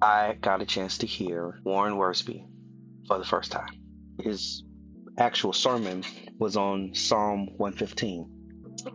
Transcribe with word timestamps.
I 0.00 0.36
got 0.40 0.62
a 0.62 0.66
chance 0.66 0.98
to 0.98 1.06
hear 1.06 1.60
Warren 1.64 1.94
Wiersbe 1.94 2.46
for 3.06 3.18
the 3.18 3.24
first 3.24 3.50
time. 3.50 3.70
His 4.22 4.62
actual 5.16 5.52
sermon 5.52 6.04
was 6.38 6.56
on 6.56 6.94
Psalm 6.94 7.48
115. 7.56 8.30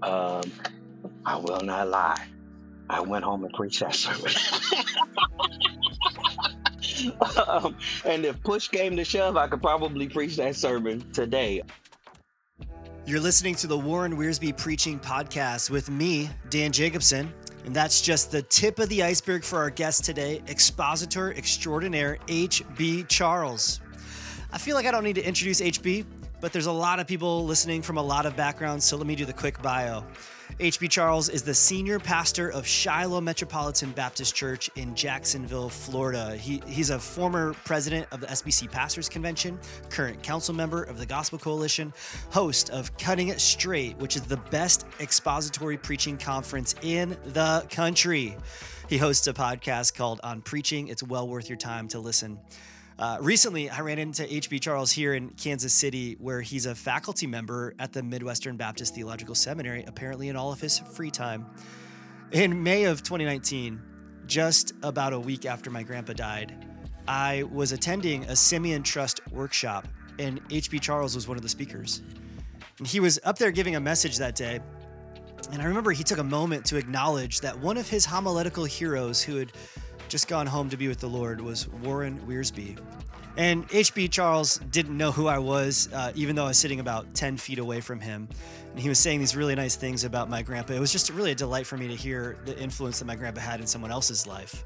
Um, 0.02 0.44
I 1.26 1.38
will 1.38 1.62
not 1.62 1.90
lie. 1.90 2.26
I 2.90 3.02
went 3.02 3.24
home 3.26 3.44
and 3.44 3.54
preached 3.54 3.82
that 3.82 3.96
sermon. 3.96 4.32
um, 7.48 7.78
and 8.06 8.26
if 8.26 8.42
push 8.44 8.68
came 8.70 8.96
to 8.96 9.04
shove, 9.04 9.36
I 9.36 9.48
could 9.48 9.62
probably 9.62 10.08
preach 10.08 10.38
that 10.38 10.56
sermon 10.56 11.12
today. 11.12 11.64
You're 13.06 13.20
listening 13.20 13.56
to 13.56 13.68
the 13.68 13.78
Warren 13.78 14.16
Wiersbe 14.16 14.58
Preaching 14.58 14.98
Podcast 14.98 15.70
with 15.70 15.90
me, 15.90 16.30
Dan 16.50 16.72
Jacobson. 16.72 17.34
And 17.66 17.74
that's 17.74 18.02
just 18.02 18.32
the 18.32 18.42
tip 18.42 18.80
of 18.80 18.90
the 18.90 19.04
iceberg 19.04 19.44
for 19.44 19.60
our 19.60 19.70
guest 19.70 20.04
today, 20.04 20.42
expositor 20.48 21.34
extraordinaire 21.34 22.18
H.B. 22.28 23.06
Charles. 23.08 23.80
I 24.52 24.58
feel 24.58 24.76
like 24.76 24.86
I 24.86 24.92
don't 24.92 25.04
need 25.04 25.16
to 25.16 25.26
introduce 25.26 25.62
HB, 25.62 26.06
but 26.44 26.52
there's 26.52 26.66
a 26.66 26.72
lot 26.74 27.00
of 27.00 27.08
people 27.08 27.46
listening 27.46 27.82
from 27.82 27.96
a 27.96 28.02
lot 28.02 28.26
of 28.26 28.36
backgrounds, 28.36 28.84
so 28.84 28.98
let 28.98 29.08
me 29.08 29.16
do 29.16 29.24
the 29.24 29.32
quick 29.32 29.62
bio. 29.62 30.04
H.B. 30.60 30.90
Charles 30.90 31.30
is 31.30 31.42
the 31.42 31.54
senior 31.54 32.00
pastor 32.00 32.50
of 32.50 32.68
Shiloh 32.68 33.22
Metropolitan 33.22 33.92
Baptist 33.92 34.36
Church 34.36 34.70
in 34.76 34.94
Jacksonville, 34.94 35.70
Florida. 35.70 36.36
He, 36.36 36.62
he's 36.68 36.90
a 36.90 37.00
former 37.00 37.54
president 37.64 38.08
of 38.12 38.20
the 38.20 38.28
SBC 38.28 38.70
Pastors 38.70 39.08
Convention, 39.08 39.58
current 39.90 40.22
council 40.22 40.54
member 40.54 40.84
of 40.84 41.00
the 41.00 41.06
Gospel 41.06 41.40
Coalition, 41.40 41.94
host 42.30 42.70
of 42.72 42.96
Cutting 42.98 43.30
It 43.30 43.40
Straight, 43.40 43.98
which 44.00 44.18
is 44.18 44.24
the 44.24 44.36
best 44.36 44.86
expository 45.00 45.78
preaching 45.78 46.18
conference 46.18 46.76
in 46.82 47.16
the 47.28 47.66
country. 47.70 48.36
He 48.90 48.98
hosts 48.98 49.28
a 49.28 49.34
podcast 49.34 49.96
called 49.96 50.20
On 50.26 50.42
Preaching. 50.42 50.90
It's 50.90 51.04
well 51.04 51.26
worth 51.26 51.48
your 51.48 51.58
time 51.58 51.88
to 51.88 52.00
listen. 52.00 52.38
Uh, 53.00 53.18
recently, 53.22 53.70
I 53.70 53.82
ran 53.82 53.98
into 53.98 54.24
HB 54.24 54.62
Charles 54.62 54.92
here 54.92 55.14
in 55.16 55.30
Kansas 55.32 55.74
City, 55.74 56.16
where 56.20 56.42
he's 56.42 56.68
a 56.68 56.76
faculty 56.76 57.26
member 57.26 57.74
at 57.80 57.92
the 57.92 58.04
Midwestern 58.04 58.56
Baptist 58.56 58.94
Theological 58.94 59.34
Seminary, 59.34 59.84
apparently 59.88 60.30
in 60.30 60.36
all 60.36 60.52
of 60.52 60.62
his 60.62 60.78
free 60.80 61.10
time. 61.10 61.48
In 62.32 62.62
May 62.62 62.84
of 62.86 63.02
2019, 63.02 63.82
just 64.28 64.74
about 64.84 65.14
a 65.14 65.20
week 65.20 65.46
after 65.46 65.70
my 65.72 65.82
grandpa 65.82 66.14
died, 66.14 66.68
I 67.08 67.44
was 67.52 67.72
attending 67.72 68.24
a 68.26 68.36
Simeon 68.36 68.84
Trust 68.84 69.22
workshop, 69.32 69.88
and 70.20 70.48
HB 70.50 70.80
Charles 70.80 71.16
was 71.16 71.28
one 71.28 71.36
of 71.36 71.44
the 71.44 71.50
speakers. 71.50 72.02
And 72.78 72.88
he 72.88 73.00
was 73.00 73.20
up 73.24 73.38
there 73.38 73.52
giving 73.52 73.76
a 73.76 73.80
message 73.80 74.18
that 74.18 74.36
day. 74.36 74.60
And 75.52 75.62
I 75.62 75.66
remember 75.66 75.92
he 75.92 76.04
took 76.04 76.20
a 76.20 76.24
moment 76.24 76.66
to 76.66 76.78
acknowledge 76.78 77.42
that 77.42 77.60
one 77.60 77.78
of 77.78 77.90
his 77.90 78.06
homiletical 78.06 78.66
heroes 78.66 79.22
who 79.22 79.36
had 79.38 79.52
just 80.10 80.28
gone 80.28 80.48
home 80.48 80.70
to 80.70 80.78
be 80.78 80.88
with 80.88 81.00
the 81.00 81.08
Lord 81.08 81.42
was 81.42 81.68
Warren 81.68 82.20
Wiersbe. 82.28 82.78
And 83.36 83.68
HB 83.70 84.12
Charles 84.12 84.58
didn't 84.58 84.96
know 84.96 85.12
who 85.12 85.28
I 85.28 85.40
was, 85.40 85.90
uh, 85.92 86.12
even 86.14 86.36
though 86.36 86.46
I 86.46 86.50
was 86.50 86.60
sitting 86.60 86.80
about 86.80 87.16
10 87.16 87.38
feet 87.38 87.58
away 87.58 87.82
from 87.82 88.00
him. 88.00 88.28
And 88.72 88.80
he 88.80 88.90
was 88.90 89.00
saying 89.00 89.20
these 89.20 89.36
really 89.36 89.56
nice 89.56 89.76
things 89.76 90.04
about 90.04 90.30
my 90.30 90.44
grandpa. 90.44 90.74
It 90.74 90.80
was 90.80 90.92
just 90.92 91.10
really 91.10 91.32
a 91.32 91.36
delight 91.36 91.66
for 91.66 91.76
me 91.76 91.88
to 91.88 91.96
hear 91.96 92.38
the 92.46 92.58
influence 92.60 93.00
that 93.00 93.06
my 93.06 93.16
grandpa 93.16 93.42
had 93.42 93.60
in 93.60 93.66
someone 93.66 93.92
else's 93.92 94.28
life. 94.28 94.64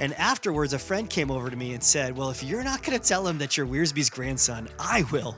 And 0.00 0.14
afterwards, 0.14 0.72
a 0.72 0.78
friend 0.78 1.08
came 1.08 1.30
over 1.30 1.48
to 1.48 1.56
me 1.56 1.74
and 1.74 1.82
said, 1.82 2.16
Well, 2.16 2.30
if 2.30 2.42
you're 2.42 2.64
not 2.64 2.82
going 2.82 2.98
to 2.98 3.04
tell 3.04 3.26
him 3.26 3.38
that 3.38 3.56
you're 3.56 3.66
Wiersbe's 3.66 4.10
grandson, 4.10 4.68
I 4.78 5.04
will. 5.12 5.36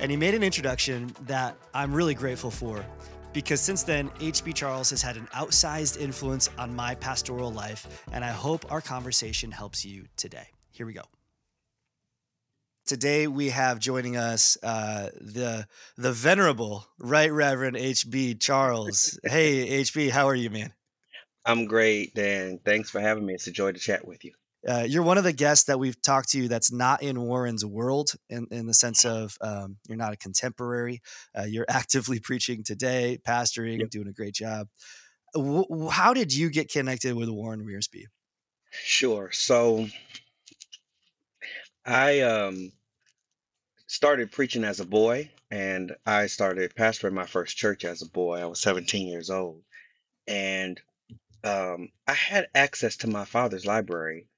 And 0.00 0.10
he 0.10 0.16
made 0.16 0.34
an 0.34 0.42
introduction 0.42 1.14
that 1.26 1.56
I'm 1.74 1.92
really 1.92 2.14
grateful 2.14 2.50
for 2.50 2.84
because 3.32 3.60
since 3.60 3.82
then, 3.82 4.08
HB 4.18 4.54
Charles 4.54 4.90
has 4.90 5.02
had 5.02 5.16
an 5.16 5.26
outsized 5.34 6.00
influence 6.00 6.50
on 6.58 6.74
my 6.74 6.94
pastoral 6.94 7.52
life, 7.52 8.04
and 8.12 8.24
I 8.24 8.30
hope 8.30 8.70
our 8.70 8.80
conversation 8.80 9.50
helps 9.50 9.84
you 9.84 10.06
today. 10.16 10.48
Here 10.70 10.86
we 10.86 10.92
go. 10.92 11.02
Today 12.86 13.28
we 13.28 13.50
have 13.50 13.78
joining 13.78 14.16
us 14.16 14.58
uh, 14.62 15.10
the 15.20 15.66
the 15.96 16.12
venerable 16.12 16.86
Right 16.98 17.32
Reverend 17.32 17.76
HB 17.76 18.40
Charles. 18.40 19.18
hey 19.22 19.80
HB, 19.82 20.10
how 20.10 20.26
are 20.26 20.34
you, 20.34 20.50
man? 20.50 20.72
I'm 21.46 21.66
great, 21.66 22.14
Dan. 22.14 22.58
Thanks 22.64 22.90
for 22.90 23.00
having 23.00 23.24
me. 23.24 23.34
It's 23.34 23.46
a 23.46 23.52
joy 23.52 23.72
to 23.72 23.78
chat 23.78 24.06
with 24.06 24.24
you. 24.24 24.32
Uh, 24.68 24.84
you're 24.86 25.02
one 25.02 25.16
of 25.16 25.24
the 25.24 25.32
guests 25.32 25.64
that 25.64 25.78
we've 25.78 26.00
talked 26.02 26.30
to 26.30 26.48
that's 26.48 26.70
not 26.70 27.02
in 27.02 27.20
Warren's 27.20 27.64
world 27.64 28.10
in, 28.28 28.46
in 28.50 28.66
the 28.66 28.74
sense 28.74 29.04
of 29.04 29.36
um, 29.40 29.76
you're 29.88 29.96
not 29.96 30.12
a 30.12 30.16
contemporary. 30.16 31.00
Uh, 31.36 31.44
you're 31.44 31.66
actively 31.68 32.20
preaching 32.20 32.62
today, 32.62 33.18
pastoring, 33.26 33.80
yep. 33.80 33.90
doing 33.90 34.08
a 34.08 34.12
great 34.12 34.34
job. 34.34 34.68
W- 35.34 35.88
how 35.88 36.12
did 36.12 36.34
you 36.34 36.50
get 36.50 36.70
connected 36.70 37.14
with 37.14 37.28
Warren 37.28 37.64
Wiersbe? 37.64 38.04
Sure. 38.70 39.30
So 39.32 39.86
I 41.86 42.20
um, 42.20 42.72
started 43.86 44.30
preaching 44.30 44.64
as 44.64 44.80
a 44.80 44.86
boy, 44.86 45.30
and 45.50 45.96
I 46.04 46.26
started 46.26 46.74
pastoring 46.74 47.14
my 47.14 47.26
first 47.26 47.56
church 47.56 47.84
as 47.84 48.02
a 48.02 48.08
boy. 48.08 48.40
I 48.40 48.46
was 48.46 48.60
17 48.60 49.08
years 49.08 49.30
old. 49.30 49.62
And 50.28 50.80
um, 51.42 51.88
I 52.06 52.12
had 52.12 52.48
access 52.54 52.98
to 52.98 53.08
my 53.08 53.24
father's 53.24 53.66
library 53.66 54.28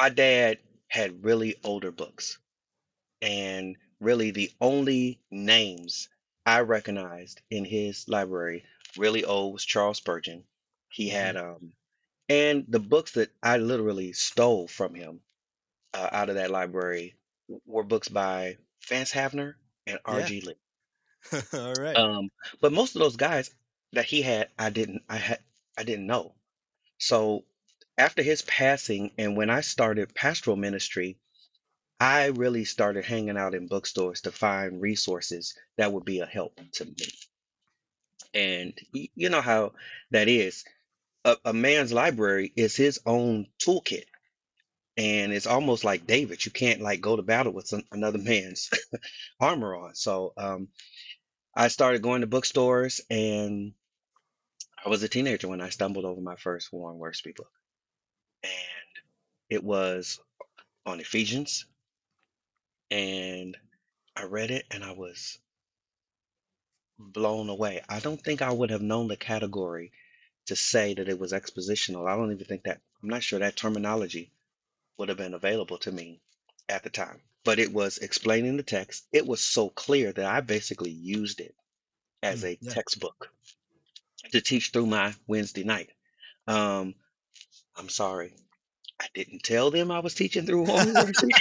my 0.00 0.08
dad 0.08 0.56
had 0.88 1.22
really 1.22 1.56
older 1.62 1.90
books. 1.90 2.38
And 3.20 3.76
really, 4.00 4.30
the 4.30 4.50
only 4.58 5.20
names 5.30 6.08
I 6.46 6.60
recognized 6.60 7.42
in 7.50 7.66
his 7.66 8.08
library, 8.08 8.64
really 8.96 9.26
old, 9.26 9.52
was 9.52 9.64
Charles 9.64 9.98
Spurgeon. 9.98 10.44
He 10.88 11.08
mm-hmm. 11.08 11.16
had, 11.16 11.36
um, 11.36 11.72
and 12.30 12.64
the 12.66 12.80
books 12.80 13.12
that 13.12 13.30
I 13.42 13.58
literally 13.58 14.14
stole 14.14 14.68
from 14.68 14.94
him 14.94 15.20
uh, 15.92 16.08
out 16.10 16.30
of 16.30 16.36
that 16.36 16.50
library 16.50 17.14
were 17.66 17.84
books 17.84 18.08
by 18.08 18.56
Vance 18.88 19.12
Havner 19.12 19.56
and 19.86 19.98
R.G. 20.06 20.40
Lee. 20.40 21.42
All 21.52 21.74
right. 21.74 21.96
Um, 21.96 22.30
but 22.62 22.72
most 22.72 22.96
of 22.96 23.02
those 23.02 23.16
guys 23.16 23.50
that 23.92 24.06
he 24.06 24.22
had, 24.22 24.48
I 24.58 24.70
didn't, 24.70 25.02
I 25.10 25.16
had, 25.16 25.40
I 25.76 25.82
didn't 25.82 26.06
know. 26.06 26.32
So 26.96 27.44
after 28.00 28.22
his 28.22 28.40
passing 28.40 29.12
and 29.18 29.36
when 29.36 29.50
I 29.50 29.60
started 29.60 30.14
pastoral 30.14 30.56
ministry, 30.56 31.18
I 32.00 32.28
really 32.28 32.64
started 32.64 33.04
hanging 33.04 33.36
out 33.36 33.54
in 33.54 33.66
bookstores 33.66 34.22
to 34.22 34.32
find 34.32 34.80
resources 34.80 35.54
that 35.76 35.92
would 35.92 36.06
be 36.06 36.20
a 36.20 36.26
help 36.26 36.58
to 36.72 36.86
me. 36.86 36.94
And 38.32 38.72
you 38.90 39.28
know 39.28 39.42
how 39.42 39.74
that 40.12 40.28
is. 40.28 40.64
A, 41.26 41.36
a 41.44 41.52
man's 41.52 41.92
library 41.92 42.50
is 42.56 42.74
his 42.74 43.00
own 43.04 43.48
toolkit. 43.62 44.06
And 44.96 45.34
it's 45.34 45.46
almost 45.46 45.84
like 45.84 46.06
David. 46.06 46.42
You 46.46 46.52
can't 46.52 46.80
like 46.80 47.02
go 47.02 47.16
to 47.16 47.22
battle 47.22 47.52
with 47.52 47.66
some, 47.66 47.82
another 47.92 48.18
man's 48.18 48.70
armor 49.40 49.76
on. 49.76 49.94
So 49.94 50.32
um, 50.38 50.68
I 51.54 51.68
started 51.68 52.00
going 52.00 52.22
to 52.22 52.26
bookstores 52.26 53.02
and 53.10 53.74
I 54.82 54.88
was 54.88 55.02
a 55.02 55.08
teenager 55.08 55.48
when 55.48 55.60
I 55.60 55.68
stumbled 55.68 56.06
over 56.06 56.22
my 56.22 56.36
first 56.36 56.72
Warren 56.72 56.98
Wiersbe 56.98 57.36
book 57.36 57.50
and 58.42 59.02
it 59.48 59.62
was 59.62 60.20
on 60.86 61.00
Ephesians. 61.00 61.66
And 62.90 63.56
I 64.16 64.24
read 64.24 64.50
it 64.50 64.66
and 64.70 64.82
I 64.82 64.92
was 64.92 65.38
blown 66.98 67.48
away. 67.48 67.82
I 67.88 68.00
don't 68.00 68.22
think 68.22 68.42
I 68.42 68.52
would 68.52 68.70
have 68.70 68.82
known 68.82 69.08
the 69.08 69.16
category 69.16 69.92
to 70.46 70.56
say 70.56 70.94
that 70.94 71.08
it 71.08 71.18
was 71.18 71.32
expositional. 71.32 72.08
I 72.08 72.16
don't 72.16 72.32
even 72.32 72.44
think 72.44 72.64
that, 72.64 72.80
I'm 73.02 73.08
not 73.08 73.22
sure 73.22 73.38
that 73.38 73.56
terminology 73.56 74.32
would 74.98 75.08
have 75.08 75.18
been 75.18 75.34
available 75.34 75.78
to 75.78 75.92
me 75.92 76.20
at 76.68 76.82
the 76.82 76.90
time. 76.90 77.22
But 77.44 77.58
it 77.58 77.72
was 77.72 77.98
explaining 77.98 78.56
the 78.56 78.62
text. 78.62 79.06
It 79.12 79.26
was 79.26 79.40
so 79.40 79.70
clear 79.70 80.12
that 80.12 80.26
I 80.26 80.40
basically 80.40 80.90
used 80.90 81.40
it 81.40 81.54
as 82.22 82.42
mm, 82.42 82.48
a 82.48 82.58
yeah. 82.60 82.72
textbook 82.72 83.32
to 84.32 84.40
teach 84.40 84.70
through 84.70 84.86
my 84.86 85.14
Wednesday 85.26 85.64
night. 85.64 85.90
Um, 86.46 86.94
I'm 87.80 87.88
sorry. 87.88 88.34
I 89.00 89.06
didn't 89.14 89.42
tell 89.42 89.70
them 89.70 89.90
I 89.90 90.00
was 90.00 90.14
teaching 90.14 90.44
through 90.44 90.66
HB, 90.66 91.32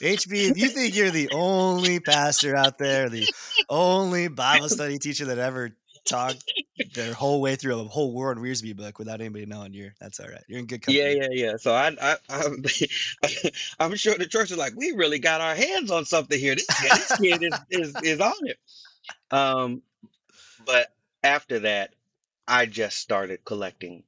if 0.00 0.56
you 0.56 0.68
think 0.68 0.94
you're 0.94 1.10
the 1.10 1.28
only 1.32 1.98
pastor 1.98 2.54
out 2.54 2.78
there, 2.78 3.08
the 3.08 3.26
only 3.68 4.28
Bible 4.28 4.68
study 4.76 5.00
teacher 5.00 5.24
that 5.24 5.38
ever 5.38 5.72
talked 6.04 6.44
their 6.94 7.12
whole 7.12 7.40
way 7.40 7.56
through 7.56 7.80
a 7.80 7.84
whole 7.84 8.12
Warren 8.12 8.38
Wiersbe 8.38 8.76
book 8.76 9.00
without 9.00 9.20
anybody 9.20 9.44
knowing 9.44 9.74
you're 9.74 9.92
that's 10.00 10.20
all 10.20 10.28
right. 10.28 10.44
You're 10.46 10.60
in 10.60 10.66
good 10.66 10.82
company. 10.82 11.00
Yeah, 11.00 11.10
yeah, 11.22 11.28
yeah. 11.32 11.56
So 11.56 11.74
I, 11.74 11.96
I, 12.00 12.16
I'm, 12.28 12.64
I'm 13.80 13.96
sure 13.96 14.14
the 14.14 14.26
church 14.26 14.52
is 14.52 14.56
like, 14.56 14.74
we 14.76 14.92
really 14.92 15.18
got 15.18 15.40
our 15.40 15.56
hands 15.56 15.90
on 15.90 16.04
something 16.04 16.38
here. 16.38 16.54
This, 16.54 16.66
this 16.66 17.16
kid 17.18 17.42
is, 17.42 17.58
is 17.70 17.94
is 18.04 18.20
on 18.20 18.34
it. 18.42 18.58
Um, 19.32 19.82
but 20.64 20.92
after 21.24 21.58
that, 21.60 21.94
I 22.46 22.66
just 22.66 22.98
started 22.98 23.44
collecting 23.44 24.04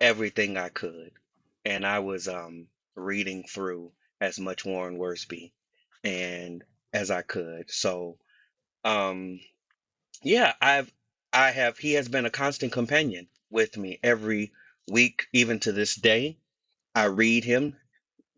everything 0.00 0.56
I 0.56 0.68
could, 0.70 1.12
and 1.64 1.86
I 1.86 2.00
was 2.00 2.28
um, 2.28 2.68
reading 2.96 3.44
through 3.44 3.92
as 4.20 4.38
much 4.38 4.64
Warren 4.64 4.98
Wiersbe 4.98 5.52
and 6.04 6.64
as 6.92 7.10
I 7.10 7.22
could. 7.22 7.70
So, 7.70 8.18
um, 8.84 9.40
yeah, 10.22 10.54
I've 10.60 10.92
I 11.32 11.50
have 11.52 11.78
he 11.78 11.94
has 11.94 12.08
been 12.08 12.26
a 12.26 12.30
constant 12.30 12.72
companion 12.72 13.28
with 13.50 13.76
me 13.76 14.00
every 14.02 14.52
week, 14.90 15.26
even 15.32 15.60
to 15.60 15.72
this 15.72 15.96
day. 15.96 16.38
I 16.94 17.06
read 17.06 17.44
him 17.44 17.76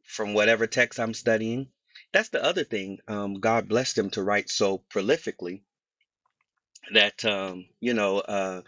from 0.04 0.34
whatever 0.34 0.66
text 0.66 1.00
I'm 1.00 1.14
studying. 1.14 1.68
That's 2.12 2.30
the 2.30 2.44
other 2.44 2.64
thing. 2.64 2.98
Um, 3.08 3.34
God 3.40 3.68
blessed 3.68 3.98
him 3.98 4.10
to 4.10 4.22
write 4.22 4.50
so 4.50 4.82
prolifically 4.92 5.62
that 6.92 7.24
um, 7.24 7.66
you 7.80 7.94
know 7.94 8.18
uh, 8.20 8.62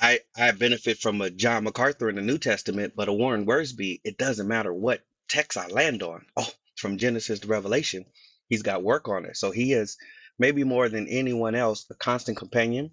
I 0.00 0.20
I 0.36 0.52
benefit 0.52 0.98
from 0.98 1.20
a 1.22 1.30
John 1.30 1.64
MacArthur 1.64 2.10
in 2.10 2.16
the 2.16 2.22
New 2.22 2.38
Testament, 2.38 2.94
but 2.96 3.08
a 3.08 3.14
Warren 3.14 3.46
Wiersbe. 3.46 4.00
It 4.04 4.18
doesn't 4.18 4.48
matter 4.48 4.74
what 4.74 5.02
text 5.28 5.58
I 5.58 5.68
land 5.68 6.02
on. 6.04 6.26
Oh, 6.36 6.48
from 6.76 6.98
Genesis 6.98 7.40
to 7.40 7.48
Revelation, 7.48 8.06
he's 8.48 8.62
got 8.62 8.84
work 8.84 9.08
on 9.08 9.26
it. 9.26 9.36
So 9.38 9.52
he 9.52 9.74
is 9.74 9.98
maybe 10.38 10.64
more 10.64 10.88
than 10.88 11.08
anyone 11.08 11.56
else 11.56 11.86
a 11.90 11.94
constant 11.96 12.38
companion 12.38 12.92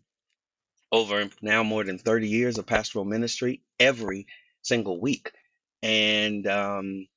over 0.91 1.29
now 1.41 1.63
more 1.63 1.85
than 1.85 1.99
30 1.99 2.29
years 2.29 2.57
of 2.59 2.67
pastoral 2.67 3.05
ministry 3.05 3.61
every 3.79 4.27
single 4.63 5.01
week. 5.01 5.31
And 5.83 6.47
um, 6.47 7.07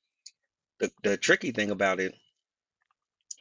the 0.79 0.91
the 1.03 1.17
tricky 1.17 1.51
thing 1.51 1.71
about 1.71 1.99
it 2.01 2.15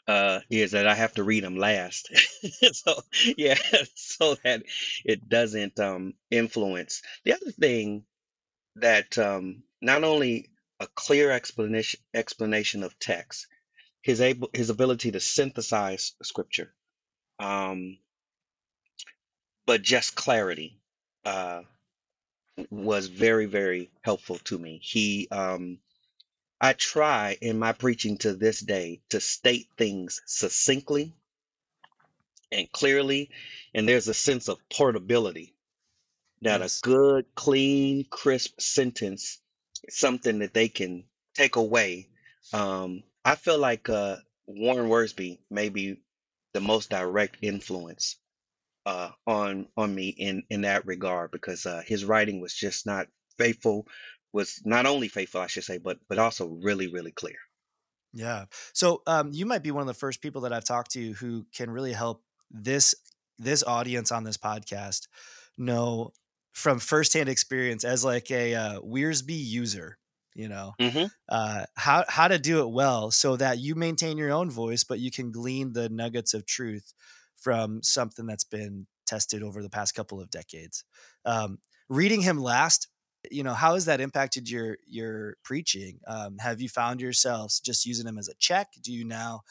uh, 0.08 0.41
is 0.50 0.73
that 0.73 0.87
I 0.87 0.94
have 0.94 1.14
to 1.14 1.25
read 1.25 1.44
them 1.44 1.56
last. 1.56 2.11
so 2.73 3.02
yeah, 3.37 3.58
so 3.94 4.37
that 4.44 4.62
it 5.05 5.29
doesn't 5.29 5.79
um, 5.81 6.14
influence. 6.31 7.02
The 7.25 7.35
other 7.35 7.50
thing 7.50 8.05
that 8.76 9.19
um, 9.19 9.62
not 9.81 10.05
only 10.05 10.50
a 10.81 10.87
clear 10.87 11.31
explanation 11.31 12.00
explanation 12.14 12.82
of 12.82 12.99
text, 12.99 13.47
his 14.02 14.20
able 14.20 14.50
his 14.55 14.70
ability 14.70 15.12
to 15.12 15.20
synthesize 15.20 16.12
scripture, 16.23 16.73
um, 17.38 17.99
but 19.67 19.82
just 19.82 20.14
clarity 20.14 20.81
uh, 21.25 21.62
was 22.70 23.06
very 23.08 23.47
very 23.47 23.91
helpful 24.02 24.38
to 24.44 24.58
me. 24.58 24.81
He 24.82 25.29
um, 25.31 25.79
I 26.60 26.74
try 26.74 27.38
in 27.40 27.58
my 27.58 27.72
preaching 27.72 28.18
to 28.18 28.34
this 28.34 28.60
day 28.60 29.02
to 29.10 29.20
state 29.20 29.68
things 29.78 30.22
succinctly 30.26 31.14
and 32.52 32.70
clearly, 32.72 33.30
and 33.74 33.88
there's 33.88 34.08
a 34.08 34.14
sense 34.14 34.48
of 34.48 34.58
portability 34.70 35.54
that 36.42 36.62
a 36.62 36.70
Yes. 36.70 36.82
good, 36.82 37.26
clean, 37.34 38.06
crisp 38.10 38.60
sentence 38.60 39.40
is 39.84 39.96
something 39.98 40.40
that 40.40 40.54
they 40.54 40.68
can 40.68 41.04
take 41.34 41.56
away. 41.56 42.08
Um, 42.52 43.04
I 43.24 43.36
feel 43.36 43.58
like 43.58 43.88
uh, 43.88 44.18
Warren 44.46 44.88
Wiersbe 44.88 45.40
may 45.50 45.68
be 45.70 46.02
the 46.54 46.60
most 46.60 46.90
direct 46.90 47.38
influence 47.42 48.16
uh, 48.86 49.10
on 49.26 49.68
on 49.76 49.94
me 49.94 50.08
in 50.10 50.44
in 50.50 50.62
that 50.62 50.86
regard 50.86 51.30
because 51.30 51.66
uh, 51.66 51.82
his 51.86 52.04
writing 52.04 52.40
was 52.40 52.54
just 52.54 52.86
not 52.86 53.08
faithful, 53.38 53.86
was 54.32 54.60
not 54.64 54.86
only 54.86 55.08
faithful, 55.08 55.40
I 55.40 55.46
should 55.48 55.64
say, 55.64 55.78
but 55.78 55.98
but 56.08 56.18
also 56.18 56.48
really 56.48 56.88
really 56.88 57.12
clear. 57.12 57.38
Yeah. 58.12 58.46
So 58.72 59.02
um, 59.06 59.30
you 59.32 59.46
might 59.46 59.62
be 59.62 59.70
one 59.70 59.82
of 59.82 59.86
the 59.86 59.94
first 59.94 60.20
people 60.20 60.42
that 60.42 60.52
I've 60.52 60.64
talked 60.64 60.90
to 60.92 61.12
who 61.14 61.46
can 61.54 61.70
really 61.70 61.92
help 61.92 62.24
this 62.50 62.94
this 63.38 63.62
audience 63.62 64.12
on 64.12 64.24
this 64.24 64.36
podcast 64.36 65.06
know 65.56 66.10
from 66.52 66.78
firsthand 66.78 67.28
experience 67.28 67.84
as 67.84 68.04
like 68.04 68.30
a 68.30 68.54
uh, 68.54 68.80
Wiersbe 68.80 69.28
user, 69.30 69.98
you 70.34 70.48
know, 70.48 70.72
hmm 70.78 71.10
uh, 71.28 71.66
how 71.76 72.04
how 72.08 72.26
to 72.28 72.38
do 72.38 72.62
it 72.62 72.70
well 72.70 73.10
so 73.12 73.36
that 73.36 73.58
you 73.58 73.76
maintain 73.76 74.18
your 74.18 74.32
own 74.32 74.50
voice, 74.50 74.82
but 74.82 74.98
you 74.98 75.12
can 75.12 75.30
glean 75.30 75.72
the 75.72 75.88
nuggets 75.88 76.34
of 76.34 76.46
truth 76.46 76.92
from 77.36 77.82
something 77.82 78.26
that's 78.26 78.44
been 78.44 78.86
tested 79.06 79.42
over 79.42 79.62
the 79.62 79.70
past 79.70 79.94
couple 79.94 80.20
of 80.20 80.30
decades. 80.30 80.84
Um, 81.24 81.58
reading 81.88 82.22
him 82.22 82.38
last, 82.38 82.88
you 83.31 83.43
know, 83.43 83.55
how 83.55 83.75
has 83.75 83.84
that 83.87 84.00
impacted 84.00 84.50
your 84.50 84.78
your 84.87 85.37
preaching? 85.43 86.00
Um, 86.06 86.38
have 86.38 86.61
you 86.61 86.69
found 86.69 87.00
yourselves 87.00 87.61
just 87.61 87.87
using 87.87 88.06
him 88.06 88.19
as 88.19 88.28
a 88.28 88.34
check? 88.38 88.69
Do 88.82 88.93
you 88.93 89.05
now 89.05 89.43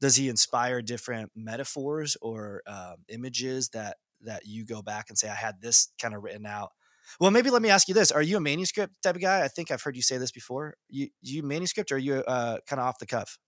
does 0.00 0.16
he 0.16 0.28
inspire 0.28 0.82
different 0.82 1.30
metaphors 1.36 2.16
or 2.22 2.62
um, 2.66 2.96
images 3.08 3.70
that 3.70 3.98
that 4.22 4.46
you 4.46 4.64
go 4.64 4.82
back 4.82 5.06
and 5.08 5.18
say, 5.18 5.28
I 5.28 5.34
had 5.34 5.60
this 5.60 5.92
kind 6.00 6.14
of 6.14 6.22
written 6.22 6.46
out? 6.46 6.70
Well, 7.18 7.30
maybe 7.30 7.50
let 7.50 7.62
me 7.62 7.70
ask 7.70 7.88
you 7.88 7.94
this: 7.94 8.12
Are 8.12 8.22
you 8.22 8.38
a 8.38 8.40
manuscript 8.40 9.02
type 9.02 9.16
of 9.16 9.20
guy? 9.20 9.44
I 9.44 9.48
think 9.48 9.70
I've 9.70 9.82
heard 9.82 9.96
you 9.96 10.02
say 10.02 10.18
this 10.18 10.32
before. 10.32 10.76
You 10.88 11.08
you 11.20 11.42
manuscript 11.42 11.92
or 11.92 11.96
are 11.96 11.98
you 11.98 12.16
uh, 12.16 12.58
kind 12.66 12.80
of 12.80 12.86
off 12.86 12.98
the 12.98 13.06
cuff? 13.06 13.38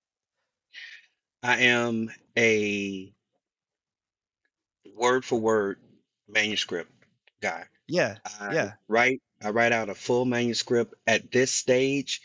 I 1.42 1.58
am 1.62 2.10
a 2.36 3.12
word 4.94 5.24
for 5.24 5.38
word 5.40 5.78
manuscript 6.28 6.90
guy. 7.40 7.64
Yeah, 7.88 8.18
I 8.24 8.54
yeah, 8.54 8.72
write 8.88 9.20
I 9.44 9.50
write 9.50 9.72
out 9.72 9.90
a 9.90 9.94
full 9.94 10.24
manuscript 10.24 10.94
at 11.06 11.32
this 11.32 11.52
stage 11.52 12.22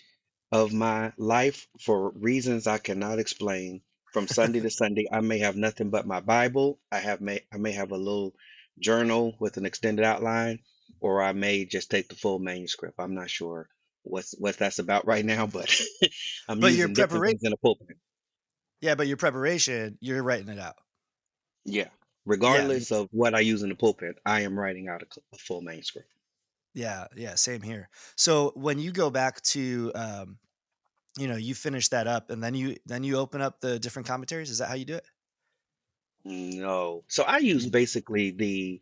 of 0.52 0.74
my 0.74 1.14
life 1.18 1.68
for 1.80 2.12
reasons 2.12 2.68
I 2.68 2.78
cannot 2.78 3.20
explain. 3.20 3.82
From 4.14 4.28
Sunday 4.28 4.62
to 4.62 4.70
Sunday, 4.72 5.08
I 5.12 5.22
may 5.22 5.40
have 5.40 5.56
nothing 5.56 5.90
but 5.92 6.08
my 6.08 6.22
Bible. 6.22 6.80
I 6.92 7.00
have 7.00 7.22
may 7.22 7.42
I 7.54 7.58
may 7.58 7.74
have 7.74 7.92
a 7.92 7.98
little 7.98 8.36
journal 8.80 9.36
with 9.40 9.58
an 9.58 9.66
extended 9.66 10.06
outline, 10.06 10.60
or 11.02 11.22
I 11.22 11.34
may 11.34 11.66
just 11.66 11.92
take 11.92 12.10
the 12.10 12.16
full 12.16 12.40
manuscript. 12.40 13.00
I'm 13.00 13.16
not 13.16 13.30
sure 13.30 13.70
what's 14.04 14.34
what 14.40 14.58
that's 14.58 14.80
about 14.80 15.06
right 15.08 15.26
now, 15.26 15.48
but 15.54 15.70
I'm 16.48 16.60
but 16.62 16.74
using 16.74 16.94
preparation, 16.96 17.40
in 17.44 17.52
the 17.52 17.58
pulpit. 17.58 17.98
yeah, 18.82 18.96
but 18.96 19.08
your 19.08 19.18
preparation, 19.18 19.98
you're 20.02 20.24
writing 20.24 20.50
it 20.50 20.60
out. 20.60 20.76
Yeah. 21.66 21.86
Yeah, 21.86 21.90
Regardless 22.26 22.92
of 22.92 23.10
what 23.12 23.36
I 23.36 23.42
use 23.42 23.64
in 23.64 23.70
the 23.70 23.76
pulpit, 23.76 24.18
I 24.26 24.42
am 24.42 24.60
writing 24.60 24.90
out 24.90 25.04
a, 25.04 25.08
a 25.34 25.38
full 25.38 25.62
manuscript. 25.62 26.10
Yeah, 26.78 27.08
yeah, 27.16 27.34
same 27.34 27.64
here. 27.64 27.90
So 28.16 28.52
when 28.56 28.78
you 28.78 28.92
go 28.92 29.10
back 29.10 29.42
to 29.42 29.92
um, 29.96 30.38
you 31.18 31.28
know, 31.28 31.36
you 31.36 31.56
finish 31.56 31.88
that 31.90 32.06
up 32.06 32.30
and 32.30 32.44
then 32.44 32.54
you 32.54 32.78
then 32.86 33.04
you 33.04 33.18
open 33.18 33.42
up 33.42 33.60
the 33.62 33.80
different 33.80 34.08
commentaries. 34.08 34.52
Is 34.52 34.60
that 34.60 34.68
how 34.70 34.76
you 34.76 34.86
do 34.86 34.96
it? 34.96 35.06
No. 36.24 37.04
So 37.08 37.24
I 37.24 37.38
use 37.40 37.66
basically 37.66 38.30
the 38.30 38.82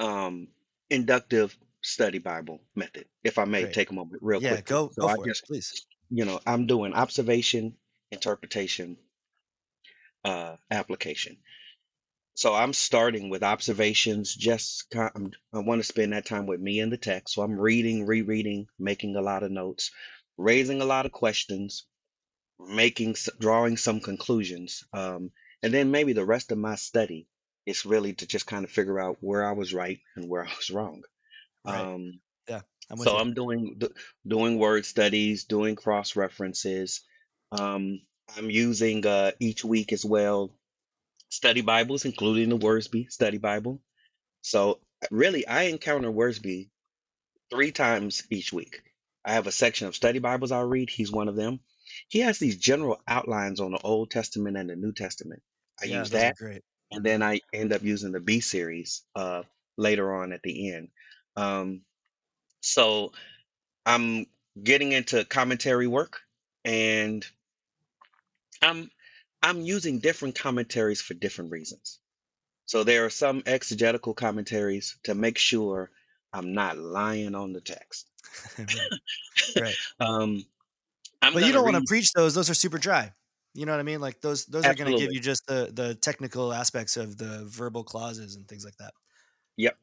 um, 0.00 0.48
inductive 0.90 1.56
study 1.80 2.18
Bible 2.18 2.60
method, 2.74 3.06
if 3.22 3.38
I 3.38 3.44
may 3.44 3.62
great. 3.62 3.74
take 3.74 3.90
a 3.90 3.94
moment 3.94 4.20
real 4.20 4.40
quick. 4.40 4.50
Yeah, 4.50 4.56
quickly. 4.62 4.74
go 4.74 4.88
So 4.88 5.02
go 5.02 5.08
I 5.08 5.14
for 5.14 5.28
it, 5.28 5.40
please. 5.46 5.86
you 6.10 6.24
know, 6.24 6.40
I'm 6.44 6.66
doing 6.66 6.92
observation, 6.92 7.76
interpretation, 8.10 8.96
uh, 10.24 10.56
application. 10.72 11.36
So 12.36 12.52
I'm 12.52 12.74
starting 12.74 13.30
with 13.30 13.42
observations, 13.42 14.34
just 14.34 14.90
kind 14.90 15.10
I'm, 15.14 15.30
I 15.54 15.60
want 15.60 15.80
to 15.80 15.86
spend 15.86 16.12
that 16.12 16.26
time 16.26 16.44
with 16.44 16.60
me 16.60 16.80
and 16.80 16.92
the 16.92 16.98
text. 16.98 17.34
So 17.34 17.40
I'm 17.40 17.58
reading, 17.58 18.04
rereading, 18.04 18.68
making 18.78 19.16
a 19.16 19.22
lot 19.22 19.42
of 19.42 19.50
notes, 19.50 19.90
raising 20.36 20.82
a 20.82 20.84
lot 20.84 21.06
of 21.06 21.12
questions, 21.12 21.86
making, 22.60 23.16
drawing 23.40 23.78
some 23.78 24.00
conclusions. 24.00 24.84
Um, 24.92 25.30
and 25.62 25.72
then 25.72 25.90
maybe 25.90 26.12
the 26.12 26.26
rest 26.26 26.52
of 26.52 26.58
my 26.58 26.74
study 26.74 27.26
is 27.64 27.86
really 27.86 28.12
to 28.12 28.26
just 28.26 28.46
kind 28.46 28.66
of 28.66 28.70
figure 28.70 29.00
out 29.00 29.16
where 29.22 29.48
I 29.48 29.52
was 29.52 29.72
right 29.72 30.00
and 30.14 30.28
where 30.28 30.44
I 30.44 30.52
was 30.58 30.68
wrong. 30.70 31.04
Right. 31.64 31.80
Um, 31.80 32.20
Yeah, 32.50 32.60
I'm 32.90 32.98
so 32.98 33.14
you. 33.14 33.18
I'm 33.18 33.32
doing 33.32 33.80
doing 34.26 34.58
word 34.58 34.84
studies, 34.84 35.44
doing 35.44 35.74
cross 35.74 36.16
references. 36.16 37.00
Um, 37.50 38.02
I'm 38.36 38.50
using 38.50 39.06
uh, 39.06 39.32
each 39.40 39.64
week 39.64 39.94
as 39.94 40.04
well 40.04 40.52
study 41.30 41.60
Bibles, 41.62 42.04
including 42.04 42.48
the 42.50 42.58
Wiersbe 42.58 43.10
Study 43.10 43.38
Bible. 43.38 43.82
So 44.42 44.80
really, 45.10 45.46
I 45.46 45.64
encounter 45.64 46.10
Wiersbe 46.10 46.70
three 47.50 47.72
times 47.72 48.26
each 48.30 48.52
week. 48.52 48.82
I 49.24 49.32
have 49.32 49.46
a 49.46 49.52
section 49.52 49.88
of 49.88 49.96
study 49.96 50.18
Bibles 50.18 50.52
I'll 50.52 50.68
read. 50.68 50.90
He's 50.90 51.12
one 51.12 51.28
of 51.28 51.36
them. 51.36 51.60
He 52.08 52.20
has 52.20 52.38
these 52.38 52.56
general 52.56 53.00
outlines 53.08 53.60
on 53.60 53.72
the 53.72 53.78
Old 53.80 54.10
Testament 54.10 54.56
and 54.56 54.70
the 54.70 54.76
New 54.76 54.92
Testament. 54.92 55.42
I 55.82 55.86
Yeah, 55.86 56.06
use 56.06 56.10
that, 56.10 56.36
great. 56.36 56.62
and 56.92 57.04
then 57.04 57.22
I 57.22 57.40
end 57.52 57.72
up 57.72 57.82
using 57.82 58.12
the 58.12 58.20
Be 58.20 58.40
series 58.40 59.04
uh, 59.16 59.44
later 59.76 60.14
on 60.14 60.32
at 60.32 60.42
the 60.42 60.72
end. 60.74 60.90
Um, 61.36 61.82
so 62.62 63.12
I'm 63.86 64.26
getting 64.62 64.92
into 64.92 65.24
commentary 65.24 65.86
work, 65.86 66.20
and 66.64 67.26
I'm 68.62 68.90
I'm 69.46 69.60
using 69.60 70.00
different 70.00 70.34
commentaries 70.34 71.00
for 71.00 71.14
different 71.14 71.52
reasons. 71.52 72.00
So 72.64 72.82
there 72.82 73.04
are 73.04 73.10
some 73.10 73.44
exegetical 73.46 74.12
commentaries 74.12 74.98
to 75.04 75.14
make 75.14 75.38
sure 75.38 75.92
I'm 76.32 76.52
not 76.52 76.76
lying 76.76 77.36
on 77.36 77.52
the 77.52 77.60
text. 77.60 78.10
Right. 79.58 79.74
Um, 80.00 80.44
I'm 81.22 81.32
But 81.32 81.44
you 81.44 81.52
don't 81.52 81.64
want 81.64 81.76
to 81.76 81.84
preach 81.86 82.12
those. 82.12 82.34
Those 82.34 82.50
are 82.50 82.54
super 82.54 82.78
dry. 82.78 83.12
You 83.54 83.66
know 83.66 83.72
what 83.72 83.78
I 83.78 83.84
mean? 83.84 84.00
Like 84.00 84.20
those 84.20 84.44
those 84.46 84.64
are 84.64 84.74
going 84.74 84.92
to 84.92 84.98
give 84.98 85.12
you 85.12 85.20
just 85.20 85.46
the 85.46 85.70
the 85.72 85.94
technical 85.94 86.52
aspects 86.52 86.96
of 86.96 87.16
the 87.16 87.44
verbal 87.46 87.84
clauses 87.84 88.34
and 88.34 88.46
things 88.48 88.64
like 88.64 88.76
that. 88.78 88.92
Yep. 89.56 89.78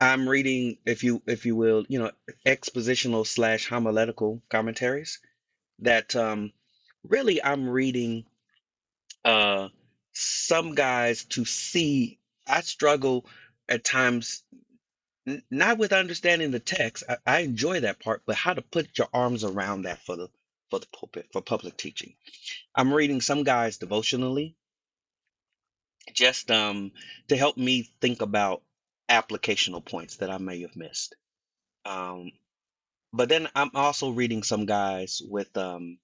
I'm 0.00 0.28
reading, 0.28 0.78
if 0.86 1.02
you 1.02 1.20
if 1.26 1.44
you 1.44 1.56
will, 1.56 1.84
you 1.88 1.98
know, 1.98 2.12
expositional 2.46 3.26
slash 3.26 3.68
homiletical 3.68 4.40
commentaries 4.48 5.18
that 5.80 6.14
um 6.14 6.52
really 7.02 7.42
I'm 7.42 7.68
reading 7.68 8.24
uh 9.24 9.68
some 10.12 10.74
guys 10.74 11.24
to 11.26 11.44
see 11.44 12.18
I 12.48 12.62
struggle 12.62 13.26
at 13.68 13.84
times 13.84 14.42
N- 15.28 15.42
Not 15.50 15.78
with 15.78 15.94
understanding 15.94 16.52
the 16.52 16.60
text. 16.60 17.04
I, 17.08 17.18
I 17.26 17.40
enjoy 17.40 17.80
that 17.80 18.00
part, 18.00 18.22
but 18.26 18.36
how 18.36 18.54
to 18.54 18.62
put 18.62 18.98
your 18.98 19.08
arms 19.14 19.44
around 19.44 19.84
that 19.84 20.00
for 20.04 20.16
the 20.16 20.28
for 20.70 20.80
the 20.80 20.88
pulpit 20.88 21.28
for 21.32 21.42
public 21.42 21.78
teaching. 21.78 22.16
I'm 22.74 22.94
reading 22.94 23.20
some 23.22 23.44
guys 23.44 23.78
devotionally, 23.78 24.56
just 26.14 26.50
um 26.50 26.92
to 27.28 27.36
help 27.36 27.56
me 27.56 27.90
think 28.00 28.22
about 28.22 28.62
applicational 29.10 29.84
points 29.84 30.16
that 30.18 30.30
I 30.30 30.38
may 30.38 30.62
have 30.62 30.76
missed. 30.76 31.16
Um, 31.86 32.32
but 33.12 33.28
then 33.28 33.48
I'm 33.54 33.70
also 33.74 34.10
reading 34.10 34.42
some 34.44 34.66
guys 34.66 35.22
with 35.24 35.56
um 35.56 35.98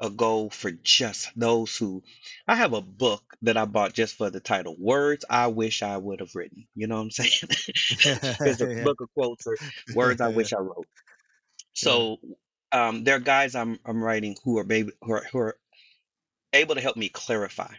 a 0.00 0.08
goal 0.08 0.48
for 0.50 0.70
just 0.70 1.30
those 1.36 1.76
who 1.76 2.02
I 2.48 2.54
have 2.54 2.72
a 2.72 2.80
book 2.80 3.22
that 3.42 3.56
I 3.56 3.66
bought 3.66 3.92
just 3.92 4.16
for 4.16 4.30
the 4.30 4.40
title 4.40 4.74
Words 4.78 5.24
I 5.28 5.48
Wish 5.48 5.82
I 5.82 5.96
Would 5.96 6.20
Have 6.20 6.34
Written. 6.34 6.66
You 6.74 6.86
know 6.86 6.96
what 6.96 7.02
I'm 7.02 7.10
saying? 7.10 8.36
There's 8.40 8.62
a 8.62 8.74
yeah. 8.74 8.84
book 8.84 9.00
of 9.00 9.12
quotes 9.12 9.46
or 9.46 9.56
words 9.94 10.20
I 10.20 10.28
wish 10.34 10.52
I 10.52 10.60
wrote. 10.60 10.86
So 11.74 12.18
um 12.72 13.04
there 13.04 13.16
are 13.16 13.20
guys 13.20 13.54
I'm 13.54 13.78
I'm 13.84 14.02
writing 14.02 14.36
who 14.44 14.58
are 14.58 14.64
maybe 14.64 14.92
who 15.02 15.12
are, 15.12 15.24
who 15.30 15.38
are 15.38 15.56
able 16.52 16.74
to 16.76 16.80
help 16.80 16.96
me 16.96 17.10
clarify, 17.10 17.72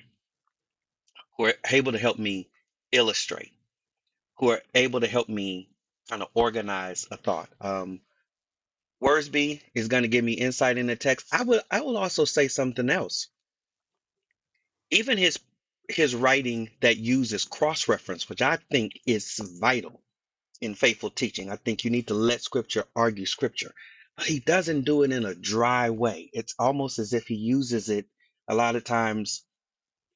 who 1.37 1.45
are 1.45 1.53
able 1.71 1.93
to 1.93 1.97
help 1.97 2.19
me 2.19 2.49
illustrate, 2.91 3.51
who 4.37 4.51
are 4.51 4.61
able 4.75 4.99
to 4.99 5.07
help 5.07 5.27
me 5.27 5.69
kind 6.09 6.21
of 6.21 6.27
organize 6.35 7.07
a 7.09 7.17
thought. 7.17 7.49
Um 7.59 8.01
Wiersbe 9.01 9.61
is 9.75 9.89
going 9.89 10.03
to 10.03 10.09
give 10.09 10.25
me 10.25 10.33
insight 10.33 10.77
in 10.77 10.87
the 10.87 10.95
text. 10.95 11.27
I 11.31 11.43
will 11.43 11.61
I 11.71 11.81
will 11.81 11.97
also 11.97 12.25
say 12.25 12.47
something 12.47 12.89
else. 12.89 13.27
Even 14.91 15.17
his 15.17 15.39
his 15.89 16.15
writing 16.15 16.71
that 16.81 16.97
uses 16.97 17.45
cross 17.45 17.87
reference, 17.87 18.29
which 18.29 18.41
I 18.41 18.57
think 18.71 18.99
is 19.05 19.39
vital 19.61 20.01
in 20.61 20.75
faithful 20.75 21.11
teaching. 21.11 21.51
I 21.51 21.57
think 21.57 21.83
you 21.85 21.91
need 21.91 22.07
to 22.07 22.15
let 22.15 22.41
scripture 22.41 22.85
argue 22.95 23.25
scripture. 23.27 23.73
But 24.17 24.27
he 24.27 24.39
doesn't 24.39 24.85
do 24.85 25.03
it 25.03 25.11
in 25.11 25.25
a 25.25 25.35
dry 25.35 25.91
way. 25.91 26.29
It's 26.33 26.55
almost 26.59 26.99
as 26.99 27.13
if 27.13 27.27
he 27.27 27.35
uses 27.35 27.89
it 27.89 28.07
a 28.47 28.55
lot 28.55 28.75
of 28.75 28.83
times 28.83 29.43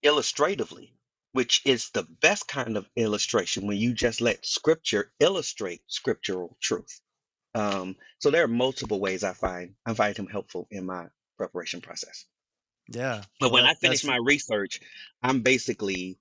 illustratively, 0.03 0.93
which 1.33 1.61
is 1.65 1.89
the 1.91 2.03
best 2.03 2.47
kind 2.47 2.77
of 2.77 2.87
illustration 2.95 3.67
when 3.67 3.77
you 3.77 3.93
just 3.93 4.21
let 4.21 4.45
scripture 4.45 5.11
illustrate 5.19 5.81
scriptural 5.87 6.57
truth. 6.61 7.01
Um, 7.55 7.95
so 8.19 8.29
there 8.31 8.43
are 8.43 8.49
multiple 8.49 8.99
ways 8.99 9.23
I 9.23 9.33
find 9.33 9.75
I 9.85 9.93
find 9.93 10.15
him 10.17 10.27
helpful 10.27 10.67
in 10.71 10.85
my 10.85 11.07
preparation 11.37 11.81
process. 11.81 12.25
Yeah. 12.89 13.23
But 13.39 13.51
when 13.51 13.63
that 13.63 13.71
I 13.71 13.73
finish 13.75 14.03
my 14.03 14.17
research, 14.17 14.81
I'm 15.23 15.41
basically 15.41 16.19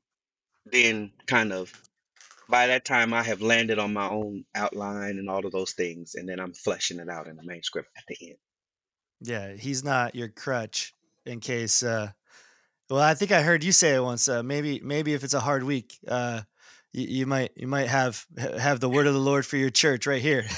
then 0.66 1.12
kind 1.26 1.52
of 1.52 1.72
by 2.48 2.68
that 2.68 2.84
time 2.84 3.12
I 3.12 3.22
have 3.22 3.42
landed 3.42 3.78
on 3.78 3.92
my 3.92 4.08
own 4.08 4.44
outline 4.54 5.18
and 5.18 5.28
all 5.28 5.44
of 5.44 5.52
those 5.52 5.72
things, 5.72 6.14
and 6.14 6.28
then 6.28 6.40
I'm 6.40 6.54
fleshing 6.54 7.00
it 7.00 7.08
out 7.10 7.26
in 7.26 7.36
the 7.36 7.42
manuscript 7.44 7.90
at 7.96 8.04
the 8.08 8.16
end. 8.30 8.38
yeah. 9.20 9.52
He's 9.54 9.84
not 9.84 10.14
your 10.14 10.28
crutch 10.28 10.94
in 11.26 11.40
case. 11.40 11.82
uh 11.82 12.12
Well, 12.90 13.00
I 13.00 13.14
think 13.14 13.32
I 13.32 13.42
heard 13.42 13.64
you 13.64 13.72
say 13.72 13.94
it 13.96 14.02
once. 14.02 14.28
Uh, 14.28 14.42
maybe 14.42 14.80
maybe 14.84 15.14
if 15.14 15.24
it's 15.24 15.34
a 15.34 15.40
hard 15.40 15.64
week, 15.64 15.98
uh, 16.08 16.42
you, 16.92 17.06
you 17.20 17.26
might 17.26 17.52
you 17.56 17.66
might 17.66 17.88
have 17.88 18.24
have 18.38 18.80
the 18.80 18.88
word 18.88 19.06
of 19.06 19.14
the 19.14 19.20
Lord 19.20 19.46
for 19.46 19.56
your 19.56 19.70
church 19.70 20.06
right 20.06 20.22
here. 20.22 20.44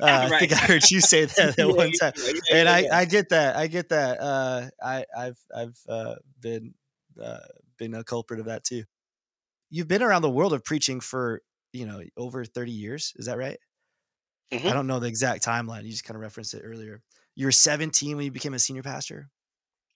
Uh, 0.00 0.28
I 0.28 0.30
right. 0.30 0.38
think 0.38 0.52
I 0.52 0.56
heard 0.56 0.90
you 0.90 1.00
say 1.00 1.24
that 1.26 1.58
at 1.58 1.66
Yeah, 1.66 1.74
one 1.76 1.92
time, 1.92 2.12
and 2.50 2.68
I. 2.68 2.86
I 2.92 3.04
get 3.04 3.30
that. 3.30 3.56
I 3.56 3.66
get 3.66 3.88
that. 3.90 4.20
Uh, 4.20 4.68
I 4.82 5.06
I've 5.16 5.38
I've 5.54 5.78
uh, 5.88 6.16
been 6.40 6.74
uh, 7.20 7.40
been 7.78 7.94
a 7.94 8.04
culprit 8.04 8.40
of 8.40 8.46
that 8.46 8.64
too. 8.64 8.84
You've 9.70 9.88
been 9.88 10.02
around 10.02 10.22
the 10.22 10.30
world 10.30 10.52
of 10.54 10.64
preaching 10.64 11.00
for 11.00 11.42
you 11.72 11.86
know 11.86 12.02
over 12.16 12.44
thirty 12.44 12.72
years. 12.72 13.14
Is 13.16 13.26
that 13.26 13.38
right? 13.38 13.58
I 14.64 14.72
hmm 14.72 14.74
don't 14.74 14.86
know 14.86 14.98
the 15.00 15.06
exact 15.08 15.44
timeline. 15.44 15.84
You 15.84 15.90
just 15.90 16.04
kind 16.04 16.16
of 16.16 16.22
referenced 16.22 16.54
it 16.54 16.62
earlier. 16.62 17.02
You 17.34 17.46
were 17.46 17.52
17 17.52 18.16
when 18.16 18.24
you 18.24 18.32
became 18.32 18.54
a 18.54 18.58
senior 18.58 18.82
pastor. 18.82 19.30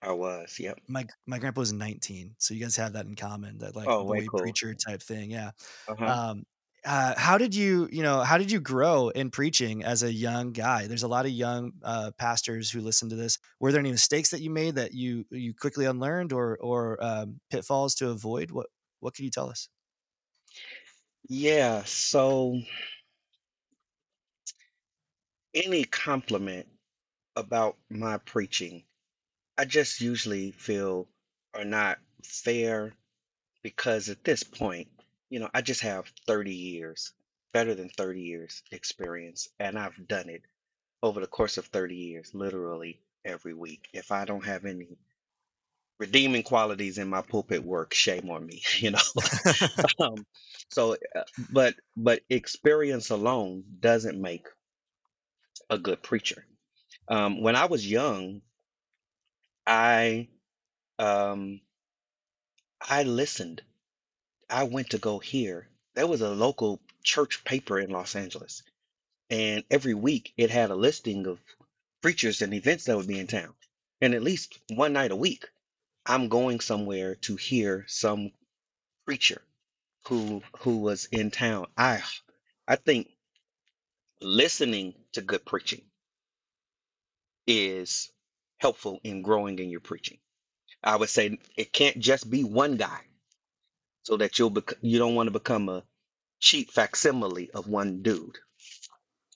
I 0.03 0.13
was. 0.13 0.59
Yep. 0.61 0.79
My 0.89 1.07
my 1.27 1.39
grandpa 1.39 1.61
was 1.61 1.73
19, 1.73 2.35
so 2.39 2.53
you 2.55 2.61
guys 2.61 2.75
have 2.77 2.95
that 2.95 3.07
in 3.07 3.15
common. 3.15 3.59
That 3.59 3.77
like 3.77 3.93
Oh, 3.95 4.05
way 4.05 4.23
boy 4.23 4.31
cool. 4.31 4.37
preacher 4.37 4.75
type 4.75 5.03
thing. 5.03 5.31
Yeah. 5.31 5.53
Uh-huh. 5.87 6.15
Um, 6.15 6.45
uh, 6.85 7.15
how 7.19 7.37
did 7.39 7.55
you 7.55 7.89
you 7.93 8.03
know 8.03 8.21
how 8.21 8.39
did 8.39 8.51
you 8.51 8.61
grow 8.61 9.09
in 9.11 9.31
preaching 9.31 9.85
as 9.85 10.03
a 10.03 10.13
young 10.13 10.53
guy? 10.53 10.87
There's 10.87 11.03
a 11.03 11.09
lot 11.09 11.27
of 11.27 11.33
young 11.33 11.73
uh, 11.83 12.11
pastors 12.19 12.71
who 12.71 12.81
listen 12.81 13.09
to 13.11 13.17
this. 13.17 13.39
Were 13.59 13.73
there 13.73 13.81
any 13.81 13.91
mistakes 13.91 14.31
that 14.31 14.41
you 14.41 14.51
made 14.51 14.77
that 14.77 14.95
you 14.95 15.27
you 15.31 15.55
quickly 15.55 15.85
unlearned, 15.85 16.33
or 16.33 16.57
or 16.61 17.03
um, 17.05 17.41
pitfalls 17.51 17.95
to 17.97 18.09
avoid? 18.11 18.51
What 18.51 18.69
what 19.01 19.15
can 19.15 19.25
you 19.25 19.31
tell 19.31 19.51
us? 19.51 19.69
Yeah. 21.29 21.85
So 21.85 22.61
any 25.55 25.85
compliment 25.85 26.69
about 27.37 27.77
my 27.89 28.19
preaching, 28.19 28.85
I 29.59 29.65
just 29.65 30.01
usually 30.01 30.53
feel 30.53 31.09
are 31.55 31.65
not 31.65 31.99
fair 32.25 32.95
because 33.63 34.09
at 34.09 34.25
this 34.25 34.43
point, 34.43 34.89
you 35.31 35.41
know, 35.41 35.51
I 35.55 35.63
just 35.63 35.83
have 35.83 36.13
30 36.27 36.55
years, 36.55 37.13
better 37.53 37.75
than 37.75 37.91
30 37.91 38.23
years 38.23 38.63
experience, 38.73 39.49
and 39.61 39.79
I've 39.79 40.09
done 40.09 40.31
it 40.31 40.43
over 41.03 41.21
the 41.21 41.27
course 41.29 41.59
of 41.59 41.67
30 41.67 41.97
years, 41.97 42.35
literally 42.35 43.01
every 43.25 43.55
week. 43.55 43.89
If 43.95 44.13
I 44.13 44.25
don't 44.27 44.45
have 44.47 44.67
any 44.67 44.99
redeeming 45.99 46.43
qualities 46.43 46.99
in 46.99 47.09
my 47.09 47.23
pulpit 47.23 47.63
work, 47.63 47.95
shame 47.95 48.31
on 48.31 48.47
me, 48.47 48.63
you 48.79 48.91
know. 48.93 48.99
Um, 50.01 50.27
so, 50.71 50.97
uh, 51.15 51.23
but 51.53 51.75
but 51.97 52.23
experience 52.31 53.11
alone 53.11 53.65
doesn't 53.81 54.21
make 54.21 54.47
a 55.71 55.79
good 55.79 56.03
preacher. 56.03 56.47
Um, 57.09 57.43
when 57.43 57.57
I 57.57 57.67
was 57.67 57.89
young, 57.91 58.43
I 59.67 60.29
um, 60.99 61.61
I 62.87 63.05
listened. 63.05 63.63
I 64.51 64.65
went 64.65 64.91
to 64.91 64.99
go 64.99 65.19
hear. 65.21 65.69
There 65.95 66.07
was 66.09 66.23
a 66.23 66.31
local 66.31 66.81
church 67.05 67.45
paper 67.45 67.79
in 67.79 67.91
Los 67.91 68.17
Angeles, 68.17 68.63
and 69.31 69.65
every 69.71 69.95
week 69.95 70.33
it 70.37 70.51
had 70.51 70.71
a 70.71 70.77
listing 70.77 71.27
of 71.27 71.41
preachers 72.03 72.43
and 72.43 72.55
events 72.55 72.85
that 72.85 72.97
would 72.97 73.09
be 73.09 73.19
in 73.19 73.27
town. 73.29 73.55
And 74.01 74.15
at 74.15 74.23
least 74.23 74.59
one 74.71 74.95
night 74.95 75.13
a 75.13 75.17
week, 75.17 75.47
I'm 76.07 76.29
going 76.29 76.61
somewhere 76.61 77.17
to 77.17 77.37
hear 77.37 77.87
some 77.89 78.33
preacher 79.07 79.43
who 80.07 80.43
who 80.61 80.79
was 80.79 81.07
in 81.07 81.31
town. 81.31 81.67
I 81.77 82.03
I 82.69 82.77
think 82.77 83.11
listening 84.21 84.95
to 85.13 85.23
good 85.23 85.45
preaching 85.45 85.83
is 87.47 88.13
helpful 88.59 89.01
in 89.05 89.23
growing 89.23 89.59
in 89.59 89.71
your 89.71 89.81
preaching. 89.81 90.19
I 90.83 90.97
would 90.97 91.11
say 91.11 91.39
it 91.57 91.73
can't 91.73 91.99
just 91.99 92.31
be 92.31 92.45
one 92.45 92.77
guy, 92.77 93.03
so 94.03 94.17
that 94.19 94.39
you'll 94.39 94.51
bec- 94.51 94.79
you 94.83 94.99
don't 94.99 95.15
want 95.15 95.29
to 95.29 95.33
become 95.33 95.69
a 95.69 95.85
cheap 96.41 96.71
facsimile 96.73 97.51
of 97.53 97.69
one 97.69 98.03
dude. 98.03 98.39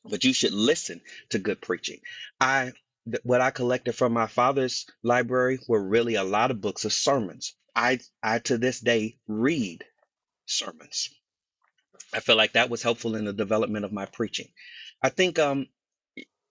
But 0.05 0.25
you 0.25 0.33
should 0.33 0.53
listen 0.55 1.03
to 1.31 1.39
good 1.39 1.61
preaching. 1.61 2.01
I 2.41 2.73
th- 3.07 3.23
what 3.25 3.41
I 3.43 3.51
collected 3.51 3.93
from 3.95 4.13
my 4.15 4.27
father's 4.27 4.87
library 5.03 5.59
were 5.69 5.83
really 5.83 6.15
a 6.15 6.25
lot 6.25 6.51
of 6.51 6.61
books 6.63 6.85
of 6.85 6.93
sermons. 6.93 7.55
I 7.77 8.01
I 8.23 8.39
to 8.41 8.59
this 8.59 8.81
day 8.81 9.19
read 9.29 9.85
sermons. 10.47 11.11
I 12.15 12.21
feel 12.21 12.37
like 12.37 12.55
that 12.55 12.71
was 12.71 12.83
helpful 12.83 13.17
in 13.17 13.25
the 13.27 13.33
development 13.33 13.85
of 13.85 13.93
my 13.93 14.07
preaching. 14.07 14.53
I 15.03 15.11
think 15.11 15.39
um 15.39 15.69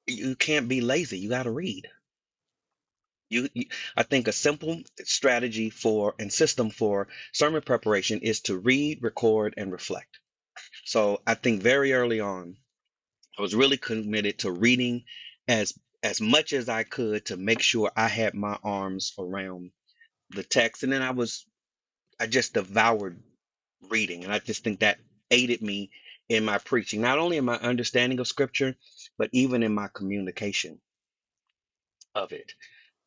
you 0.08 0.36
can't 0.36 0.68
be 0.68 0.82
lazy. 0.82 1.20
You 1.20 1.30
got 1.30 1.44
to 1.44 1.52
read. 1.52 1.88
You, 3.34 3.50
you, 3.54 3.66
I 3.98 4.04
think 4.04 4.28
a 4.28 4.34
simple 4.34 4.82
strategy 5.04 5.70
for 5.72 6.16
and 6.20 6.32
system 6.32 6.70
for 6.70 7.08
sermon 7.34 7.64
preparation 7.64 8.20
is 8.22 8.42
to 8.42 8.58
read, 8.58 9.04
record, 9.04 9.56
and 9.58 9.72
reflect. 9.72 10.20
So 10.86 11.22
I 11.28 11.34
think 11.36 11.64
very 11.64 11.94
early 11.94 12.20
on, 12.20 12.58
I 13.38 13.42
was 13.42 13.56
really 13.56 13.78
committed 13.78 14.40
to 14.40 14.52
reading 14.52 15.04
as 15.48 15.74
as 16.04 16.22
much 16.22 16.54
as 16.54 16.70
I 16.70 16.84
could 16.84 17.28
to 17.28 17.38
make 17.38 17.62
sure 17.62 17.92
I 17.96 18.08
had 18.08 18.36
my 18.36 18.58
arms 18.64 19.14
around 19.18 19.72
the 20.32 20.44
text, 20.44 20.84
and 20.84 20.92
then 20.94 21.02
I 21.02 21.12
was 21.12 21.46
I 22.20 22.28
just 22.28 22.54
devoured 22.54 23.22
reading, 23.90 24.24
and 24.24 24.34
I 24.34 24.40
just 24.40 24.64
think 24.64 24.82
that 24.82 25.00
aided 25.32 25.62
me 25.62 25.92
in 26.30 26.46
my 26.46 26.60
preaching, 26.60 27.02
not 27.02 27.20
only 27.20 27.38
in 27.38 27.46
my 27.46 27.58
understanding 27.58 28.20
of 28.20 28.28
Scripture, 28.28 28.76
but 29.18 29.30
even 29.34 29.64
in 29.64 29.74
my 29.74 29.90
communication 29.94 30.80
of 32.16 32.32
it. 32.32 32.54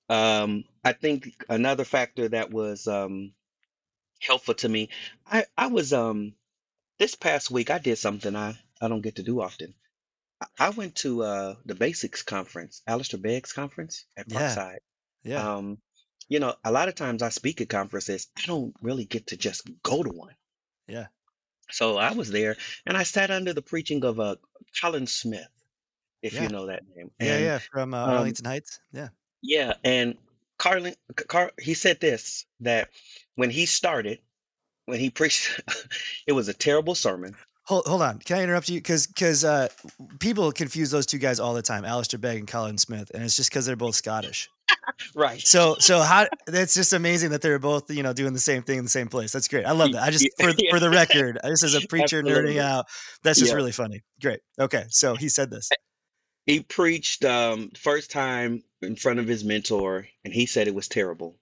Um, 0.08 0.64
I 0.84 0.92
think 0.92 1.44
another 1.48 1.84
factor 1.84 2.28
that 2.28 2.50
was 2.50 2.86
um, 2.86 3.32
helpful 4.20 4.54
to 4.54 4.68
me, 4.68 4.90
I, 5.26 5.44
I 5.56 5.68
was 5.68 5.92
um, 5.92 6.34
this 6.98 7.14
past 7.14 7.50
week 7.50 7.70
I 7.70 7.78
did 7.78 7.98
something 7.98 8.36
I, 8.36 8.58
I 8.80 8.88
don't 8.88 9.02
get 9.02 9.16
to 9.16 9.22
do 9.22 9.40
often. 9.42 9.74
I 10.40 10.46
I 10.58 10.70
went 10.70 10.96
to 10.96 11.22
uh, 11.22 11.56
the 11.64 11.74
Basics 11.74 12.22
conference, 12.22 12.82
Alistair 12.86 13.20
Begg's 13.20 13.52
conference 13.52 14.06
at 14.16 14.30
Yeah. 14.30 14.54
Parkside. 14.54 14.78
Yeah. 15.24 15.56
Um, 15.56 15.78
you 16.28 16.40
know, 16.40 16.54
a 16.64 16.72
lot 16.72 16.88
of 16.88 16.94
times 16.94 17.22
I 17.22 17.30
speak 17.30 17.60
at 17.60 17.68
conferences, 17.68 18.28
I 18.36 18.42
don't 18.46 18.74
really 18.82 19.04
get 19.06 19.28
to 19.28 19.36
just 19.36 19.68
go 19.82 20.02
to 20.02 20.10
one. 20.10 20.34
Yeah. 20.88 21.06
So 21.70 21.96
I 21.98 22.12
was 22.12 22.30
there 22.30 22.56
and 22.86 22.96
I 22.96 23.02
sat 23.04 23.30
under 23.30 23.52
the 23.52 23.62
preaching 23.62 24.04
of 24.04 24.20
uh, 24.20 24.36
Colin 24.80 25.06
Smith, 25.06 25.48
if 26.22 26.34
you 26.34 26.42
Yeah. 26.42 26.48
know 26.48 26.66
that 26.66 26.82
name. 26.94 27.10
Yeah, 27.20 27.34
And 27.36 27.44
yeah, 27.44 27.58
from 27.58 27.94
uh, 27.94 27.98
um, 28.04 28.08
Arlington 28.18 28.44
Heights. 28.44 28.80
Yeah. 28.92 29.08
Yeah, 29.46 29.74
and 29.84 30.16
Carlin, 30.58 30.94
Car, 31.28 31.52
he 31.60 31.74
said 31.74 32.00
this 32.00 32.46
that 32.60 32.90
when 33.36 33.50
he 33.50 33.66
started, 33.66 34.20
when 34.86 34.98
he 34.98 35.10
preached, 35.18 35.60
it 36.26 36.32
was 36.32 36.48
a 36.48 36.54
terrible 36.54 36.94
sermon. 36.94 37.34
Hold, 37.64 37.84
hold 37.86 38.02
on. 38.02 38.20
Can 38.20 38.38
I 38.38 38.42
interrupt 38.44 38.68
you? 38.68 38.78
Because 38.78 39.06
because 39.08 39.44
uh, 39.44 39.68
people 40.20 40.52
confuse 40.52 40.90
those 40.90 41.04
two 41.04 41.18
guys 41.18 41.40
all 41.40 41.52
the 41.52 41.62
time, 41.62 41.84
Alistair 41.84 42.18
Begg 42.18 42.38
and 42.38 42.46
Colin 42.48 42.78
Smith, 42.78 43.10
and 43.12 43.24
it's 43.24 43.34
just 43.36 43.50
because 43.50 43.66
they're 43.66 43.76
both 43.76 43.94
Scottish. 43.94 44.48
Right. 45.14 45.40
So 45.40 45.76
so 45.78 46.00
how 46.00 46.26
that's 46.46 46.74
just 46.74 46.92
amazing 46.92 47.30
that 47.30 47.42
they're 47.42 47.58
both 47.58 47.90
you 47.90 48.02
know 48.02 48.12
doing 48.12 48.32
the 48.32 48.40
same 48.40 48.62
thing 48.62 48.78
in 48.78 48.84
the 48.84 48.90
same 48.90 49.08
place. 49.08 49.32
That's 49.32 49.46
great. 49.48 49.64
I 49.66 49.72
love 49.72 49.92
that. 49.92 50.02
I 50.02 50.10
just 50.10 50.28
for 50.40 50.50
Yeah, 50.56 50.70
for 50.70 50.80
the 50.80 50.90
record, 50.90 51.38
this 51.44 51.62
is 51.62 51.74
a 51.74 51.86
preacher 51.88 52.22
nerding 52.22 52.60
out, 52.60 52.86
that's 53.22 53.38
just 53.38 53.50
Yeah. 53.50 53.56
really 53.56 53.72
funny. 53.72 54.02
Great. 54.22 54.40
Okay, 54.58 54.84
so 54.88 55.14
he 55.14 55.28
said 55.28 55.50
this. 55.50 55.68
He 56.46 56.60
preached 56.62 57.24
um 57.24 57.70
first 57.72 58.12
time 58.12 58.64
in 58.82 58.96
front 58.96 59.20
of 59.20 59.28
his 59.28 59.44
mentor 59.44 60.08
and 60.24 60.34
he 60.34 60.46
said 60.46 60.68
it 60.68 60.76
was 60.76 60.88
terrible. 60.88 61.38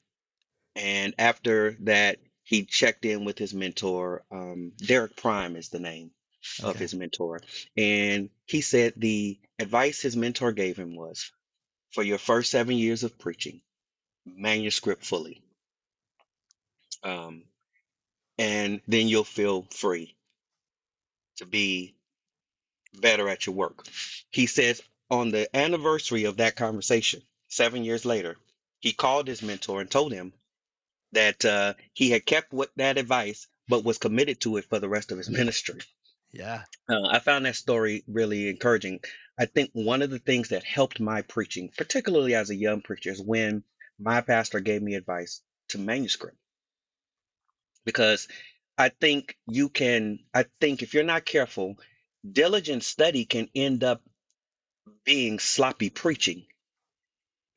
And 0.77 1.15
after 1.19 1.77
that, 1.83 2.19
he 2.45 2.65
checked 2.65 3.05
in 3.05 3.25
with 3.25 3.39
his 3.39 3.55
mentor. 3.55 4.25
Um, 4.31 4.73
Derek 4.79 5.17
Prime 5.17 5.57
is 5.57 5.69
the 5.69 5.81
name 5.81 6.13
of 6.63 6.77
Okay. 6.77 6.79
his 6.79 6.95
mentor. 6.95 7.43
And 7.77 8.31
he 8.47 8.61
said 8.63 8.95
the 8.97 9.39
advice 9.59 10.01
his 10.03 10.17
mentor 10.17 10.53
gave 10.53 10.77
him 10.79 10.97
was 10.97 11.31
for 11.93 12.03
your 12.05 12.19
first 12.19 12.51
seven 12.51 12.77
years 12.77 13.05
of 13.05 13.19
preaching, 13.19 13.63
manuscript 14.27 15.05
fully. 15.05 15.43
Um, 17.05 17.45
and 18.39 18.81
then 18.89 19.09
you'll 19.09 19.25
feel 19.25 19.67
free 19.71 20.17
to 21.39 21.47
be 21.47 21.97
better 22.95 23.29
at 23.29 23.47
your 23.47 23.55
work. 23.57 23.87
He 24.31 24.47
says 24.47 24.83
on 25.11 25.31
the 25.31 25.55
anniversary 25.57 26.25
of 26.25 26.39
that 26.39 26.57
conversation, 26.57 27.23
seven 27.49 27.85
years 27.85 28.05
later, 28.05 28.37
he 28.81 28.93
called 28.93 29.29
his 29.29 29.43
mentor 29.43 29.81
and 29.81 29.91
told 29.91 30.13
him 30.13 30.33
that 31.13 31.45
uh, 31.45 31.75
he 31.93 32.11
had 32.11 32.27
kept 32.27 32.53
what 32.53 32.71
that 32.77 32.99
advice, 32.99 33.47
but 33.69 33.85
was 33.85 33.99
committed 33.99 34.41
to 34.41 34.57
it 34.57 34.65
for 34.67 34.79
the 34.79 34.89
rest 34.89 35.13
of 35.13 35.19
his 35.19 35.31
ministry. 35.41 35.81
Yeah. 36.33 36.65
Uh, 36.89 37.07
I 37.07 37.21
found 37.21 37.47
that 37.47 37.57
story 37.57 38.03
really 38.09 38.49
encouraging. 38.49 39.01
I 39.39 39.47
think 39.47 39.71
one 39.73 40.03
of 40.03 40.11
the 40.11 40.19
things 40.19 40.49
that 40.49 40.65
helped 40.65 41.01
my 41.01 41.23
preaching, 41.23 41.71
particularly 41.77 42.35
as 42.35 42.51
a 42.51 42.57
young 42.57 42.83
preacher, 42.83 43.11
is 43.11 43.21
when 43.21 43.63
my 43.99 44.21
pastor 44.21 44.61
gave 44.61 44.83
me 44.83 44.95
advice 44.95 45.43
to 45.69 45.79
manuscript. 45.79 46.37
Because 47.85 48.27
I 48.77 48.89
think 48.89 49.37
you 49.47 49.69
can, 49.69 50.19
I 50.33 50.47
think 50.61 50.83
if 50.83 50.95
you're 50.95 51.05
not 51.05 51.25
careful, 51.25 51.79
diligent 52.29 52.83
study 52.83 53.25
can 53.25 53.49
end 53.55 53.85
up 53.85 54.03
being 55.05 55.39
sloppy 55.39 55.91
preaching 55.91 56.47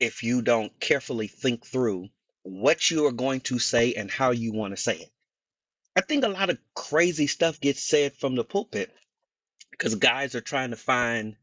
if 0.00 0.22
you 0.22 0.42
don't 0.42 0.78
carefully 0.80 1.28
think 1.28 1.66
through 1.66 2.08
what 2.42 2.90
you 2.90 3.06
are 3.06 3.12
going 3.12 3.40
to 3.40 3.58
say 3.58 3.94
and 3.94 4.10
how 4.10 4.30
you 4.30 4.52
want 4.52 4.74
to 4.74 4.82
say 4.82 4.96
it. 4.98 5.10
I 5.96 6.00
think 6.02 6.24
a 6.24 6.28
lot 6.28 6.50
of 6.50 6.58
crazy 6.74 7.26
stuff 7.26 7.60
gets 7.60 7.82
said 7.82 8.14
from 8.16 8.34
the 8.36 8.44
pulpit 8.44 8.94
because 9.72 9.94
guys 9.96 10.34
are 10.34 10.40
trying 10.40 10.70
to 10.70 10.76
find, 10.76 11.36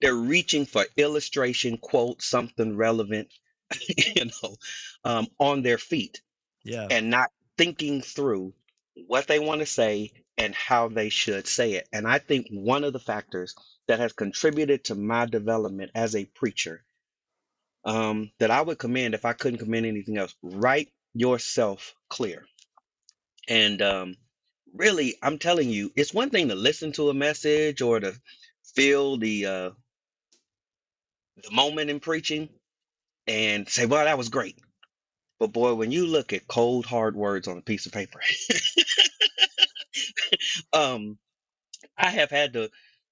they're 0.00 0.14
reaching 0.14 0.66
for 0.66 0.84
illustration, 0.96 1.78
quote, 1.78 2.22
something 2.22 2.76
relevant, 2.76 3.28
you 3.88 4.26
know, 4.26 4.56
um, 5.04 5.28
on 5.38 5.62
their 5.62 5.78
feet 5.78 6.22
Yeah. 6.64 6.86
and 6.90 7.10
not 7.10 7.30
thinking 7.58 8.02
through 8.02 8.54
what 9.06 9.26
they 9.26 9.38
want 9.38 9.60
to 9.60 9.66
say 9.66 10.12
and 10.38 10.54
how 10.54 10.88
they 10.88 11.10
should 11.10 11.46
say 11.46 11.74
it. 11.74 11.88
And 11.92 12.06
I 12.06 12.18
think 12.18 12.46
one 12.50 12.84
of 12.84 12.94
the 12.94 13.00
factors 13.00 13.54
that 13.88 14.00
has 14.00 14.12
contributed 14.12 14.84
to 14.84 14.94
my 14.94 15.26
development 15.26 15.90
as 15.94 16.16
a 16.16 16.24
preacher 16.26 16.84
um, 17.84 18.30
that 18.38 18.50
I 18.50 18.60
would 18.62 18.78
commend 18.78 19.14
if 19.14 19.24
I 19.24 19.32
couldn't 19.32 19.58
commend 19.58 19.86
anything 19.86 20.18
else, 20.18 20.34
write 20.42 20.90
yourself 21.14 21.94
clear. 22.08 22.44
And 23.48 23.82
um, 23.82 24.16
really, 24.74 25.16
I'm 25.22 25.38
telling 25.38 25.70
you, 25.70 25.90
it's 25.96 26.14
one 26.14 26.30
thing 26.30 26.48
to 26.48 26.54
listen 26.54 26.92
to 26.92 27.10
a 27.10 27.14
message 27.14 27.80
or 27.82 28.00
to 28.00 28.14
feel 28.74 29.16
the 29.16 29.46
uh, 29.46 29.70
the 31.42 31.50
moment 31.50 31.90
in 31.90 32.00
preaching 32.00 32.50
and 33.26 33.68
say, 33.68 33.86
"Well, 33.86 34.04
that 34.04 34.18
was 34.18 34.28
great." 34.28 34.58
But 35.38 35.52
boy, 35.52 35.74
when 35.74 35.92
you 35.92 36.06
look 36.06 36.32
at 36.32 36.48
cold, 36.48 36.84
hard 36.84 37.16
words 37.16 37.48
on 37.48 37.58
a 37.58 37.62
piece 37.62 37.86
of 37.86 37.92
paper, 37.92 38.20
um, 40.72 41.18
I 41.98 42.10
have 42.10 42.30
had 42.30 42.52
the 42.54 42.70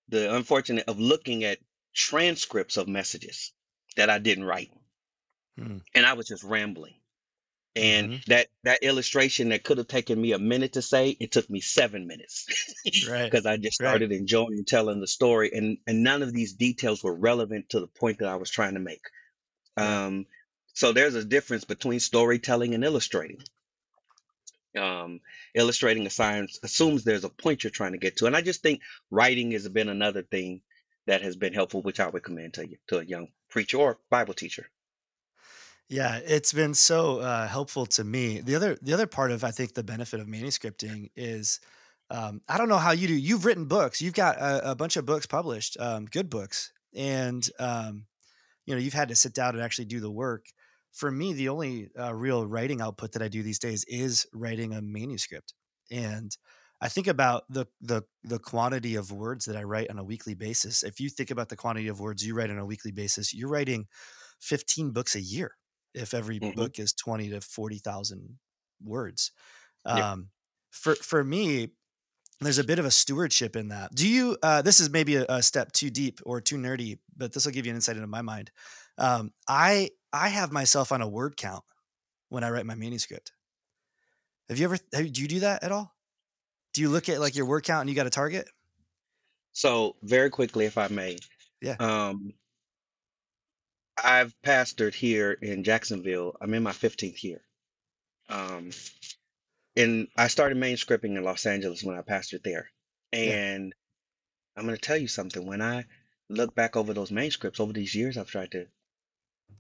the 0.09 0.35
unfortunate 0.35 0.87
of 0.89 1.01
looking 1.01 1.45
at 1.45 1.61
transcripts 1.95 2.77
of 2.79 2.89
messages 2.89 3.53
that 3.97 4.11
I 4.11 4.19
didn't 4.21 4.45
write, 4.45 4.73
Hmm. 5.57 5.79
and 5.95 6.07
I 6.07 6.13
was 6.15 6.27
just 6.27 6.45
rambling. 6.45 7.01
And 7.77 8.11
Mhm. 8.11 8.23
that 8.29 8.49
that 8.65 8.83
illustration 8.83 9.51
that 9.51 9.65
could 9.65 9.79
have 9.79 9.89
taken 9.89 10.21
me 10.21 10.33
a 10.33 10.39
minute 10.39 10.75
to 10.75 10.83
say, 10.83 11.17
it 11.21 11.33
took 11.33 11.51
me 11.51 11.61
seven 11.61 12.07
minutes 12.07 12.47
Right. 13.01 13.33
because 13.33 13.47
I 13.47 13.57
just 13.59 13.79
Right. 13.81 14.03
started 14.03 14.13
enjoying 14.13 14.65
telling 14.67 15.01
the 15.01 15.09
story, 15.09 15.51
and 15.55 15.79
and 15.87 16.03
none 16.05 16.23
of 16.23 16.33
these 16.35 16.55
details 16.55 17.05
were 17.05 17.17
relevant 17.17 17.71
to 17.71 17.81
the 17.81 17.89
point 17.89 18.19
that 18.21 18.29
I 18.29 18.37
was 18.37 18.51
trying 18.51 18.75
to 18.75 18.81
make. 18.81 19.03
Yeah. 19.77 20.01
Um, 20.07 20.27
so 20.75 20.93
there's 20.93 21.15
a 21.17 21.25
difference 21.25 21.65
between 21.65 22.01
storytelling 22.01 22.75
and 22.75 22.85
illustrating. 22.85 23.41
Um, 24.77 25.21
illustrating 25.55 26.07
a 26.07 26.11
science 26.11 26.59
assumes 26.63 27.05
there's 27.05 27.25
a 27.25 27.31
point 27.31 27.65
you're 27.65 27.71
trying 27.71 27.93
to 27.93 27.99
get 27.99 28.17
to, 28.19 28.27
and 28.27 28.37
I 28.37 28.43
just 28.43 28.63
think 28.63 28.81
writing 29.11 29.53
has 29.53 29.69
been 29.69 29.89
another 29.89 30.23
thing 30.23 30.61
that 31.07 31.23
has 31.23 31.37
been 31.37 31.55
helpful, 31.55 31.83
which 31.83 32.01
I 32.01 32.09
would 32.09 32.23
commend 32.23 32.55
to 32.55 32.69
you 32.69 32.77
to 32.89 32.99
a 32.99 33.05
young 33.05 33.29
preacher 33.49 33.79
or 33.79 33.99
Bible 34.11 34.35
teacher. 34.35 34.69
Yeah, 35.89 36.19
it's 36.25 36.53
been 36.53 36.75
so 36.75 37.21
uh, 37.21 37.47
helpful 37.47 37.87
to 37.87 38.03
me. 38.03 38.41
The 38.41 38.57
other 38.57 38.77
the 38.83 38.93
other 38.93 39.07
part 39.07 39.31
of 39.31 39.45
I 39.45 39.53
think 39.53 39.75
the 39.75 39.85
benefit 39.85 40.19
of 40.19 40.27
manuscripting 40.27 41.11
is 41.15 41.61
um, 42.11 42.41
I 42.49 42.59
don't 42.59 42.69
know 42.69 42.79
how 42.79 42.91
you 42.91 43.07
do. 43.07 43.15
You've 43.15 43.45
written 43.45 43.67
books. 43.67 44.03
You've 44.03 44.15
got 44.15 44.37
a, 44.37 44.73
a 44.73 44.75
bunch 44.75 44.97
of 44.97 45.07
books 45.07 45.27
published, 45.27 45.77
um, 45.79 46.07
good 46.07 46.29
books, 46.29 46.73
and 46.95 47.49
um, 47.61 48.07
you 48.65 48.75
know 48.75 48.81
you've 48.81 48.95
had 48.95 49.09
to 49.09 49.17
sit 49.17 49.33
down 49.33 49.55
and 49.55 49.63
actually 49.63 49.85
do 49.85 50.01
the 50.01 50.11
work. 50.11 50.47
For 50.97 51.11
me, 51.11 51.33
the 51.35 51.49
only 51.51 51.91
uh, 51.99 52.15
real 52.15 52.47
writing 52.47 52.81
output 52.81 53.13
that 53.13 53.23
I 53.23 53.29
do 53.29 53.43
these 53.43 53.59
days 53.59 53.85
is 53.89 54.27
writing 54.33 54.73
a 54.75 54.81
manuscript, 54.83 55.55
and 55.91 56.37
I 56.81 56.89
think 56.89 57.07
about 57.07 57.45
the 57.51 57.67
the 57.81 58.03
the 58.25 58.39
quantity 58.39 58.95
of 58.97 59.13
words 59.13 59.45
that 59.47 59.57
I 59.57 59.65
write 59.65 59.91
on 59.91 59.99
a 59.99 60.05
weekly 60.05 60.35
basis. 60.35 60.83
If 60.83 61.01
you 61.01 61.11
think 61.11 61.31
about 61.31 61.49
the 61.51 61.57
quantity 61.57 61.89
of 61.89 62.01
words 62.01 62.27
you 62.27 62.35
write 62.35 62.51
on 62.51 62.59
a 62.59 62.67
weekly 62.67 62.93
basis, 62.93 63.35
you're 63.35 63.51
writing 63.51 63.87
15 64.41 64.93
books 64.93 65.15
a 65.15 65.21
year 65.21 65.53
if 65.95 66.15
every 66.15 66.41
hmm 66.41 66.53
book 66.55 66.79
is 66.79 66.93
20 66.95 67.31
to 67.31 67.41
40,000 67.41 68.39
words. 68.83 69.33
Yeah. 69.91 70.05
Um, 70.13 70.31
for 70.71 70.97
for 70.97 71.25
me, 71.25 71.75
there's 72.41 72.59
a 72.59 72.65
bit 72.65 72.79
of 72.79 72.85
a 72.85 72.91
stewardship 72.91 73.57
in 73.57 73.69
that. 73.69 73.95
Do 73.95 74.09
you? 74.09 74.37
Uh, 74.43 74.61
this 74.63 74.79
is 74.81 74.91
maybe 74.91 75.17
a, 75.17 75.25
a 75.29 75.43
step 75.43 75.73
too 75.73 75.91
deep 75.91 76.21
or 76.27 76.41
too 76.41 76.57
nerdy, 76.57 76.99
but 77.17 77.33
this 77.33 77.47
will 77.47 77.53
give 77.53 77.65
you 77.67 77.71
an 77.71 77.77
insight 77.77 77.97
into 77.97 78.09
my 78.09 78.23
mind. 78.23 78.51
Um, 78.99 79.33
I 79.49 79.91
I 80.17 80.29
have 80.29 80.53
myself 80.53 80.93
on 80.93 81.03
a 81.03 81.09
word 81.09 81.37
count 81.37 81.65
when 82.29 82.45
I 82.45 82.51
write 82.51 82.67
my 82.67 82.75
manuscript. 82.75 83.33
Have 84.49 84.59
you 84.59 84.65
ever? 84.65 84.79
Have, 84.93 85.13
do 85.13 85.23
you 85.23 85.29
do 85.29 85.41
that 85.41 85.63
at 85.63 85.73
all? 85.73 85.95
Do 86.73 86.81
you 86.81 86.89
look 86.89 87.09
at 87.09 87.21
like 87.21 87.37
your 87.37 87.47
word 87.47 87.65
count 87.65 87.83
and 87.83 87.91
you 87.91 87.97
got 87.97 88.07
a 88.07 88.11
target? 88.11 88.49
So 89.53 89.97
very 90.03 90.31
quickly, 90.31 90.67
if 90.67 90.77
I 90.77 90.89
may, 90.89 91.17
Yeah. 91.63 91.77
um, 91.81 92.35
I've 94.03 94.35
pastored 94.43 94.95
here 94.95 95.33
in 95.33 95.65
Jacksonville. 95.65 96.37
I'm 96.41 96.53
in 96.53 96.63
my 96.63 96.73
15th 96.73 97.23
year. 97.25 97.41
Um, 98.29 98.71
and 99.77 100.09
I 100.17 100.29
started 100.29 100.59
manuscripting 100.59 101.17
in 101.17 101.23
Los 101.25 101.47
Angeles 101.47 101.83
when 101.83 101.97
I 101.97 102.03
pastored 102.03 102.43
there. 102.43 102.69
Yeah. 103.13 103.33
And 103.33 103.75
I'm 104.57 104.65
going 104.65 104.77
to 104.77 104.81
tell 104.81 104.97
you 104.99 105.09
something. 105.09 105.47
When 105.47 105.63
I 105.63 105.85
look 106.29 106.55
back 106.55 106.77
over 106.77 106.93
those 106.93 107.11
manuscripts 107.11 107.61
over 107.61 107.73
these 107.73 107.95
years, 107.95 108.19
I've 108.19 108.31
tried 108.31 108.51
to, 108.53 108.67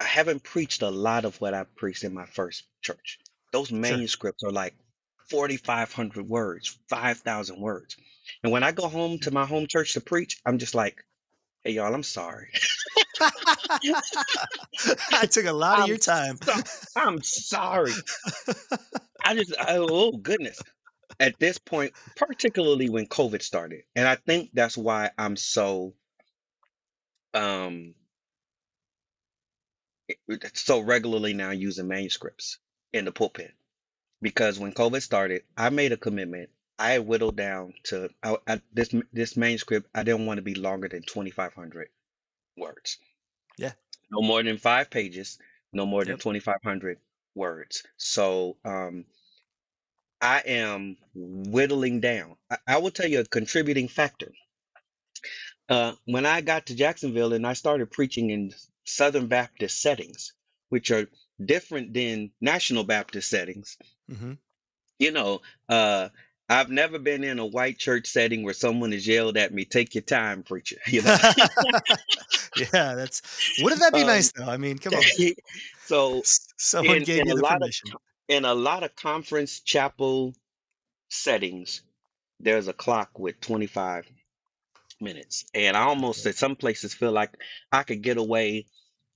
I 0.00 0.04
haven't 0.04 0.42
preached 0.42 0.82
a 0.82 0.90
lot 0.90 1.24
of 1.24 1.40
what 1.40 1.54
I 1.54 1.64
preached 1.76 2.04
in 2.04 2.14
my 2.14 2.26
first 2.26 2.64
church. 2.82 3.18
Those 3.52 3.68
Sure. 3.68 3.78
manuscripts 3.78 4.42
are 4.44 4.52
like 4.52 4.74
4,500 5.30 6.28
words, 6.28 6.78
5,000 6.88 7.60
words. 7.60 7.96
And 8.42 8.52
when 8.52 8.62
I 8.62 8.72
go 8.72 8.88
home 8.88 9.18
to 9.20 9.30
my 9.30 9.46
home 9.46 9.66
church 9.66 9.94
to 9.94 10.00
preach, 10.00 10.40
I'm 10.46 10.58
just 10.58 10.74
like, 10.74 11.04
hey, 11.64 11.72
y'all, 11.72 11.94
I'm 11.94 12.02
sorry. 12.02 12.50
I 15.12 15.26
took 15.26 15.46
a 15.46 15.52
lot 15.52 15.78
of 15.78 15.84
I'm 15.84 15.88
your 15.88 15.98
time. 15.98 16.38
so, 16.42 16.52
I'm 16.96 17.22
sorry. 17.22 17.92
I 19.24 19.34
just, 19.34 19.54
I, 19.58 19.76
oh 19.78 20.12
goodness. 20.12 20.60
At 21.18 21.38
this 21.38 21.58
point, 21.58 21.92
particularly 22.16 22.90
when 22.90 23.06
COVID 23.06 23.42
started, 23.42 23.84
and 23.94 24.06
I 24.06 24.16
think 24.16 24.50
that's 24.52 24.76
why 24.76 25.10
I'm 25.16 25.36
so, 25.36 25.94
um, 27.34 27.94
so 30.54 30.80
regularly 30.80 31.34
now 31.34 31.50
using 31.50 31.88
manuscripts 31.88 32.58
in 32.92 33.04
the 33.04 33.12
pulpit. 33.12 33.52
Because 34.22 34.58
when 34.58 34.72
COVID 34.72 35.02
started, 35.02 35.42
I 35.56 35.70
made 35.70 35.92
a 35.92 35.96
commitment 35.96 36.50
I 36.78 36.98
whittled 36.98 37.36
down 37.36 37.74
to 37.84 38.10
I, 38.22 38.36
I, 38.46 38.60
this 38.72 38.94
this 39.12 39.36
manuscript. 39.36 39.88
I 39.94 40.02
didn't 40.02 40.26
want 40.26 40.38
to 40.38 40.42
be 40.42 40.54
longer 40.54 40.88
than 40.88 41.02
2,500 41.02 41.88
words. 42.56 42.98
Yeah. 43.58 43.72
No 44.10 44.22
more 44.22 44.42
than 44.42 44.58
five 44.58 44.90
pages. 44.90 45.38
No 45.72 45.86
more 45.86 46.04
than 46.04 46.14
Yep. 46.14 46.20
2,500 46.20 46.98
words. 47.34 47.82
So 47.96 48.58
um, 48.64 49.06
I 50.20 50.40
am 50.40 50.96
whittling 51.14 52.00
down. 52.00 52.36
I, 52.50 52.58
I 52.68 52.78
will 52.78 52.90
tell 52.90 53.08
you 53.08 53.20
a 53.20 53.24
contributing 53.24 53.88
factor. 53.88 54.32
Uh, 55.68 55.94
when 56.04 56.26
I 56.26 56.42
got 56.42 56.66
to 56.66 56.76
Jacksonville 56.76 57.32
and 57.32 57.46
I 57.46 57.54
started 57.54 57.90
preaching 57.90 58.30
in 58.30 58.52
Southern 58.86 59.26
Baptist 59.26 59.82
settings, 59.82 60.32
which 60.70 60.90
are 60.90 61.08
different 61.44 61.92
than 61.94 62.30
National 62.40 62.84
Baptist 62.84 63.28
settings, 63.30 63.76
Mm-hmm. 64.10 64.32
you 64.98 65.10
know, 65.12 65.42
uh, 65.68 66.08
I've 66.48 66.70
never 66.70 66.98
been 67.00 67.24
in 67.24 67.40
a 67.40 67.46
white 67.46 67.76
church 67.78 68.06
setting 68.06 68.44
where 68.44 68.54
someone 68.54 68.92
has 68.92 69.06
yelled 69.06 69.36
at 69.36 69.52
me, 69.52 69.64
"Take 69.64 69.94
your 69.96 70.02
time, 70.02 70.42
preacher." 70.44 70.76
You 70.86 71.02
know. 71.02 71.16
yeah, 72.56 72.94
that's. 72.94 73.22
Wouldn't 73.62 73.80
that 73.80 73.92
be 73.92 74.02
Um, 74.02 74.06
nice 74.06 74.32
though? 74.32 74.44
I 74.46 74.56
mean, 74.56 74.78
come 74.78 74.94
on. 74.94 75.02
so 75.84 76.22
Someone 76.56 76.98
in 76.98 77.02
gave 77.04 77.20
in 77.22 77.26
you 77.26 77.32
a 77.32 77.36
the 77.36 77.42
lot 77.42 77.56
of 77.56 77.60
permission. 77.62 77.90
in 78.28 78.44
a 78.44 78.54
lot 78.54 78.82
of 78.84 78.94
conference 78.96 79.60
chapel 79.60 80.34
settings, 81.10 81.82
there's 82.40 82.68
a 82.68 82.72
clock 82.72 83.18
with 83.18 83.40
25 83.40 84.06
minutes. 85.00 85.44
And 85.54 85.76
I 85.76 85.82
almost 85.82 86.26
at 86.26 86.36
some 86.36 86.56
places 86.56 86.94
feel 86.94 87.12
like 87.12 87.36
I 87.72 87.82
could 87.82 88.02
get 88.02 88.16
away 88.16 88.66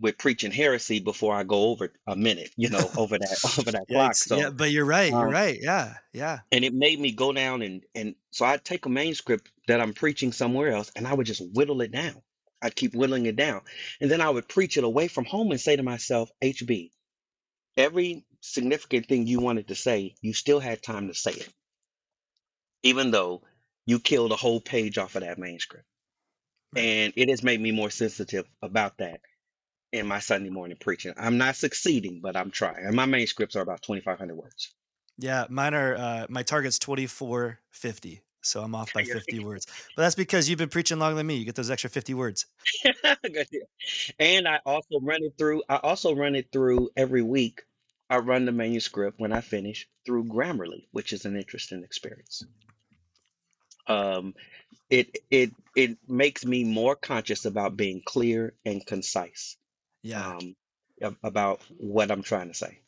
with 0.00 0.16
preaching 0.16 0.50
heresy 0.50 0.98
before 0.98 1.34
I 1.34 1.44
go 1.44 1.70
over 1.70 1.92
a 2.06 2.16
minute, 2.16 2.50
you 2.56 2.70
know, 2.70 2.90
over 2.96 3.18
that 3.18 3.38
over 3.58 3.72
that 3.72 3.86
clock. 3.88 4.14
So 4.14 4.38
Yeah, 4.38 4.50
but 4.50 4.70
you're 4.70 4.86
right. 4.86 5.10
You're 5.10 5.26
um, 5.26 5.30
right. 5.30 5.58
Yeah, 5.60 5.94
yeah. 6.12 6.38
and 6.50 6.64
it 6.64 6.72
made 6.72 6.98
me 6.98 7.12
go 7.12 7.32
down 7.32 7.62
and 7.62 7.82
and 7.94 8.14
so 8.30 8.46
I'd 8.46 8.64
take 8.64 8.86
a 8.86 8.88
manuscript 8.88 9.50
that 9.68 9.80
I'm 9.80 9.92
preaching 9.92 10.32
somewhere 10.32 10.70
else 10.70 10.90
and 10.96 11.06
I 11.06 11.14
would 11.14 11.26
just 11.26 11.42
whittle 11.54 11.82
it 11.82 11.92
down. 11.92 12.22
I'd 12.62 12.76
keep 12.76 12.94
whittling 12.94 13.26
it 13.26 13.36
down. 13.36 13.62
And 14.00 14.10
then 14.10 14.20
I 14.20 14.28
would 14.28 14.48
preach 14.48 14.76
it 14.76 14.84
away 14.84 15.08
from 15.08 15.24
home 15.24 15.50
and 15.50 15.60
say 15.60 15.76
to 15.76 15.82
myself, 15.82 16.30
HB, 16.42 16.90
every 17.76 18.24
significant 18.40 19.06
thing 19.06 19.26
you 19.26 19.40
wanted 19.40 19.68
to 19.68 19.74
say, 19.74 20.14
you 20.20 20.34
still 20.34 20.60
had 20.60 20.82
time 20.82 21.08
to 21.08 21.14
say 21.14 21.32
it, 21.32 21.48
even 22.82 23.10
though 23.10 23.42
you 23.90 23.98
killed 23.98 24.30
a 24.30 24.36
whole 24.36 24.60
page 24.60 24.98
off 24.98 25.16
of 25.16 25.22
that 25.22 25.36
manuscript. 25.36 25.84
And 26.76 27.12
it 27.16 27.28
has 27.28 27.42
made 27.42 27.60
me 27.60 27.72
more 27.72 27.90
sensitive 27.90 28.46
about 28.62 28.98
that 28.98 29.20
in 29.92 30.06
my 30.06 30.20
Sunday 30.20 30.50
morning 30.50 30.76
preaching. 30.80 31.12
I'm 31.16 31.36
not 31.36 31.56
succeeding, 31.56 32.20
but 32.22 32.36
I'm 32.36 32.52
trying. 32.52 32.86
And 32.86 32.94
my 32.94 33.06
manuscripts 33.06 33.56
are 33.56 33.62
about 33.62 33.82
2,500 33.82 34.36
words. 34.36 34.72
Yeah, 35.18 35.46
mine 35.50 35.74
are 35.74 35.96
uh 35.96 36.26
my 36.28 36.44
target's 36.44 36.78
2450. 36.78 38.22
So 38.42 38.62
I'm 38.62 38.74
off 38.76 38.94
by 38.94 39.02
50 39.02 39.40
words. 39.44 39.66
But 39.96 40.02
that's 40.02 40.14
because 40.14 40.48
you've 40.48 40.58
been 40.58 40.68
preaching 40.68 41.00
longer 41.00 41.16
than 41.16 41.26
me. 41.26 41.34
You 41.34 41.44
get 41.44 41.56
those 41.56 41.70
extra 41.70 41.90
50 41.90 42.14
words. 42.14 42.46
And 44.18 44.48
I 44.48 44.60
also 44.64 45.00
run 45.02 45.24
it 45.24 45.34
through. 45.36 45.62
I 45.68 45.76
also 45.76 46.14
run 46.14 46.36
it 46.36 46.52
through 46.52 46.90
every 46.96 47.22
week. 47.22 47.62
I 48.08 48.18
run 48.18 48.44
the 48.44 48.52
manuscript 48.52 49.20
when 49.20 49.32
I 49.32 49.40
finish 49.40 49.88
through 50.06 50.24
Grammarly, 50.24 50.86
which 50.92 51.12
is 51.12 51.26
an 51.26 51.36
interesting 51.36 51.82
experience. 51.84 52.44
Um, 53.86 54.34
it 54.90 55.18
it 55.30 55.52
it 55.76 55.98
makes 56.08 56.44
me 56.44 56.64
more 56.64 56.96
conscious 56.96 57.44
about 57.44 57.76
being 57.76 58.02
clear 58.04 58.54
and 58.64 58.84
concise 58.84 59.56
Yeah. 60.02 60.36
um, 60.36 60.56
ab- 61.02 61.16
about 61.22 61.60
what 61.78 62.10
I'm 62.10 62.22
trying 62.22 62.48
to 62.48 62.54
say. 62.54 62.80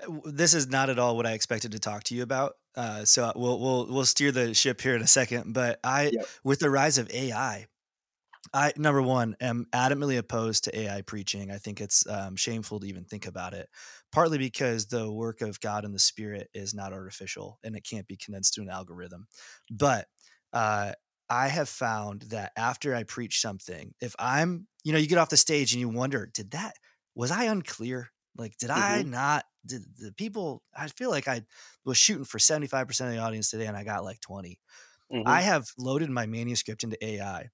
w- 0.00 0.22
this 0.26 0.54
is 0.54 0.68
not 0.68 0.90
at 0.90 0.98
all 0.98 1.16
what 1.16 1.26
I 1.26 1.32
expected 1.32 1.72
to 1.72 1.78
talk 1.78 2.04
to 2.04 2.14
you 2.14 2.22
about. 2.22 2.56
Uh, 2.76 3.04
so 3.04 3.32
we'll 3.36 3.58
we'll 3.60 3.86
we'll 3.86 4.04
steer 4.04 4.32
the 4.32 4.52
ship 4.54 4.80
here 4.80 4.96
in 4.96 5.02
a 5.02 5.06
second. 5.06 5.52
But 5.54 5.78
I, 5.84 6.10
Yep. 6.12 6.26
with 6.42 6.58
the 6.58 6.70
rise 6.70 6.98
of 6.98 7.10
AI, 7.10 7.66
I 8.54 8.72
number 8.76 9.02
one 9.02 9.36
am 9.40 9.66
adamantly 9.72 10.16
opposed 10.16 10.64
to 10.64 10.78
AI 10.78 11.02
preaching. 11.02 11.50
I 11.50 11.58
think 11.58 11.80
it's 11.80 12.06
um, 12.06 12.36
shameful 12.36 12.80
to 12.80 12.86
even 12.86 13.04
think 13.04 13.26
about 13.26 13.52
it. 13.52 13.68
Partly 14.12 14.38
because 14.38 14.86
the 14.86 15.12
work 15.12 15.40
of 15.40 15.60
God 15.60 15.84
and 15.84 15.94
the 15.94 15.98
Spirit 15.98 16.50
is 16.54 16.72
not 16.72 16.92
artificial 16.92 17.58
and 17.64 17.74
it 17.76 17.82
can't 17.84 18.06
be 18.06 18.16
condensed 18.16 18.54
to 18.54 18.62
an 18.62 18.70
algorithm. 18.70 19.26
But 19.70 20.06
uh, 20.52 20.92
I 21.28 21.48
have 21.48 21.68
found 21.68 22.22
that 22.30 22.52
after 22.56 22.94
I 22.94 23.02
preach 23.02 23.40
something, 23.40 23.94
if 24.00 24.14
I'm, 24.20 24.68
you 24.84 24.92
know, 24.92 24.98
you 24.98 25.08
get 25.08 25.18
off 25.18 25.30
the 25.30 25.36
stage 25.36 25.72
and 25.72 25.80
you 25.80 25.88
wonder, 25.88 26.26
did 26.26 26.52
that 26.52 26.74
was 27.16 27.30
I 27.32 27.44
unclear? 27.44 28.10
Like, 28.36 28.56
did 28.56 28.70
I 28.70 29.02
hmm 29.02 29.06
not? 29.06 29.44
Did 29.66 29.82
the 29.96 30.12
people? 30.12 30.62
I 30.76 30.88
feel 30.88 31.10
like 31.10 31.28
I 31.28 31.42
was 31.84 31.96
shooting 31.96 32.24
for 32.24 32.38
seventy 32.40 32.66
five 32.66 32.88
percent 32.88 33.10
of 33.10 33.16
the 33.16 33.22
audience 33.22 33.50
today, 33.50 33.66
and 33.66 33.76
I 33.76 33.84
got 33.84 34.04
like 34.04 34.20
twenty. 34.20 34.58
hmm 35.10 35.36
I 35.36 35.42
have 35.42 35.68
loaded 35.78 36.10
my 36.10 36.26
manuscript 36.26 36.84
into 36.84 37.02
AI. 37.04 37.50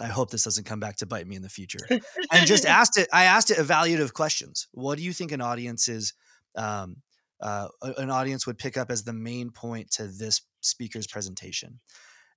I 0.00 0.06
hope 0.06 0.30
this 0.30 0.44
doesn't 0.44 0.64
come 0.64 0.80
back 0.80 0.96
to 0.96 1.06
bite 1.06 1.26
me 1.26 1.36
in 1.36 1.42
the 1.42 1.48
future. 1.48 1.86
And 1.88 2.46
just 2.46 2.66
asked 2.66 2.98
it. 2.98 3.08
I 3.12 3.24
asked 3.24 3.50
it 3.50 3.58
evaluative 3.58 4.12
questions. 4.12 4.66
What 4.72 4.98
do 4.98 5.04
you 5.04 5.12
think 5.12 5.32
an 5.32 5.40
audience 5.40 5.88
is? 5.88 6.14
Um, 6.56 6.96
uh, 7.40 7.68
an 7.98 8.10
audience 8.10 8.46
would 8.46 8.58
pick 8.58 8.76
up 8.76 8.90
as 8.90 9.04
the 9.04 9.12
main 9.12 9.50
point 9.50 9.90
to 9.92 10.06
this 10.06 10.42
speaker's 10.60 11.06
presentation, 11.06 11.80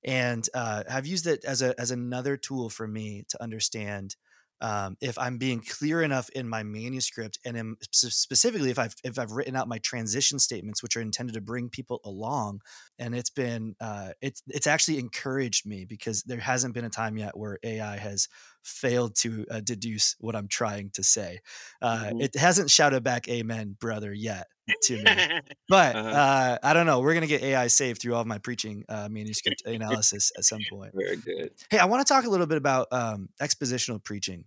and 0.04 0.48
uh, 0.54 0.84
I've 0.90 1.08
used 1.08 1.28
it 1.28 1.46
as 1.46 1.62
a 1.62 1.80
as 1.80 1.92
another 1.92 2.36
tool 2.36 2.70
for 2.70 2.88
me 2.88 3.24
to 3.30 3.42
understand 3.42 4.16
um, 4.62 4.98
if 5.02 5.18
I'm 5.18 5.38
being 5.38 5.62
clear 5.62 6.02
enough 6.02 6.30
in 6.30 6.48
my 6.50 6.64
manuscript, 6.64 7.40
and 7.46 7.78
specifically 7.92 8.70
if 8.72 8.80
I've 8.80 8.96
if 9.04 9.20
I've 9.20 9.32
written 9.32 9.56
out 9.56 9.68
my 9.68 9.78
transition 9.80 10.40
statements, 10.40 10.82
which 10.82 10.98
are 10.98 11.02
intended 11.02 11.34
to 11.34 11.42
bring 11.42 11.70
people 11.70 12.02
along, 12.04 12.62
and 12.98 13.16
it's 13.16 13.30
been 13.30 13.76
uh, 13.80 14.14
it's 14.22 14.42
it's 14.48 14.68
actually 14.68 15.00
encouraged 15.00 15.66
me 15.66 15.86
because 15.86 16.24
there 16.24 16.40
hasn't 16.40 16.74
been 16.74 16.86
a 16.86 16.90
time 16.90 17.18
yet 17.18 17.38
where 17.38 17.60
AI 17.64 17.98
has 17.98 18.28
failed 18.64 19.16
to 19.18 19.46
uh, 19.52 19.62
deduce 19.62 20.16
what 20.20 20.36
I'm 20.36 20.48
trying 20.48 20.92
to 20.92 21.04
say. 21.04 21.40
Uh, 21.82 22.12
hmm 22.12 22.20
it 22.20 22.36
hasn't 22.36 22.70
shouted 22.72 23.04
back 23.04 23.28
"Amen, 23.30 23.76
brother" 23.80 24.14
yet 24.14 24.48
to 24.84 24.98
me, 25.02 25.26
but 25.70 25.96
uh-huh. 25.96 26.10
uh, 26.10 26.58
I 26.64 26.74
don't 26.74 26.86
know. 26.86 27.00
We're 27.00 27.14
gonna 27.14 27.28
get 27.28 27.44
AI 27.44 27.68
saved 27.68 28.02
through 28.02 28.16
all 28.16 28.22
of 28.22 28.28
my 28.28 28.38
preaching 28.40 28.86
uh, 28.90 29.10
manuscript 29.10 29.64
analysis 29.66 30.32
at 30.38 30.44
some 30.46 30.62
point. 30.70 30.94
Very 30.94 31.18
good. 31.18 31.52
Hey, 31.70 31.80
I 31.80 31.86
want 31.86 32.06
to 32.06 32.12
talk 32.14 32.26
a 32.26 32.30
little 32.30 32.48
bit 32.48 32.58
about 32.58 32.88
um, 32.92 33.30
expositional 33.42 34.04
preaching, 34.04 34.46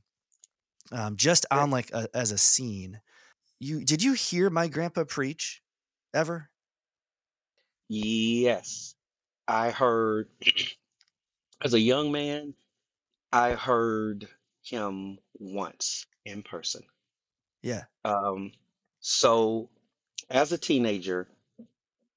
um, 0.92 1.16
just 1.16 1.46
Sure. 1.52 1.62
on 1.62 1.70
like 1.70 1.90
a, 1.92 2.08
as 2.14 2.32
a 2.32 2.38
scene. 2.38 3.00
You 3.60 3.84
did 3.84 4.02
you 4.02 4.14
hear 4.14 4.50
my 4.50 4.68
grandpa 4.68 5.04
preach 5.04 5.62
ever? 6.14 6.50
Yes, 7.88 8.94
I 9.48 9.70
heard 9.70 10.28
as 11.62 11.74
a 11.74 11.80
young 11.80 12.12
man. 12.12 12.54
I 13.32 13.52
heard 13.54 14.28
him 14.62 15.18
once 15.34 16.06
in 16.24 16.42
person. 16.42 16.82
Yeah, 17.62 17.84
Um, 18.04 18.52
so 19.00 19.70
as 20.30 20.52
a 20.52 20.58
teenager, 20.58 21.28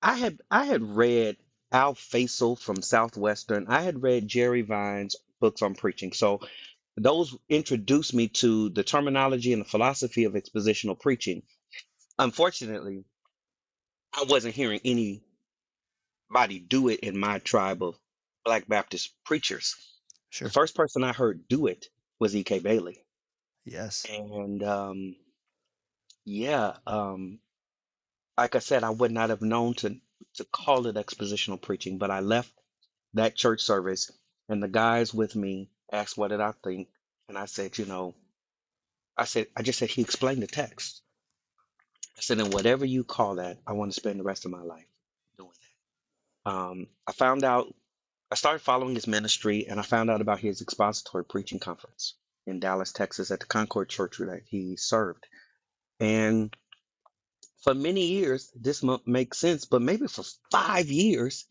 I 0.01 0.15
had 0.15 0.39
I 0.51 0.65
had 0.65 0.83
read 0.83 1.37
Al 1.71 1.95
Fasol 1.95 2.57
from 2.57 2.81
Southwestern. 2.81 3.65
I 3.67 3.81
had 3.81 4.03
read 4.03 4.27
Jerry 4.27 4.61
Vines' 4.61 5.15
books 5.39 5.61
on 5.61 5.75
preaching. 5.75 6.13
So 6.13 6.41
those 6.95 7.35
introduced 7.49 8.13
me 8.13 8.27
to 8.29 8.69
the 8.69 8.83
terminology 8.83 9.51
and 9.51 9.61
the 9.61 9.69
philosophy 9.69 10.25
of 10.25 10.33
expositional 10.33 10.99
preaching. 10.99 11.41
Unfortunately, 12.19 13.03
I 14.13 14.25
wasn't 14.29 14.53
hearing 14.53 14.79
anybody 14.85 16.59
do 16.59 16.89
it 16.89 16.99
in 16.99 17.17
my 17.17 17.39
tribe 17.39 17.81
of 17.81 17.97
Black 18.45 18.67
Baptist 18.67 19.13
preachers. 19.25 19.75
The 20.31 20.37
sure. 20.37 20.49
first 20.49 20.75
person 20.75 21.03
I 21.03 21.13
heard 21.13 21.47
do 21.47 21.65
it 21.65 21.87
was 22.19 22.35
E.K. 22.35 22.59
Bailey. 22.59 23.03
Yes. 23.65 24.05
And 24.09 24.61
um, 24.63 25.15
yeah, 26.25 26.73
um, 26.85 27.39
like 28.37 28.55
I 28.55 28.59
said, 28.59 28.83
I 28.83 28.89
would 28.89 29.11
not 29.11 29.29
have 29.29 29.41
known 29.41 29.73
to 29.75 29.97
to 30.35 30.45
call 30.45 30.87
it 30.87 30.95
expositional 30.95 31.61
preaching, 31.61 31.97
but 31.97 32.09
I 32.09 32.21
left 32.21 32.51
that 33.13 33.35
church 33.35 33.61
service 33.61 34.11
and 34.49 34.61
the 34.63 34.67
guys 34.67 35.13
with 35.13 35.35
me 35.35 35.69
asked 35.91 36.17
what 36.17 36.29
did 36.29 36.41
I 36.41 36.53
think, 36.63 36.87
and 37.29 37.37
I 37.37 37.45
said, 37.45 37.77
you 37.77 37.85
know, 37.85 38.15
I 39.17 39.25
said 39.25 39.47
I 39.55 39.61
just 39.61 39.79
said 39.79 39.89
he 39.89 40.01
explained 40.01 40.41
the 40.41 40.47
text. 40.47 41.01
I 42.17 42.21
said, 42.21 42.39
and 42.39 42.53
whatever 42.53 42.85
you 42.85 43.03
call 43.03 43.35
that, 43.35 43.57
I 43.65 43.73
want 43.73 43.91
to 43.91 43.99
spend 43.99 44.19
the 44.19 44.23
rest 44.23 44.45
of 44.45 44.51
my 44.51 44.61
life 44.61 44.85
doing 45.37 45.49
that. 46.45 46.51
Um, 46.51 46.87
I 47.07 47.11
found 47.11 47.43
out 47.43 47.73
I 48.31 48.35
started 48.35 48.59
following 48.59 48.95
his 48.95 49.07
ministry 49.07 49.67
and 49.67 49.79
I 49.79 49.83
found 49.83 50.09
out 50.09 50.21
about 50.21 50.39
his 50.39 50.61
expository 50.61 51.25
preaching 51.25 51.59
conference 51.59 52.15
in 52.45 52.59
Dallas, 52.59 52.91
Texas 52.91 53.31
at 53.31 53.39
the 53.39 53.45
Concord 53.45 53.89
Church 53.89 54.17
that 54.17 54.41
he 54.47 54.75
served. 54.75 55.25
And 55.99 56.55
for 57.63 57.73
many 57.73 58.07
years, 58.07 58.51
this 58.55 58.83
mo- 58.83 59.01
makes 59.05 59.39
sense, 59.39 59.65
but 59.65 59.81
maybe 59.81 60.07
for 60.07 60.23
five 60.51 60.87
years, 60.87 61.45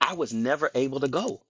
I 0.00 0.14
was 0.14 0.32
never 0.32 0.70
able 0.74 1.00
to 1.00 1.08
go. 1.08 1.42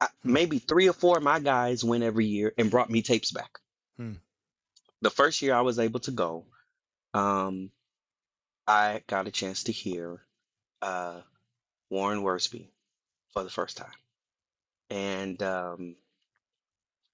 I, 0.00 0.08
Hmm. 0.22 0.32
maybe 0.32 0.58
three 0.58 0.88
or 0.88 0.92
four 0.92 1.18
of 1.18 1.22
my 1.24 1.40
guys 1.40 1.84
went 1.84 2.04
every 2.04 2.26
year 2.26 2.54
and 2.58 2.70
brought 2.70 2.90
me 2.90 3.02
tapes 3.02 3.32
back. 3.32 3.50
Hmm. 3.96 4.14
The 5.02 5.10
first 5.10 5.42
year 5.42 5.54
I 5.54 5.62
was 5.62 5.78
able 5.78 6.00
to 6.00 6.10
go, 6.12 6.46
um, 7.14 7.70
I 8.66 9.02
got 9.06 9.26
a 9.28 9.32
chance 9.32 9.64
to 9.64 9.72
hear 9.72 10.20
uh, 10.82 11.22
Warren 11.90 12.22
Wiersbe 12.22 12.70
for 13.32 13.44
the 13.44 13.50
first 13.50 13.76
time. 13.76 13.92
And 14.90 15.42
um, 15.42 15.96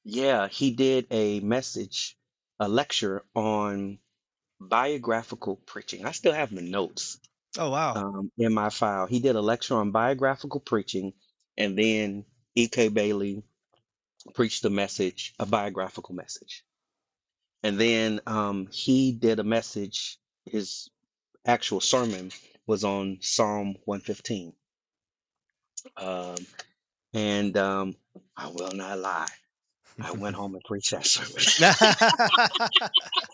yeah, 0.05 0.49
he 0.49 0.71
did 0.73 1.07
a 1.11 1.41
message, 1.41 2.17
a 2.61 2.69
lecture 2.69 3.25
on 3.35 3.99
biographical 4.61 5.57
preaching. 5.57 6.05
I 6.07 6.13
still 6.13 6.33
have 6.33 6.55
the 6.55 6.63
notes 6.63 7.19
Oh 7.59 7.71
wow. 7.71 7.95
um, 7.95 8.33
in 8.39 8.53
my 8.55 8.71
file. 8.71 9.07
He 9.07 9.21
did 9.21 9.37
a 9.37 9.43
lecture 9.43 9.77
on 9.77 9.91
biographical 9.93 10.61
preaching, 10.61 11.13
and 11.57 11.79
then 11.79 12.25
E.K. 12.55 12.89
Bailey 12.89 13.43
preached 14.35 14.65
a 14.65 14.71
message, 14.71 15.35
a 15.39 15.47
biographical 15.47 16.15
message. 16.15 16.65
And 17.63 17.79
then 17.79 18.21
um, 18.27 18.69
he 18.71 19.13
did 19.13 19.39
a 19.41 19.45
message, 19.45 20.19
his 20.47 20.91
actual 21.47 21.81
sermon 21.81 22.31
was 22.67 22.85
on 22.85 23.19
Psalm 23.21 23.77
115. 23.85 24.53
Um, 25.97 26.37
and 27.15 27.57
um, 27.57 27.97
I 28.37 28.49
will 28.49 28.73
not 28.73 28.99
lie, 28.99 29.29
I 30.01 30.13
went 30.13 30.37
home 30.37 30.55
and 30.55 30.65
preached 30.65 30.93
that 30.93 31.07
sermon. 31.07 31.45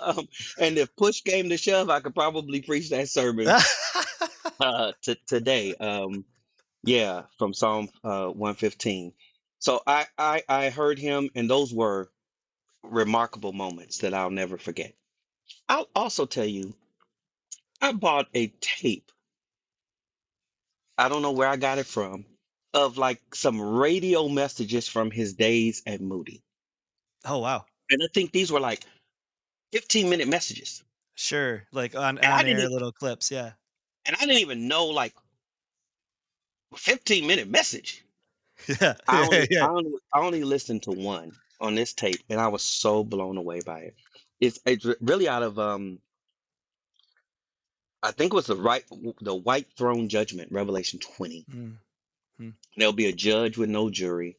um, 0.00 0.28
and 0.60 0.78
if 0.78 0.94
push 0.96 1.22
came 1.22 1.48
to 1.50 1.56
shove, 1.56 1.90
I 1.90 2.00
could 2.00 2.14
probably 2.14 2.62
preach 2.62 2.90
that 2.90 3.08
sermon 3.08 3.48
uh, 4.60 4.92
t- 5.02 5.16
today. 5.26 5.74
Um, 5.74 6.24
yeah, 6.84 7.24
from 7.38 7.54
Psalm 7.54 7.88
uh, 8.04 8.28
115. 8.28 9.12
So 9.60 9.80
I, 9.86 10.06
I 10.18 10.42
I 10.48 10.70
heard 10.70 10.98
him, 10.98 11.30
and 11.34 11.50
those 11.50 11.72
were 11.74 12.10
remarkable 12.84 13.52
moments 13.52 13.98
that 13.98 14.14
I'll 14.14 14.30
never 14.30 14.58
forget. 14.58 14.94
I'll 15.68 15.88
also 15.94 16.26
tell 16.26 16.46
you, 16.46 16.74
I 17.82 17.92
bought 17.92 18.28
a 18.34 18.48
tape. 18.60 19.10
I 20.98 21.08
don't 21.08 21.22
know 21.22 21.32
where 21.32 21.48
I 21.48 21.56
got 21.56 21.78
it 21.78 21.86
from, 21.86 22.26
of 22.74 22.98
like 22.98 23.20
some 23.34 23.60
radio 23.60 24.28
messages 24.28 24.88
from 24.88 25.10
his 25.10 25.34
days 25.34 25.82
at 25.86 26.00
Moody. 26.00 26.42
oh 27.24 27.38
wow. 27.40 27.64
And 27.90 28.02
I 28.02 28.08
think 28.12 28.32
these 28.32 28.50
were 28.52 28.60
like 28.60 28.84
15 29.72 30.08
minute 30.10 30.28
messages. 30.28 30.84
Sure. 31.14 31.66
Like 31.72 31.94
on 31.94 32.18
And 32.18 32.34
I 32.34 32.40
on 32.40 32.44
didn't 32.44 32.60
air 32.60 32.64
e- 32.64 32.68
little 32.68 32.92
clips. 32.92 33.30
Yeah. 33.30 33.52
and 34.06 34.16
I 34.16 34.20
didn't 34.20 34.40
even 34.40 34.68
know 34.68 34.86
like 34.86 35.14
15 36.76 37.26
minute 37.26 37.48
message. 37.48 38.04
Yeah. 38.80 38.94
I 39.08 39.22
only 39.26 39.48
I 39.60 39.68
only 39.68 39.92
I 40.12 40.20
only 40.20 40.44
listened 40.44 40.84
to 40.84 40.92
one 40.92 41.32
on 41.60 41.74
this 41.74 41.92
tape 41.92 42.22
and 42.28 42.40
I 42.40 42.48
was 42.48 42.62
so 42.62 43.02
blown 43.04 43.36
away 43.36 43.60
by 43.60 43.80
it. 43.80 43.96
It's 44.40 44.58
it's 44.66 44.86
really 45.00 45.28
out 45.28 45.42
of 45.42 45.58
um 45.58 46.00
I 48.04 48.12
think 48.12 48.32
it 48.32 48.36
was 48.36 48.46
the 48.46 48.56
right 48.56 48.84
the 49.20 49.34
white 49.34 49.72
throne 49.76 50.08
judgment, 50.08 50.52
Revelation 50.52 51.00
20. 51.00 51.44
Mm, 51.50 51.78
mm. 52.40 52.54
There'll 52.76 52.92
be 52.92 53.06
a 53.06 53.12
judge 53.12 53.56
with 53.58 53.70
no 53.70 53.90
jury, 53.90 54.38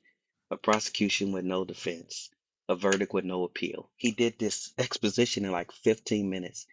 a 0.52 0.58
prosecution 0.58 1.32
with 1.34 1.46
no 1.46 1.66
defense, 1.66 2.30
a 2.68 2.76
verdict 2.76 3.14
with 3.14 3.26
no 3.26 3.44
appeal. 3.44 3.90
He 3.96 4.12
did 4.12 4.40
this 4.40 4.74
exposition 4.78 5.46
in 5.46 5.52
like 5.52 5.72
15 5.72 6.30
minutes. 6.30 6.66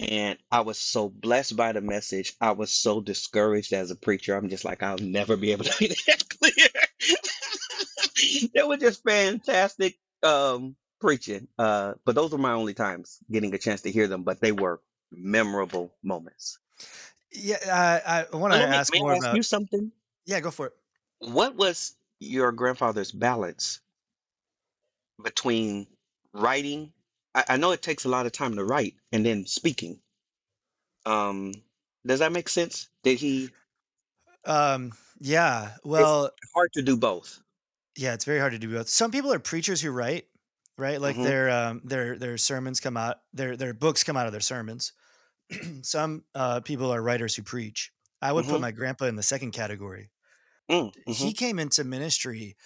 And 0.00 0.38
I 0.50 0.62
was 0.62 0.78
so 0.78 1.08
blessed 1.08 1.56
by 1.56 1.72
the 1.72 1.80
message. 1.80 2.34
I 2.40 2.52
was 2.52 2.72
so 2.72 3.00
discouraged 3.00 3.72
as 3.72 3.90
a 3.90 3.96
preacher. 3.96 4.34
I'm 4.34 4.48
just 4.48 4.64
like, 4.64 4.82
I'll 4.82 4.98
never 4.98 5.36
be 5.36 5.52
able 5.52 5.64
to 5.64 5.74
be 5.78 5.88
that 5.88 6.28
clear. 6.28 8.48
they 8.54 8.62
were 8.62 8.76
just 8.76 9.04
fantastic 9.04 9.98
um, 10.22 10.74
preaching. 11.00 11.48
Uh, 11.58 11.94
but 12.04 12.14
those 12.14 12.32
were 12.32 12.38
my 12.38 12.52
only 12.52 12.74
times 12.74 13.18
getting 13.30 13.54
a 13.54 13.58
chance 13.58 13.82
to 13.82 13.92
hear 13.92 14.08
them. 14.08 14.24
But 14.24 14.40
they 14.40 14.52
were 14.52 14.80
memorable 15.12 15.94
moments. 16.02 16.58
Yeah. 17.30 17.56
I 17.64 18.26
I 18.32 18.36
want 18.36 18.52
to 18.52 18.58
let 18.58 18.70
me, 18.70 18.76
ask 18.76 18.92
more 18.96 19.12
ask 19.12 19.22
about. 19.22 19.36
you 19.36 19.42
something? 19.42 19.92
Yeah. 20.26 20.40
Go 20.40 20.50
for 20.50 20.66
it. 20.66 20.72
What 21.20 21.54
was 21.54 21.94
your 22.18 22.52
grandfather's 22.52 23.12
balance 23.12 23.80
between 25.24 25.88
writing? 26.32 26.94
I, 27.34 27.44
I 27.50 27.58
know 27.58 27.72
it 27.72 27.82
takes 27.82 28.04
a 28.04 28.10
lot 28.10 28.26
of 28.26 28.32
time 28.32 28.56
to 28.56 28.64
write 28.64 28.96
and 29.12 29.26
then 29.26 29.46
speaking. 29.46 30.02
Um, 31.06 31.52
does 32.06 32.18
that 32.20 32.32
make 32.32 32.48
sense? 32.48 32.88
Did 33.02 33.18
he? 33.18 33.54
Um. 34.44 34.92
Yeah. 35.20 35.76
It's 35.96 36.12
Well. 36.12 36.30
hard 36.54 36.72
to 36.74 36.82
do 36.82 36.96
both. 36.96 37.40
Yeah. 37.96 38.14
It's 38.14 38.24
very 38.24 38.40
hard 38.40 38.52
to 38.52 38.58
do 38.58 38.70
both. 38.72 38.88
Some 38.88 39.10
people 39.10 39.32
are 39.32 39.38
preachers 39.38 39.80
who 39.80 39.90
write. 39.90 40.26
Right. 40.76 41.00
Like 41.00 41.20
hmm 41.20 41.20
their 41.20 41.50
um 41.50 41.82
their 41.84 42.18
their 42.18 42.36
sermons 42.36 42.80
come 42.80 42.96
out. 42.96 43.18
Their 43.32 43.56
their 43.56 43.72
books 43.74 44.02
come 44.02 44.16
out 44.16 44.26
of 44.26 44.32
their 44.32 44.40
sermons. 44.40 44.92
Some 45.82 46.24
uh, 46.34 46.60
people 46.60 46.92
are 46.92 47.02
writers 47.02 47.36
who 47.36 47.42
preach. 47.42 47.92
I 48.22 48.32
would 48.32 48.48
put 48.48 48.60
hmm 48.60 48.62
my 48.62 48.72
grandpa 48.72 49.06
in 49.06 49.16
the 49.16 49.22
second 49.24 49.52
category. 49.52 50.10
Mm, 50.70 50.90
hmm 51.06 51.28
He 51.28 51.32
came 51.34 51.58
into 51.58 51.84
ministry 51.84 52.56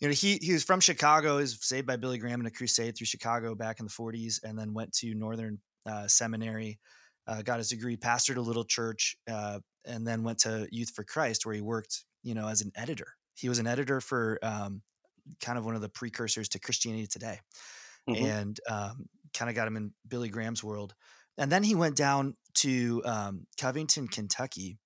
you 0.00 0.08
know, 0.08 0.14
he 0.14 0.38
he 0.40 0.52
was 0.52 0.64
from 0.64 0.80
Chicago. 0.80 1.36
He 1.36 1.42
was 1.42 1.58
saved 1.60 1.86
by 1.86 1.96
Billy 1.96 2.18
Graham 2.18 2.40
in 2.40 2.46
a 2.46 2.50
crusade 2.50 2.96
through 2.96 3.06
Chicago 3.06 3.54
back 3.54 3.80
in 3.80 3.86
the 3.86 3.92
40s, 3.92 4.40
and 4.44 4.58
then 4.58 4.72
went 4.74 4.92
to 4.94 5.14
Northern 5.14 5.58
uh, 5.86 6.06
Seminary, 6.06 6.78
uh, 7.26 7.42
got 7.42 7.58
his 7.58 7.68
degree, 7.68 7.96
pastored 7.96 8.36
a 8.36 8.40
little 8.40 8.64
church, 8.64 9.16
uh, 9.30 9.58
and 9.84 10.06
then 10.06 10.22
went 10.22 10.38
to 10.40 10.68
Youth 10.70 10.92
for 10.94 11.04
Christ, 11.04 11.44
where 11.44 11.54
he 11.54 11.60
worked, 11.60 12.04
you 12.22 12.34
know, 12.34 12.46
as 12.46 12.60
an 12.60 12.70
editor. 12.76 13.08
He 13.34 13.48
was 13.48 13.58
an 13.58 13.66
editor 13.66 14.00
for 14.00 14.38
um, 14.42 14.82
kind 15.40 15.58
of 15.58 15.64
one 15.64 15.74
of 15.74 15.80
the 15.80 15.88
precursors 15.88 16.48
to 16.50 16.60
Christianity 16.60 17.06
Today, 17.06 17.40
hmm 18.06 18.14
and 18.14 18.58
um, 18.68 19.06
kind 19.34 19.48
of 19.50 19.54
got 19.54 19.68
him 19.68 19.76
in 19.76 19.92
Billy 20.06 20.28
Graham's 20.28 20.64
world. 20.64 20.94
And 21.36 21.52
then 21.52 21.62
he 21.62 21.74
went 21.74 21.96
down 21.96 22.36
to 22.54 23.02
um, 23.04 23.46
Covington, 23.60 24.08
Kentucky, 24.08 24.78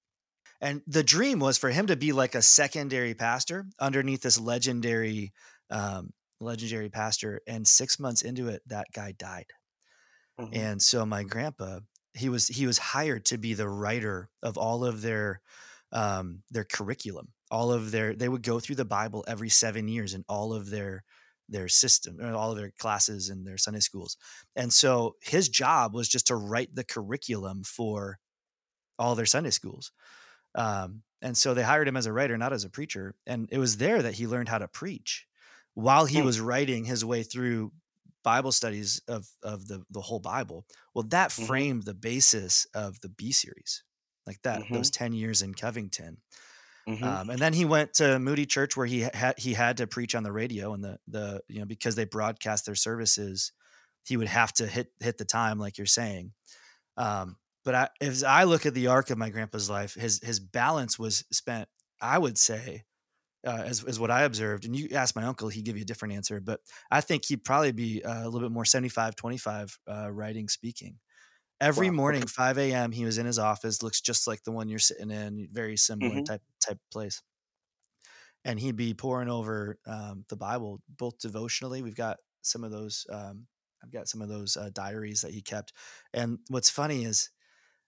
and 0.62 0.81
the 0.87 1.03
dream 1.03 1.40
was 1.40 1.59
for 1.59 1.70
him 1.70 1.88
to 1.88 1.96
be 1.96 2.12
like 2.12 2.35
a 2.35 2.40
secondary 2.42 3.14
pastor 3.14 3.66
underneath 3.81 4.22
this 4.22 4.40
legendary 4.40 5.33
um, 5.70 6.12
legendary 6.40 6.88
pastor 6.88 7.40
and 7.46 7.66
six 7.66 7.98
months 7.98 8.22
into 8.22 8.48
it 8.48 8.62
that 8.66 8.87
guy 8.94 9.12
died. 9.12 9.46
Hmm 10.38 10.46
and 10.53 10.81
so 10.81 11.05
my 11.05 11.25
grandpa 11.25 11.81
he 12.14 12.29
was 12.29 12.48
he 12.48 12.66
was 12.66 12.79
hired 12.79 13.25
to 13.27 13.38
be 13.38 13.55
the 13.55 13.68
writer 13.68 14.31
of 14.42 14.57
all 14.57 14.85
of 14.85 15.03
their 15.03 15.40
um, 15.92 16.42
their 16.51 16.64
curriculum 16.64 17.29
all 17.51 17.70
of 17.70 17.90
their 17.90 18.14
they 18.14 18.29
would 18.29 18.42
go 18.42 18.59
through 18.59 18.77
the 18.77 18.85
bible 18.85 19.25
every 19.29 19.51
seven 19.51 19.88
years 19.88 20.14
in 20.14 20.25
all 20.29 20.55
of 20.55 20.70
their 20.70 21.05
their 21.48 21.68
system 21.68 22.18
or 22.20 22.33
all 22.35 22.51
of 22.51 22.57
their 22.57 22.72
classes 22.79 23.29
and 23.29 23.46
their 23.46 23.59
sunday 23.59 23.81
schools. 23.81 24.16
And 24.57 24.72
so 24.72 25.16
his 25.20 25.48
job 25.51 25.94
was 25.94 26.09
just 26.09 26.29
to 26.29 26.37
write 26.37 26.75
the 26.75 26.85
curriculum 26.85 27.62
for 27.62 28.18
all 28.98 29.14
their 29.14 29.27
sunday 29.27 29.51
schools 29.51 29.92
um, 30.55 31.03
and 31.21 31.37
so 31.37 31.55
they 31.55 31.62
hired 31.62 31.88
him 31.88 31.97
as 31.97 32.07
a 32.07 32.12
writer, 32.12 32.37
not 32.37 32.53
as 32.53 32.65
a 32.65 32.71
preacher. 32.71 33.15
And 33.27 33.49
it 33.53 33.59
was 33.59 33.77
there 33.77 34.03
that 34.03 34.15
he 34.15 34.27
learned 34.27 34.49
how 34.49 34.59
to 34.59 34.69
preach 34.69 35.27
while 35.75 36.05
he 36.07 36.21
Mm, 36.21 36.23
was 36.23 36.41
writing 36.41 36.85
his 36.85 37.05
way 37.05 37.23
through 37.23 37.73
Bible 38.25 38.53
studies 38.53 39.01
of, 39.09 39.29
of 39.43 39.67
the, 39.69 39.85
the 39.91 40.01
whole 40.01 40.21
Bible. 40.21 40.67
Well, 40.95 41.05
that 41.09 41.33
mhm, 41.37 41.62
framed 41.62 41.85
the 41.85 41.95
basis 41.95 42.67
of 42.75 43.01
the 43.01 43.09
Be 43.09 43.33
series, 43.33 43.85
like 44.27 44.43
that, 44.43 44.65
mhm, 44.69 44.73
those 44.73 44.91
10 44.91 45.12
years 45.12 45.43
in 45.43 45.55
Covington. 45.55 46.19
mhm, 46.87 47.17
Um, 47.17 47.31
and 47.31 47.43
then 47.43 47.53
he 47.53 47.65
went 47.65 47.95
to 47.95 48.19
Moody 48.21 48.47
Church 48.47 48.77
where 48.77 48.87
he 48.87 49.01
had, 49.01 49.38
he 49.38 49.55
had 49.55 49.79
to 49.79 49.87
preach 49.87 50.15
on 50.15 50.23
the 50.23 50.33
radio 50.33 50.73
and 50.73 50.85
the, 50.85 50.99
the, 51.09 51.43
you 51.49 51.59
know, 51.59 51.67
because 51.67 51.97
they 51.97 52.05
broadcast 52.05 52.65
their 52.65 52.77
services, 52.77 53.53
he 54.05 54.17
would 54.17 54.29
have 54.29 54.53
to 54.55 54.67
hit, 54.69 54.93
hit 55.01 55.19
the 55.19 55.25
time, 55.25 55.59
like 55.59 55.79
you're 55.79 55.87
saying. 55.87 56.33
Um, 56.97 57.38
but 57.64 57.75
I, 57.75 57.88
as 58.01 58.25
I 58.25 58.44
look 58.44 58.66
at 58.66 58.75
the 58.75 58.88
arc 58.88 59.11
of 59.11 59.18
my 59.18 59.31
grandpa's 59.31 59.70
life, 59.70 59.94
his 59.94 60.20
his 60.22 60.40
balance 60.40 60.98
was 60.98 61.25
spent, 61.33 61.68
I 62.01 62.18
would 62.18 62.38
say, 62.38 62.85
uh, 63.46 63.62
as 63.66 63.85
as 63.85 64.01
what 64.01 64.11
I 64.11 64.22
observed. 64.22 64.64
And 64.66 64.77
you 64.77 64.90
ask 64.94 65.16
my 65.16 65.25
uncle, 65.25 65.48
he'd 65.48 65.64
give 65.64 65.77
you 65.77 65.83
a 65.83 65.87
different 65.87 66.14
answer. 66.14 66.40
But 66.40 66.61
I 66.90 67.01
think 67.01 67.27
he'd 67.27 67.44
probably 67.44 67.72
be 67.72 68.05
uh, 68.05 68.25
a 68.25 68.29
little 68.29 68.48
bit 68.48 68.55
more 68.55 68.64
75, 68.64 69.16
25 69.16 69.79
uh, 69.88 70.11
writing, 70.12 70.48
speaking. 70.48 71.01
Every 71.61 71.90
Wow. 71.90 71.90
morning, 71.90 72.27
5 72.27 72.72
a.m., 72.72 72.92
he 72.92 73.05
was 73.05 73.18
in 73.18 73.27
his 73.27 73.38
office, 73.38 73.83
looks 73.83 74.01
just 74.01 74.27
like 74.27 74.44
the 74.44 74.53
one 74.53 74.68
you're 74.68 74.79
sitting 74.81 75.11
in, 75.11 75.48
very 75.53 75.77
similar 75.77 76.20
hmm 76.20 76.27
type 76.27 76.42
type 76.66 76.79
place. 76.92 77.22
And 78.44 78.59
he'd 78.59 78.77
be 78.77 78.94
pouring 78.94 79.29
over 79.29 79.79
um, 79.87 80.25
the 80.29 80.37
Bible, 80.37 80.83
both 80.88 81.18
devotionally. 81.18 81.83
We've 81.83 81.94
got 81.96 82.18
some 82.42 82.64
of 82.64 82.70
those. 82.70 83.07
Um, 83.11 83.46
I've 83.83 83.92
got 83.92 84.09
some 84.09 84.22
of 84.22 84.29
those 84.29 84.57
uh, 84.57 84.70
diaries 84.72 85.22
that 85.22 85.33
he 85.33 85.42
kept. 85.42 85.72
And 86.12 86.38
what's 86.48 86.70
funny 86.70 87.05
is 87.05 87.31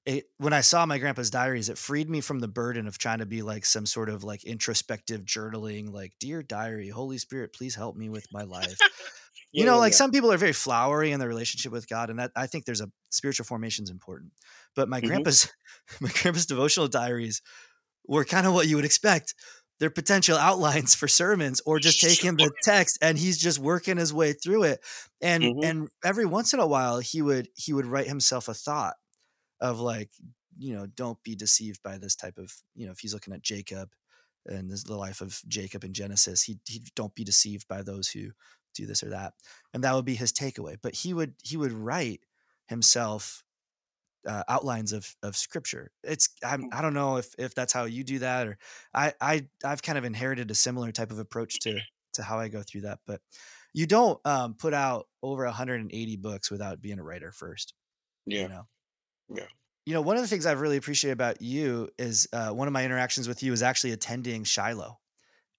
it, 0.06 0.26
when 0.38 0.52
I 0.52 0.60
saw 0.60 0.84
my 0.86 0.98
grandpa's 0.98 1.30
diaries, 1.30 1.68
it 1.68 1.78
freed 1.78 2.10
me 2.10 2.20
from 2.20 2.40
the 2.40 2.48
burden 2.48 2.86
of 2.86 2.98
trying 2.98 3.18
to 3.20 3.26
be 3.26 3.42
like 3.42 3.64
some 3.64 3.86
sort 3.86 4.10
of 4.10 4.24
like 4.24 4.44
introspective 4.44 5.22
journaling, 5.22 5.90
like, 5.90 6.12
dear 6.20 6.42
diary, 6.42 6.88
Holy 6.90 7.18
Spirit, 7.18 7.54
please 7.54 7.74
help 7.74 7.96
me 7.96 8.08
with 8.10 8.26
my 8.30 8.42
life. 8.42 8.84
you 9.54 9.64
know, 9.66 9.78
yeah, 9.78 9.80
like 9.80 9.92
yeah. 9.92 9.94
some 9.94 10.10
people 10.10 10.32
are 10.32 10.36
very 10.38 10.52
flowery 10.52 11.12
in 11.12 11.20
their 11.20 11.28
relationship 11.28 11.72
with 11.72 11.88
God, 11.88 12.10
and 12.10 12.18
that 12.18 12.32
I 12.36 12.46
think 12.46 12.64
there's 12.64 12.80
a 12.80 12.90
spiritual 13.10 13.46
formation 13.46 13.84
is 13.84 13.90
important. 13.90 14.32
But 14.74 14.88
my 14.88 15.00
hmm 15.00 15.24
grandpa's 15.24 15.50
my 16.00 16.10
grandpa's 16.10 16.46
devotional 16.46 16.88
diaries 16.88 17.42
were 18.06 18.24
kind 18.24 18.46
of 18.46 18.54
what 18.54 18.68
you 18.68 18.76
would 18.76 18.84
expect. 18.84 19.34
They're 19.80 19.90
potential 19.90 20.36
outlines 20.38 20.94
for 20.94 21.08
sermons, 21.08 21.60
or 21.66 21.78
just 21.80 22.00
taking 22.00 22.36
the 22.38 22.52
text 22.62 22.98
and 23.02 23.18
he's 23.18 23.38
just 23.38 23.58
working 23.58 23.96
his 23.96 24.12
way 24.14 24.32
through 24.32 24.64
it. 24.64 24.80
And 25.20 25.52
hmm 25.52 25.62
and 25.62 25.88
every 26.04 26.26
once 26.26 26.52
in 26.54 26.60
a 26.60 26.66
while 26.66 27.00
he 27.00 27.22
would 27.22 27.48
he 27.56 27.72
would 27.72 27.86
write 27.86 28.06
himself 28.08 28.48
a 28.48 28.54
thought 28.54 28.94
of 29.64 29.80
like 29.80 30.10
you 30.58 30.74
know 30.74 30.86
don't 30.86 31.20
be 31.22 31.34
deceived 31.34 31.82
by 31.82 31.96
this 31.96 32.14
type 32.14 32.38
of 32.38 32.52
you 32.74 32.84
know 32.86 32.92
if 32.92 33.00
he's 33.00 33.14
looking 33.14 33.32
at 33.32 33.42
Jacob 33.42 33.90
and 34.46 34.70
this, 34.70 34.84
the 34.84 34.94
life 34.94 35.22
of 35.22 35.40
Jacob 35.48 35.84
in 35.84 35.94
Genesis, 35.94 36.42
he 36.42 36.58
he 36.68 36.82
don't 36.94 37.14
be 37.14 37.24
deceived 37.24 37.66
by 37.66 37.82
those 37.82 38.08
who 38.08 38.30
do 38.74 38.84
this 38.86 39.02
or 39.02 39.08
that, 39.10 39.32
and 39.72 39.82
that 39.82 39.94
would 39.94 40.04
be 40.04 40.14
his 40.14 40.32
takeaway. 40.32 40.76
But 40.80 40.94
he 40.94 41.14
would 41.14 41.34
he 41.42 41.56
would 41.56 41.72
write 41.72 42.20
himself 42.68 43.42
uh, 44.28 44.42
outlines 44.46 44.92
of 44.92 45.16
of 45.22 45.34
scripture. 45.34 45.90
It's 46.02 46.28
I'm, 46.44 46.64
Mm. 46.64 46.74
I 46.74 46.82
don't 46.82 46.94
know 46.94 47.16
if 47.16 47.34
if 47.38 47.54
that's 47.54 47.72
how 47.72 47.84
you 47.84 48.04
do 48.04 48.18
that 48.18 48.46
or 48.46 48.58
I 48.92 49.14
I 49.20 49.46
I've 49.64 49.82
kind 49.82 49.96
of 49.96 50.04
inherited 50.04 50.50
a 50.50 50.54
similar 50.54 50.92
type 50.92 51.10
of 51.10 51.18
approach 51.18 51.60
to 51.60 51.80
to 52.14 52.22
how 52.22 52.38
I 52.38 52.48
go 52.48 52.62
through 52.62 52.82
that. 52.82 53.00
But 53.06 53.22
you 53.72 53.86
don't 53.86 54.20
um, 54.26 54.54
put 54.54 54.74
out 54.74 55.08
over 55.22 55.44
180 55.46 56.16
books 56.16 56.50
without 56.50 56.82
being 56.82 56.98
a 56.98 57.02
writer 57.02 57.32
first. 57.32 57.72
Yeah. 58.26 58.42
You 58.42 58.48
know. 58.48 58.66
Yeah. 59.34 59.46
You 59.86 59.92
know, 59.94 60.00
one 60.00 60.16
of 60.16 60.22
the 60.22 60.28
things 60.28 60.46
I've 60.46 60.60
really 60.60 60.78
appreciated 60.78 61.12
about 61.14 61.42
you 61.42 61.90
is 61.98 62.26
uh, 62.32 62.50
one 62.52 62.68
of 62.68 62.72
my 62.72 62.84
interactions 62.84 63.28
with 63.28 63.42
you 63.42 63.52
is 63.52 63.62
actually 63.62 63.92
attending 63.92 64.44
Shiloh, 64.44 64.98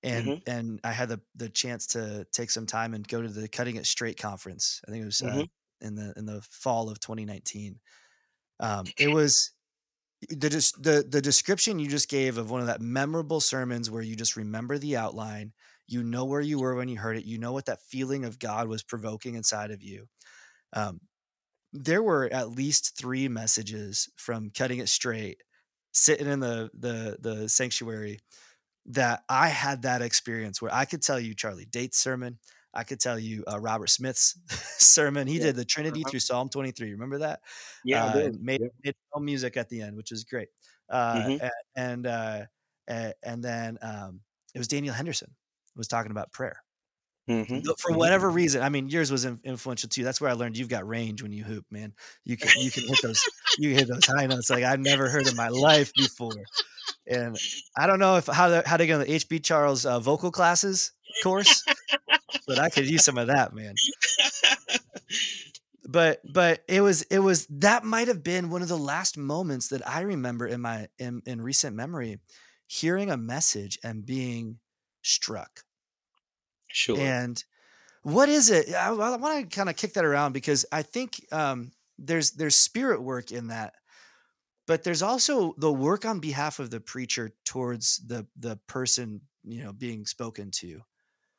and 0.03 0.35
Mhm. 0.35 0.41
and 0.47 0.79
I 0.83 0.93
had 0.93 1.09
the 1.09 1.21
the 1.35 1.49
chance 1.49 1.87
to 1.89 2.25
take 2.31 2.51
some 2.51 2.65
time 2.67 2.93
and 2.95 3.07
go 3.07 3.21
to 3.21 3.29
the 3.29 3.49
Cutting 3.49 3.77
It 3.77 3.85
Straight 3.87 4.17
conference. 4.19 4.81
I 4.87 4.91
think 4.91 5.03
it 5.03 5.05
was 5.05 5.23
uh, 5.23 5.43
Mhm. 5.43 5.49
in 5.81 5.95
the 5.95 6.13
in 6.17 6.25
the 6.25 6.41
fall 6.43 6.89
of 6.89 6.99
2019. 6.99 7.79
Um, 8.59 8.93
it 8.97 9.09
was 9.09 9.53
the 10.29 10.49
the 10.79 11.05
the 11.07 11.21
description 11.21 11.79
you 11.79 11.89
just 11.89 12.09
gave 12.09 12.37
of 12.37 12.49
one 12.49 12.61
of 12.61 12.67
that 12.67 12.81
memorable 12.81 13.41
sermons 13.41 13.91
where 13.91 14.01
you 14.01 14.15
just 14.15 14.35
remember 14.35 14.77
the 14.77 14.97
outline, 14.97 15.53
you 15.87 16.03
know 16.03 16.25
where 16.25 16.41
you 16.41 16.59
were 16.59 16.75
when 16.75 16.87
you 16.87 16.97
heard 16.97 17.17
it, 17.17 17.25
you 17.25 17.37
know 17.37 17.51
what 17.53 17.65
that 17.65 17.81
feeling 17.81 18.25
of 18.25 18.39
God 18.39 18.67
was 18.67 18.83
provoking 18.83 19.35
inside 19.35 19.71
of 19.71 19.83
you. 19.83 20.07
Um, 20.73 21.01
there 21.75 22.03
were 22.03 22.29
at 22.33 22.51
least 22.51 22.97
three 22.97 23.27
messages 23.27 24.09
from 24.17 24.51
cutting 24.51 24.79
it 24.79 24.89
straight, 24.89 25.43
sitting 25.93 26.27
in 26.27 26.39
the 26.41 26.71
the 26.73 27.17
the 27.21 27.49
sanctuary, 27.49 28.19
that 28.87 29.23
I 29.29 29.47
had 29.49 29.83
that 29.83 30.01
experience 30.01 30.61
where 30.61 30.73
I 30.73 30.85
could 30.85 31.01
tell 31.03 31.19
you 31.19 31.35
Charlie 31.35 31.65
Dates' 31.65 31.97
sermon. 31.99 32.39
I 32.73 32.83
could 32.83 32.99
tell 32.99 33.19
you 33.19 33.43
uh, 33.51 33.59
Robert 33.59 33.89
Smith's 33.89 34.37
sermon. 34.83 35.27
He 35.27 35.37
Yeah. 35.37 35.45
did 35.45 35.55
the 35.55 35.65
Trinity 35.65 36.03
Uh-huh. 36.03 36.11
through 36.11 36.19
Psalm 36.21 36.49
23. 36.49 36.91
Remember 36.91 37.19
that? 37.19 37.41
Yeah, 37.83 38.05
uh, 38.05 38.29
made, 38.39 38.59
Yeah. 38.59 38.69
made 38.83 38.95
music 39.21 39.57
at 39.57 39.69
the 39.69 39.81
end, 39.81 39.95
which 39.97 40.11
is 40.11 40.23
great. 40.25 40.49
Uh, 40.89 41.29
Mhm. 41.29 41.39
a- 41.41 41.51
and 41.75 42.07
uh, 42.07 42.45
and 42.87 43.43
then 43.43 43.77
um, 43.81 44.21
it 44.53 44.59
was 44.59 44.67
Daniel 44.67 44.93
Henderson 44.93 45.35
was 45.75 45.87
talking 45.87 46.11
about 46.11 46.31
prayer. 46.33 46.64
Mhm. 47.29 47.65
For 47.79 47.91
Mhm. 47.91 47.97
whatever 47.97 48.29
reason, 48.29 48.61
I 48.61 48.69
mean, 48.69 48.89
yours 48.89 49.11
was 49.11 49.25
influential 49.25 49.89
too. 49.89 50.03
That's 50.03 50.21
where 50.21 50.29
I 50.29 50.33
learned 50.33 50.57
you've 50.57 50.69
got 50.69 50.87
range 50.87 51.23
when 51.23 51.31
you 51.31 51.43
hoop, 51.43 51.65
man. 51.71 51.93
You 52.23 52.37
can 52.37 52.51
you 52.55 52.71
can 52.71 52.83
hit 52.87 53.01
those 53.01 53.27
you 53.57 53.71
hit 53.73 53.87
those 53.87 54.05
high 54.05 54.27
notes 54.27 54.49
like 54.49 54.63
I've 54.63 54.79
never 54.79 55.09
heard 55.09 55.27
in 55.27 55.35
my 55.35 55.49
life 55.49 55.95
before. 55.95 56.47
And 57.07 57.39
I 57.77 57.87
don't 57.87 57.99
know 57.99 58.17
if 58.17 58.27
how 58.27 58.49
to, 58.49 58.63
how 58.65 58.77
to 58.77 58.87
go 58.87 58.95
on 58.95 59.01
the 59.01 59.11
HB 59.11 59.39
Charles 59.39 59.85
uh, 59.85 59.99
vocal 59.99 60.31
classes 60.31 60.91
course, 61.23 61.63
but 62.47 62.59
I 62.59 62.69
could 62.69 62.89
use 62.89 63.03
some 63.03 63.17
of 63.17 63.27
that, 63.27 63.53
man 63.53 63.79
but 65.87 66.21
but 66.25 66.63
it 66.67 66.81
was 66.81 67.03
it 67.03 67.19
was 67.19 67.45
that 67.47 67.83
might 67.83 68.07
have 68.07 68.23
been 68.23 68.49
one 68.49 68.61
of 68.61 68.67
the 68.67 68.77
last 68.77 69.17
moments 69.17 69.67
that 69.69 69.87
I 69.87 70.01
remember 70.01 70.47
in 70.47 70.61
my 70.61 70.87
in, 70.97 71.21
in 71.25 71.41
recent 71.41 71.75
memory 71.75 72.19
hearing 72.67 73.11
a 73.11 73.17
message 73.17 73.77
and 73.83 74.05
being 74.05 74.59
struck. 75.03 75.61
Sure. 76.81 77.15
And 77.15 77.43
what 78.03 78.29
is 78.29 78.51
it? 78.51 78.73
I, 78.73 78.89
I 78.89 79.17
want 79.17 79.49
to 79.49 79.55
kind 79.55 79.69
of 79.69 79.77
kick 79.77 79.93
that 79.93 80.05
around 80.05 80.33
because 80.33 80.65
I 80.71 80.83
think 80.83 81.25
um, 81.33 81.71
there's 81.97 82.33
there's 82.33 82.55
spirit 82.55 83.03
work 83.03 83.31
in 83.31 83.47
that, 83.47 83.75
but 84.67 84.83
there's 84.83 85.03
also 85.03 85.53
the 85.57 85.73
work 85.73 86.05
on 86.05 86.19
behalf 86.19 86.59
of 86.59 86.71
the 86.71 86.81
preacher 86.81 87.31
towards 87.45 87.97
the 88.07 88.27
the 88.37 88.57
person 88.67 89.21
you 89.43 89.63
know 89.63 89.73
being 89.73 90.05
spoken 90.05 90.51
to 90.51 90.81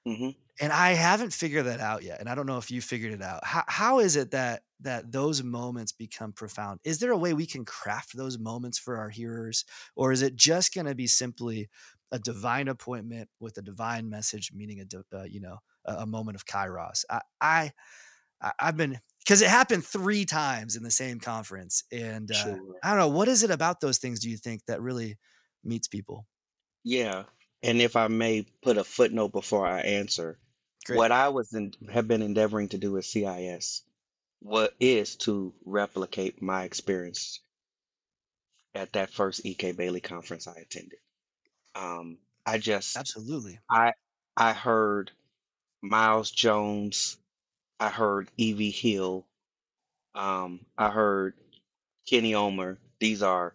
Mhm. 0.05 0.37
and 0.59 0.72
I 0.72 0.92
haven't 0.92 1.35
figured 1.35 1.66
that 1.66 1.81
out 1.81 2.03
yet. 2.03 2.18
And 2.18 2.29
I 2.31 2.35
don't 2.35 2.46
know 2.46 2.57
if 2.57 2.70
you 2.70 2.81
figured 2.81 3.12
it 3.12 3.20
out. 3.22 3.44
How 3.44 3.64
how 3.68 3.99
is 3.99 4.16
it 4.16 4.31
that 4.31 4.62
that 4.81 5.12
those 5.12 5.42
moments 5.42 5.92
become 5.92 6.33
profound? 6.33 6.81
Is 6.83 6.99
there 6.99 7.12
a 7.12 7.16
way 7.18 7.35
we 7.35 7.46
can 7.46 7.64
craft 7.64 8.16
those 8.16 8.38
moments 8.38 8.79
for 8.79 8.96
our 8.96 9.11
hearers, 9.11 9.64
or 9.96 10.12
is 10.12 10.22
it 10.22 10.35
just 10.35 10.72
going 10.75 10.87
to 10.87 10.94
be 10.94 11.07
simply 11.07 11.68
a 12.12 12.19
divine 12.19 12.69
appointment 12.69 13.29
with 13.40 13.59
a 13.59 13.62
divine 13.62 14.09
message, 14.09 14.53
meaning 14.55 14.81
a 14.81 14.85
di- 14.85 14.99
uh, 15.12 15.25
you 15.25 15.40
know 15.40 15.59
a, 15.85 15.95
a 15.99 16.07
moment 16.07 16.37
of 16.37 16.47
kairos? 16.47 17.05
I 17.11 17.21
I 17.40 17.73
I- 18.42 18.53
I've 18.61 18.77
been 18.77 19.01
because 19.21 19.42
it 19.42 19.49
happened 19.49 19.85
three 19.85 20.25
times 20.25 20.77
in 20.77 20.83
the 20.83 20.90
same 20.90 21.19
conference, 21.21 21.83
and 21.92 22.31
uh, 22.31 22.35
Sure. 22.35 22.77
I 22.83 22.90
don't 22.90 22.99
know 22.99 23.09
what 23.09 23.29
is 23.29 23.42
it 23.42 23.51
about 23.51 23.81
those 23.81 23.99
things. 23.99 24.21
Do 24.21 24.31
you 24.31 24.37
think 24.37 24.62
that 24.66 24.81
really 24.83 25.19
meets 25.64 25.88
people? 25.88 26.27
Yeah. 26.85 27.25
And 27.62 27.81
if 27.83 27.97
I 27.97 28.09
may 28.09 28.47
put 28.62 28.79
a 28.79 28.85
footnote 28.85 29.33
before 29.33 29.66
I 29.66 29.81
answer, 29.81 30.38
Great. 30.87 30.97
what 30.97 31.12
I 31.12 31.29
was 31.31 31.53
in, 31.53 31.73
have 31.92 32.07
been 32.09 32.23
endeavoring 32.23 32.69
to 32.71 32.79
do 32.79 32.92
with 32.92 33.05
CIS, 33.05 33.83
what 34.40 34.75
is 34.79 35.16
to 35.16 35.55
replicate 35.64 36.40
my 36.42 36.64
experience 36.64 37.40
at 38.75 38.92
that 38.92 39.11
first 39.11 39.45
EK 39.45 39.73
Bailey 39.73 40.01
conference 40.01 40.47
I 40.47 40.55
attended. 40.57 40.99
Um, 41.76 42.18
I 42.44 42.58
just 42.58 42.96
Absolutely. 42.96 43.58
I 43.70 43.92
I 44.36 44.52
heard 44.52 45.10
Miles 45.82 46.30
Jones, 46.30 47.18
I 47.78 47.90
heard 47.90 48.30
EV 48.38 48.74
Hill, 48.74 49.26
um, 50.14 50.60
I 50.78 50.90
heard 50.90 51.34
Kenny 52.08 52.34
Omer. 52.34 52.78
These 52.98 53.22
are 53.22 53.54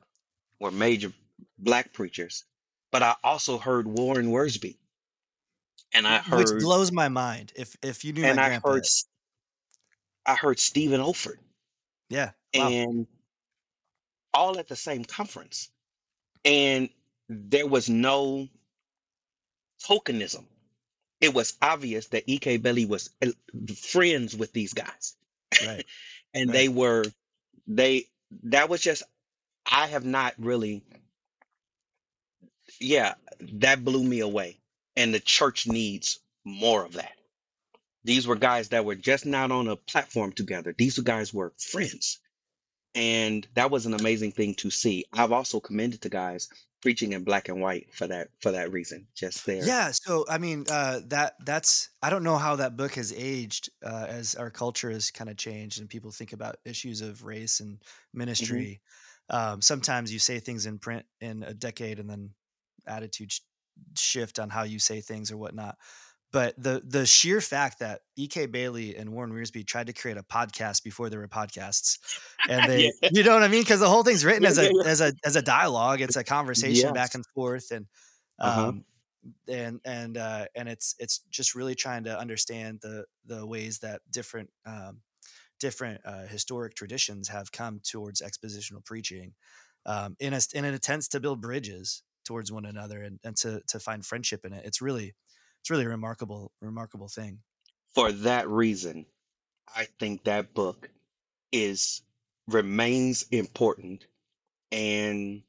were 0.60 0.72
major 0.72 1.12
black 1.58 1.94
preachers, 1.94 2.46
but 2.92 3.02
I 3.02 3.16
also 3.24 3.58
heard 3.58 3.88
Warren 3.88 4.28
Wiersbe, 4.28 4.78
and 5.94 6.08
I 6.08 6.20
heard 6.20 6.52
Which 6.52 6.64
blows 6.64 6.92
my 6.92 7.10
mind. 7.10 7.52
If 7.56 7.76
if 7.82 8.06
you 8.06 8.14
knew 8.14 8.24
and 8.24 8.40
I 8.40 8.60
heard 8.64 8.86
I 10.26 10.36
heard 10.36 10.60
Stephen 10.60 11.02
Olford, 11.02 11.38
yeah, 12.10 12.32
wow. 12.54 12.70
and 12.70 13.08
all 14.34 14.60
at 14.60 14.68
the 14.68 14.76
same 14.76 15.04
conference, 15.04 15.72
and 16.46 16.90
there 17.32 17.68
was 17.68 17.90
no 17.90 18.50
tokenism. 19.88 20.46
It 21.22 21.34
was 21.34 21.58
obvious 21.62 22.08
that 22.10 22.26
EK 22.28 22.58
Bailey 22.58 22.86
was 22.86 23.10
uh, 23.22 23.32
friends 23.78 24.36
with 24.36 24.54
these 24.54 24.74
guys. 24.74 25.16
right. 25.66 25.86
and 26.34 26.50
Right. 26.50 26.54
they 26.54 26.70
were 26.70 27.06
they 27.68 28.08
that 28.44 28.70
was 28.70 28.82
just 28.82 29.04
i 29.72 29.88
have 29.88 30.06
not 30.06 30.34
really 30.40 30.84
yeah 32.80 33.16
that 33.54 33.84
blew 33.84 34.04
me 34.04 34.20
away 34.22 34.60
and 34.96 35.14
the 35.14 35.20
church 35.20 35.68
needs 35.68 36.20
more 36.46 36.86
of 36.86 36.94
that 36.94 37.14
these 38.06 38.28
were 38.28 38.36
guys 38.38 38.70
that 38.70 38.86
were 38.86 38.96
just 38.96 39.26
not 39.26 39.52
on 39.52 39.68
a 39.68 39.76
platform 39.78 40.32
together 40.34 40.74
these 40.78 41.00
guys 41.00 41.34
were 41.34 41.54
friends 41.58 42.20
and 42.96 43.48
that 43.56 43.72
was 43.72 43.86
an 43.86 43.94
amazing 43.94 44.32
thing 44.32 44.56
to 44.56 44.72
see 44.72 45.06
i've 45.14 45.32
also 45.34 45.60
commended 45.60 46.02
to 46.02 46.10
guys 46.10 46.50
preaching 46.82 47.14
in 47.14 47.24
black 47.24 47.50
and 47.50 47.62
white 47.62 47.94
for 47.94 48.08
that 48.08 48.30
for 48.40 48.52
that 48.52 48.72
reason 48.72 49.08
just 49.16 49.46
there 49.46 49.66
Yeah. 49.66 49.92
So 49.92 50.26
I 50.30 50.38
mean, 50.38 50.66
uh, 50.70 51.02
that 51.08 51.36
that's 51.46 51.90
I 52.02 52.10
don't 52.10 52.24
know 52.24 52.38
how 52.38 52.56
that 52.58 52.76
book 52.76 52.94
has 52.96 53.14
aged 53.16 53.70
uh, 53.84 54.06
as 54.10 54.36
our 54.36 54.50
culture 54.50 54.90
has 54.90 55.12
kind 55.12 55.30
of 55.30 55.38
changed 55.38 55.80
and 55.80 55.90
people 55.90 56.12
think 56.12 56.34
about 56.34 56.58
issues 56.66 57.02
of 57.02 57.24
race 57.24 57.60
and 57.60 57.82
ministry. 58.14 58.82
Um, 59.30 59.62
sometimes 59.62 60.12
you 60.12 60.20
say 60.20 60.40
things 60.40 60.66
in 60.66 60.80
print 60.80 61.06
in 61.22 61.44
a 61.44 61.54
decade 61.54 62.00
and 62.00 62.10
then 62.10 62.32
attitude 62.88 63.32
sh- 63.32 63.42
shift 63.98 64.40
on 64.40 64.50
how 64.50 64.64
you 64.64 64.80
say 64.80 65.02
things 65.02 65.32
or 65.32 65.38
whatnot. 65.38 65.78
But 66.32 66.62
the 66.62 66.82
the 66.86 67.06
sheer 67.06 67.42
fact 67.42 67.80
that 67.80 68.02
E.K. 68.16 68.46
Bailey 68.48 68.96
and 68.96 69.12
Warren 69.12 69.34
Wiersbe 69.34 69.66
tried 69.68 69.88
to 69.88 69.94
create 69.94 70.18
a 70.18 70.24
podcast 70.24 70.84
before 70.84 71.10
there 71.10 71.20
were 71.20 71.28
podcasts, 71.28 72.00
and 72.48 72.68
they, 72.68 72.94
Yeah. 73.02 73.10
you 73.10 73.24
know 73.24 73.34
what 73.34 73.44
I 73.44 73.50
mean? 73.50 73.64
Because 73.64 73.82
the 73.82 73.90
whole 73.90 74.04
thing's 74.04 74.24
written 74.26 74.46
as 74.46 74.58
a 74.58 74.74
as 74.84 75.02
a 75.02 75.14
as 75.26 75.36
a 75.36 75.42
dialogue. 75.42 76.02
It's 76.02 76.16
a 76.16 76.24
conversation 76.24 76.92
Yes. 76.92 76.94
back 76.94 77.16
and 77.16 77.26
forth, 77.36 77.72
and 77.72 77.88
Uh-huh. 78.44 78.72
um, 78.72 78.86
and 79.48 79.82
and 79.86 80.18
uh, 80.18 80.46
and 80.56 80.70
it's 80.70 80.96
it's 81.00 81.20
just 81.30 81.56
really 81.56 81.76
trying 81.76 82.04
to 82.06 82.18
understand 82.18 82.80
the 82.82 83.06
the 83.26 83.46
ways 83.46 83.80
that 83.80 84.02
different 84.10 84.50
um, 84.66 85.02
different 85.60 86.02
uh, 86.06 86.26
historic 86.28 86.76
traditions 86.76 87.28
have 87.30 87.52
come 87.52 87.80
towards 87.80 88.22
expositional 88.22 88.84
preaching 88.86 89.34
um, 89.86 90.16
in 90.20 90.34
a 90.34 90.42
in 90.54 90.66
an 90.66 90.74
attempt 90.74 91.12
to 91.12 91.20
build 91.20 91.42
bridges 91.42 92.04
towards 92.26 92.52
one 92.52 92.66
another 92.66 93.02
and, 93.02 93.20
and 93.24 93.36
to 93.38 93.62
to 93.68 93.80
find 93.80 94.06
friendship 94.06 94.46
in 94.46 94.54
it. 94.54 94.66
It's 94.66 94.82
really 94.82 95.16
it's 95.62 95.70
really 95.70 95.86
a 95.86 95.90
remarkable 95.90 96.52
remarkable 96.62 97.08
thing. 97.08 97.40
for 97.94 98.12
that 98.12 98.50
reason, 98.50 99.06
I 99.76 99.86
think 100.00 100.24
that 100.26 100.54
book 100.54 100.90
is 101.52 102.02
remains 102.48 103.26
important 103.32 104.06
and 104.72 105.44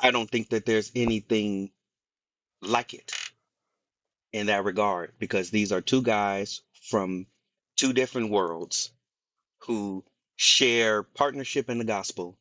I 0.00 0.10
don't 0.10 0.30
think 0.30 0.50
that 0.50 0.66
there's 0.66 0.92
anything 0.94 1.70
like 2.62 2.94
it 2.94 3.12
in 4.32 4.46
that 4.46 4.64
regard 4.64 5.12
because 5.18 5.50
these 5.50 5.72
are 5.72 5.80
two 5.80 6.02
guys 6.02 6.60
from 6.82 7.26
two 7.76 7.92
different 7.92 8.30
worlds 8.30 8.90
who 9.60 10.04
share 10.36 11.02
partnership 11.02 11.68
in 11.70 11.78
the 11.78 11.84
gospel 11.84 12.36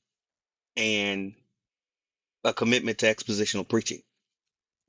and 0.75 1.33
a 2.43 2.53
commitment 2.53 2.99
to 2.99 3.07
expositional 3.07 3.67
preaching. 3.67 4.01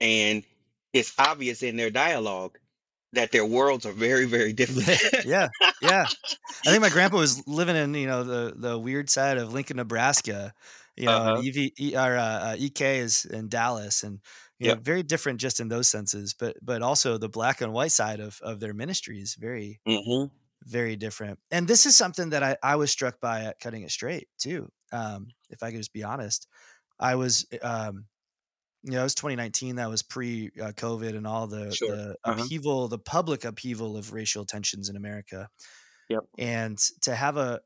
And 0.00 0.44
it's 0.92 1.14
obvious 1.18 1.62
in 1.62 1.76
their 1.76 1.90
dialogue 1.90 2.58
that 3.12 3.32
their 3.32 3.46
worlds 3.46 3.86
are 3.86 3.92
very, 3.92 4.26
very 4.26 4.52
different. 4.54 5.00
yeah, 5.22 5.48
yeah. 5.80 6.06
I 6.66 6.70
think 6.70 6.82
my 6.82 6.90
grandpa 6.90 7.18
was 7.18 7.42
living 7.48 7.76
in 7.76 7.94
you 7.94 8.06
know 8.06 8.24
the 8.24 8.54
the 8.56 8.78
weird 8.78 9.10
side 9.10 9.38
of 9.38 9.52
Lincoln, 9.52 9.78
Nebraska. 9.78 10.54
You 10.96 11.08
know, 11.08 11.16
Uh-huh. 11.16 11.42
EV, 11.42 11.72
E- 11.78 11.96
or, 11.96 12.16
uh, 12.16 12.52
uh, 12.52 12.56
EK 12.58 12.98
is 13.00 13.24
in 13.24 13.48
Dallas, 13.48 14.02
and 14.04 14.20
you 14.58 14.68
know, 14.68 14.76
very 14.76 15.02
different 15.02 15.40
just 15.40 15.60
in 15.60 15.68
those 15.68 15.88
senses. 15.88 16.34
But 16.38 16.56
but 16.62 16.82
also 16.82 17.18
the 17.18 17.28
black 17.30 17.60
and 17.62 17.72
white 17.72 17.92
side 17.92 18.20
of 18.20 18.40
of 18.42 18.60
their 18.60 18.74
ministry 18.74 19.20
is 19.20 19.34
very 19.36 19.80
hmm 19.86 20.30
very 20.64 20.96
different. 20.96 21.38
And 21.50 21.68
this 21.68 21.86
is 21.86 21.96
something 21.96 22.30
that 22.30 22.42
I 22.42 22.56
I 22.62 22.76
was 22.76 22.90
struck 22.90 23.20
by 23.20 23.44
at 23.44 23.60
Cutting 23.60 23.82
It 23.82 23.90
Straight 23.90 24.28
too. 24.38 24.70
Um, 24.92 25.28
if 25.50 25.62
I 25.62 25.70
could 25.70 25.78
just 25.80 25.92
be 25.92 26.04
honest, 26.04 26.48
I 26.98 27.14
was 27.16 27.46
um, 27.62 28.06
you 28.88 28.94
know, 28.94 29.00
it 29.00 29.04
was 29.04 29.14
2019. 29.14 29.76
That 29.76 29.90
was 29.90 30.02
pre 30.02 30.50
uh, 30.60 30.72
COVID 30.72 31.16
and 31.16 31.26
all 31.26 31.46
the 31.46 31.74
Sure. 31.74 31.94
the 31.94 32.16
Uh-huh. 32.24 32.42
upheaval, 32.42 32.88
the 32.88 32.98
public 32.98 33.44
upheaval 33.44 33.96
of 33.96 34.12
racial 34.12 34.44
tensions 34.46 34.88
in 34.88 34.96
America. 34.96 35.48
Yep. 36.08 36.24
And 36.38 36.78
to 37.02 37.14
have 37.14 37.36
a 37.36 37.60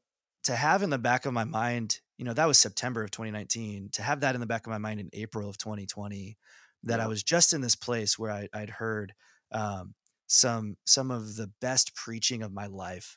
to 0.44 0.56
have 0.56 0.82
in 0.82 0.90
the 0.90 0.98
back 0.98 1.24
of 1.26 1.32
my 1.32 1.44
mind, 1.44 2.00
you 2.18 2.24
know, 2.24 2.34
that 2.34 2.46
was 2.46 2.58
September 2.58 3.04
of 3.04 3.12
2019. 3.12 3.90
To 3.92 4.02
have 4.02 4.20
that 4.20 4.34
in 4.34 4.40
the 4.40 4.46
back 4.48 4.66
of 4.66 4.70
my 4.72 4.78
mind 4.78 4.98
in 4.98 5.08
April 5.12 5.48
of 5.48 5.56
2020, 5.58 6.36
that 6.82 6.98
I 6.98 7.06
was 7.06 7.22
just 7.22 7.52
in 7.52 7.60
this 7.60 7.76
place 7.76 8.18
where 8.18 8.32
I, 8.32 8.48
I'd 8.52 8.70
heard 8.70 9.14
um, 9.52 9.94
some 10.26 10.76
some 10.84 11.12
of 11.12 11.36
the 11.36 11.52
best 11.60 11.94
preaching 11.94 12.42
of 12.42 12.52
my 12.52 12.66
life 12.66 13.16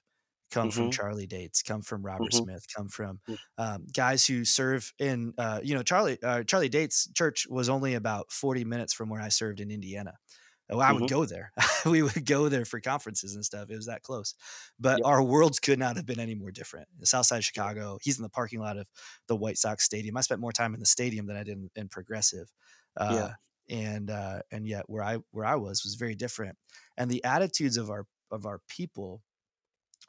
come 0.52 0.70
from 0.70 0.90
hmm 0.90 0.92
Charlie 0.92 1.28
Dates, 1.28 1.62
come 1.62 1.82
from 1.82 2.04
Robert 2.06 2.34
hmm 2.34 2.46
Smith, 2.46 2.66
come 2.76 2.88
from 2.88 3.20
um, 3.58 3.86
guys 3.94 4.26
who 4.26 4.46
serve 4.46 4.94
in 5.00 5.34
uh, 5.38 5.62
you 5.64 5.76
know 5.76 5.84
Charlie 5.84 6.22
uh, 6.24 6.44
Charlie 6.44 6.70
Dates 6.70 7.10
church 7.14 7.48
was 7.50 7.70
only 7.70 7.94
about 7.96 8.32
40 8.32 8.64
minutes 8.66 8.94
from 8.94 9.10
where 9.10 9.22
I 9.22 9.30
served 9.30 9.60
in 9.60 9.72
Indiana. 9.72 10.16
Oh, 10.70 10.80
I 10.80 10.94
would 10.94 11.06
hmm 11.06 11.08
go 11.08 11.26
there. 11.26 11.52
we 11.86 12.02
would 12.02 12.26
go 12.26 12.50
there 12.50 12.66
for 12.66 12.80
conferences 12.82 13.36
and 13.36 13.46
stuff. 13.46 13.70
It 13.70 13.76
was 13.76 13.86
that 13.86 14.02
close. 14.02 14.34
But 14.80 15.00
Yep. 15.00 15.06
our 15.06 15.22
worlds 15.22 15.60
could 15.60 15.78
not 15.78 15.96
have 15.96 16.08
been 16.08 16.20
any 16.20 16.34
more 16.34 16.52
different. 16.52 16.88
The 16.98 17.06
South 17.06 17.28
Side 17.28 17.38
of 17.38 17.46
Chicago, 17.46 18.00
he's 18.02 18.18
in 18.18 18.24
the 18.24 18.30
parking 18.30 18.60
lot 18.60 18.78
of 18.78 18.90
the 19.28 19.36
White 19.36 19.58
Sox 19.60 19.84
stadium. 19.84 20.18
I 20.18 20.22
spent 20.22 20.42
more 20.42 20.52
time 20.52 20.74
in 20.74 20.80
the 20.80 20.86
stadium 20.88 21.28
than 21.28 21.38
I 21.38 21.44
did 21.44 21.58
in, 21.58 21.70
in 21.76 21.88
Progressive. 21.90 22.52
Uh, 22.98 23.28
Yeah. 23.28 23.36
and 23.70 24.10
uh, 24.12 24.42
and 24.52 24.68
yet 24.68 24.86
where 24.90 25.04
I 25.04 25.18
where 25.32 25.46
I 25.46 25.56
was 25.56 25.84
was 25.84 25.96
very 25.96 26.16
different. 26.16 26.58
And 26.98 27.10
the 27.10 27.24
attitudes 27.24 27.78
of 27.78 27.90
our 27.90 28.08
of 28.32 28.46
our 28.46 28.60
people 28.68 29.24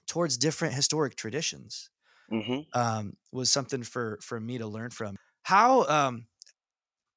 towards 0.07 0.37
different 0.39 0.75
historic 0.75 1.17
traditions 1.17 1.91
hmm 2.31 2.61
um, 2.75 3.17
was 3.33 3.51
something 3.51 3.83
for 3.85 4.19
for 4.23 4.41
me 4.41 4.59
to 4.59 4.67
learn 4.67 4.91
from. 4.91 5.17
How 5.45 5.85
um, 5.87 6.27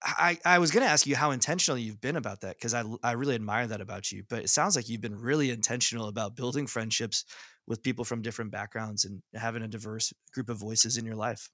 I 0.03 0.39
I 0.45 0.59
was 0.59 0.71
going 0.71 0.83
to 0.85 0.89
ask 0.89 1.05
you 1.07 1.15
how 1.15 1.31
intentional 1.31 1.77
you've 1.77 1.99
been 2.01 2.15
about 2.15 2.41
that 2.41 2.57
because 2.57 2.73
I 2.73 2.83
I 3.03 3.13
really 3.13 3.35
admire 3.35 3.67
that 3.67 3.81
about 3.81 4.11
you. 4.11 4.23
But 4.29 4.43
it 4.43 4.49
sounds 4.49 4.75
like 4.75 4.87
you've 4.89 5.01
been 5.01 5.19
really 5.19 5.49
intentional 5.51 6.07
about 6.07 6.35
building 6.35 6.67
friendships 6.67 7.25
with 7.67 7.83
people 7.83 8.05
from 8.05 8.21
different 8.21 8.51
backgrounds 8.51 9.05
and 9.05 9.21
having 9.33 9.61
a 9.63 9.67
diverse 9.67 10.13
group 10.33 10.49
of 10.49 10.57
voices 10.57 10.97
in 10.97 11.05
your 11.05 11.15
life. 11.17 11.49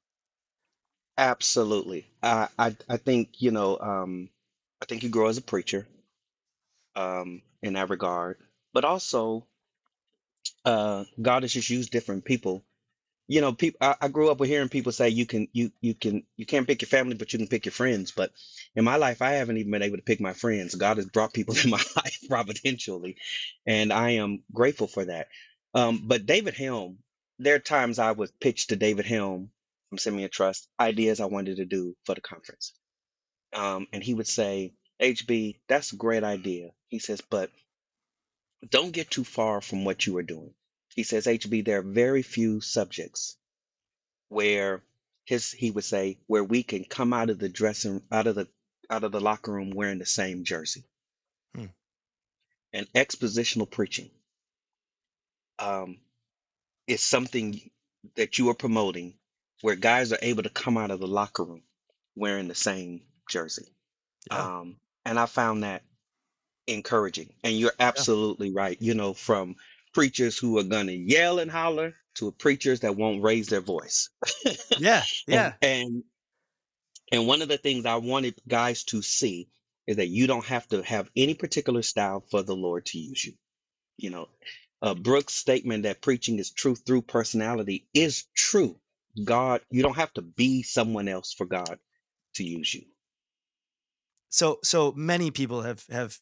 Absolutely. 1.17 2.07
I, 2.23 2.47
I 2.57 2.75
I 2.88 2.97
think, 2.97 3.41
you 3.41 3.51
know, 3.51 3.77
um, 3.79 4.29
I 4.81 4.86
think 4.86 5.03
you 5.03 5.09
grow 5.09 5.27
as 5.27 5.38
a 5.38 5.41
preacher, 5.41 5.88
um, 6.95 7.41
in 7.61 7.73
that 7.73 7.89
regard. 7.89 8.38
But 8.73 8.86
also, 8.86 9.47
uh, 10.65 11.05
God 11.21 11.43
has 11.43 11.53
just 11.53 11.69
used 11.69 11.91
different 11.91 12.25
people. 12.25 12.63
You 13.27 13.41
know, 13.41 13.53
people 13.53 13.79
I, 13.81 13.95
I 14.01 14.07
grew 14.09 14.31
up 14.31 14.39
with 14.39 14.49
hearing 14.49 14.69
people 14.69 14.91
say 14.91 15.09
you 15.09 15.25
can 15.25 15.47
you 15.53 15.71
you 15.81 15.95
can 15.95 16.23
you 16.37 16.45
can't 16.45 16.67
pick 16.67 16.81
your 16.81 16.89
family, 16.89 17.15
but 17.15 17.33
you 17.33 17.39
can 17.39 17.47
pick 17.49 17.65
your 17.65 17.73
friends. 17.73 18.11
But 18.11 18.31
in 18.75 18.85
my 18.85 18.97
life, 18.97 19.21
I 19.21 19.31
haven't 19.33 19.57
even 19.57 19.71
been 19.71 19.83
able 19.83 19.97
to 19.97 20.03
pick 20.03 20.21
my 20.21 20.33
friends. 20.33 20.75
God 20.75 20.97
has 20.97 21.07
brought 21.07 21.33
people 21.33 21.55
in 21.63 21.71
my 21.71 21.83
life 21.97 22.19
providentially, 22.29 23.17
and 23.65 23.93
I 23.93 24.11
am 24.11 24.43
grateful 24.53 24.87
for 24.87 25.05
that. 25.05 25.27
Um, 25.75 26.03
but 26.07 26.25
David 26.27 26.55
Helm, 26.55 26.99
there 27.39 27.55
are 27.55 27.59
times 27.59 27.99
I 27.99 28.11
would 28.11 28.31
pitch 28.41 28.67
to 28.67 28.77
David 28.77 29.05
Helm 29.07 29.51
from 29.89 29.99
Simeon 29.99 30.29
Trust 30.31 30.67
ideas 30.79 31.19
I 31.21 31.25
wanted 31.25 31.57
to 31.57 31.65
do 31.65 31.95
for 32.05 32.15
the 32.15 32.21
conference. 32.21 32.73
Um, 33.53 33.87
and 33.93 34.03
he 34.03 34.13
would 34.13 34.27
say, 34.27 34.73
HB, 35.01 35.59
that's 35.67 35.93
a 35.93 35.97
great 35.97 36.23
idea. 36.23 36.71
He 36.89 36.99
says, 36.99 37.21
but 37.21 37.51
don't 38.70 38.91
get 38.91 39.09
too 39.09 39.24
far 39.24 39.61
from 39.61 39.86
what 39.86 40.05
you 40.05 40.18
are 40.18 40.24
doing. 40.24 40.53
He 40.95 41.03
says, 41.03 41.26
HB, 41.26 41.66
there 41.66 41.80
are 41.80 41.84
very 41.84 42.22
few 42.22 42.61
subjects 42.61 43.38
where 44.30 44.82
his 45.26 45.51
he 45.51 45.72
would 45.72 45.84
say 45.84 46.20
where 46.28 46.43
we 46.43 46.63
can 46.63 46.84
come 46.84 47.13
out 47.13 47.30
of 47.30 47.39
the 47.39 47.49
dressing 47.49 48.01
out 48.11 48.28
of 48.28 48.36
the 48.36 48.47
out 48.89 49.03
of 49.03 49.11
the 49.11 49.20
locker 49.20 49.51
room 49.51 49.72
wearing 49.72 49.99
the 49.99 50.05
same 50.05 50.43
jersey. 50.43 50.84
Hmm. 51.55 51.66
And 52.74 52.88
expositional 52.93 53.70
preaching 53.70 54.11
um, 55.59 55.97
is 56.88 57.01
something 57.01 57.59
that 58.16 58.38
you 58.38 58.49
are 58.49 58.55
promoting 58.55 59.16
where 59.61 59.76
guys 59.76 60.11
are 60.11 60.20
able 60.22 60.43
to 60.43 60.49
come 60.49 60.78
out 60.78 60.91
of 60.91 60.99
the 60.99 61.07
locker 61.07 61.43
room 61.43 61.63
wearing 62.16 62.47
the 62.47 62.55
same 62.55 63.01
jersey. 63.30 63.66
Yeah. 64.30 64.59
Um, 64.59 64.78
and 65.05 65.20
I 65.20 65.26
found 65.26 65.63
that 65.63 65.84
encouraging. 66.68 67.34
And 67.43 67.57
you're 67.57 67.74
absolutely 67.80 68.53
right. 68.53 68.78
You 68.82 68.95
know, 68.95 69.13
from 69.13 69.55
preachers 69.93 70.38
who 70.38 70.57
are 70.59 70.63
going 70.63 70.88
to 70.88 70.95
yell 70.95 71.39
and 71.39 71.51
holler 71.51 71.93
to 72.16 72.32
preachers 72.34 72.82
that 72.82 72.97
won't 72.97 73.24
raise 73.24 73.47
their 73.47 73.61
voice. 73.61 74.09
Yeah. 74.78 75.03
Yeah. 75.28 75.53
And, 75.61 75.82
and 75.88 76.03
and 77.11 77.28
one 77.28 77.41
of 77.41 77.49
the 77.49 77.57
things 77.57 77.86
I 77.86 77.97
wanted 77.97 78.36
guys 78.47 78.84
to 78.86 79.01
see 79.01 79.49
is 79.88 79.97
that 79.97 80.07
you 80.09 80.28
don't 80.28 80.45
have 80.45 80.68
to 80.70 80.84
have 80.84 81.11
any 81.16 81.36
particular 81.36 81.82
style 81.84 82.24
for 82.32 82.43
the 82.43 82.55
Lord 82.55 82.86
to 82.88 82.99
use 82.99 83.26
you. 83.26 83.34
You 83.97 84.11
know, 84.11 84.30
uh, 84.82 84.95
Brooks' 84.95 85.36
statement 85.36 85.84
that 85.84 86.01
preaching 86.01 86.39
is 86.39 86.51
truth 86.51 86.84
through 86.86 87.03
personality 87.03 87.88
is 87.93 88.26
true. 88.36 88.80
God, 89.24 89.61
you 89.72 89.84
don't 89.84 89.97
have 89.97 90.13
to 90.16 90.22
be 90.24 90.63
someone 90.63 91.07
else 91.07 91.34
for 91.34 91.45
God 91.45 91.80
to 92.36 92.43
use 92.43 92.74
you. 92.74 92.84
so 94.30 94.59
so 94.63 94.91
many 94.93 95.32
people 95.32 95.61
have 95.63 95.86
have 95.89 96.20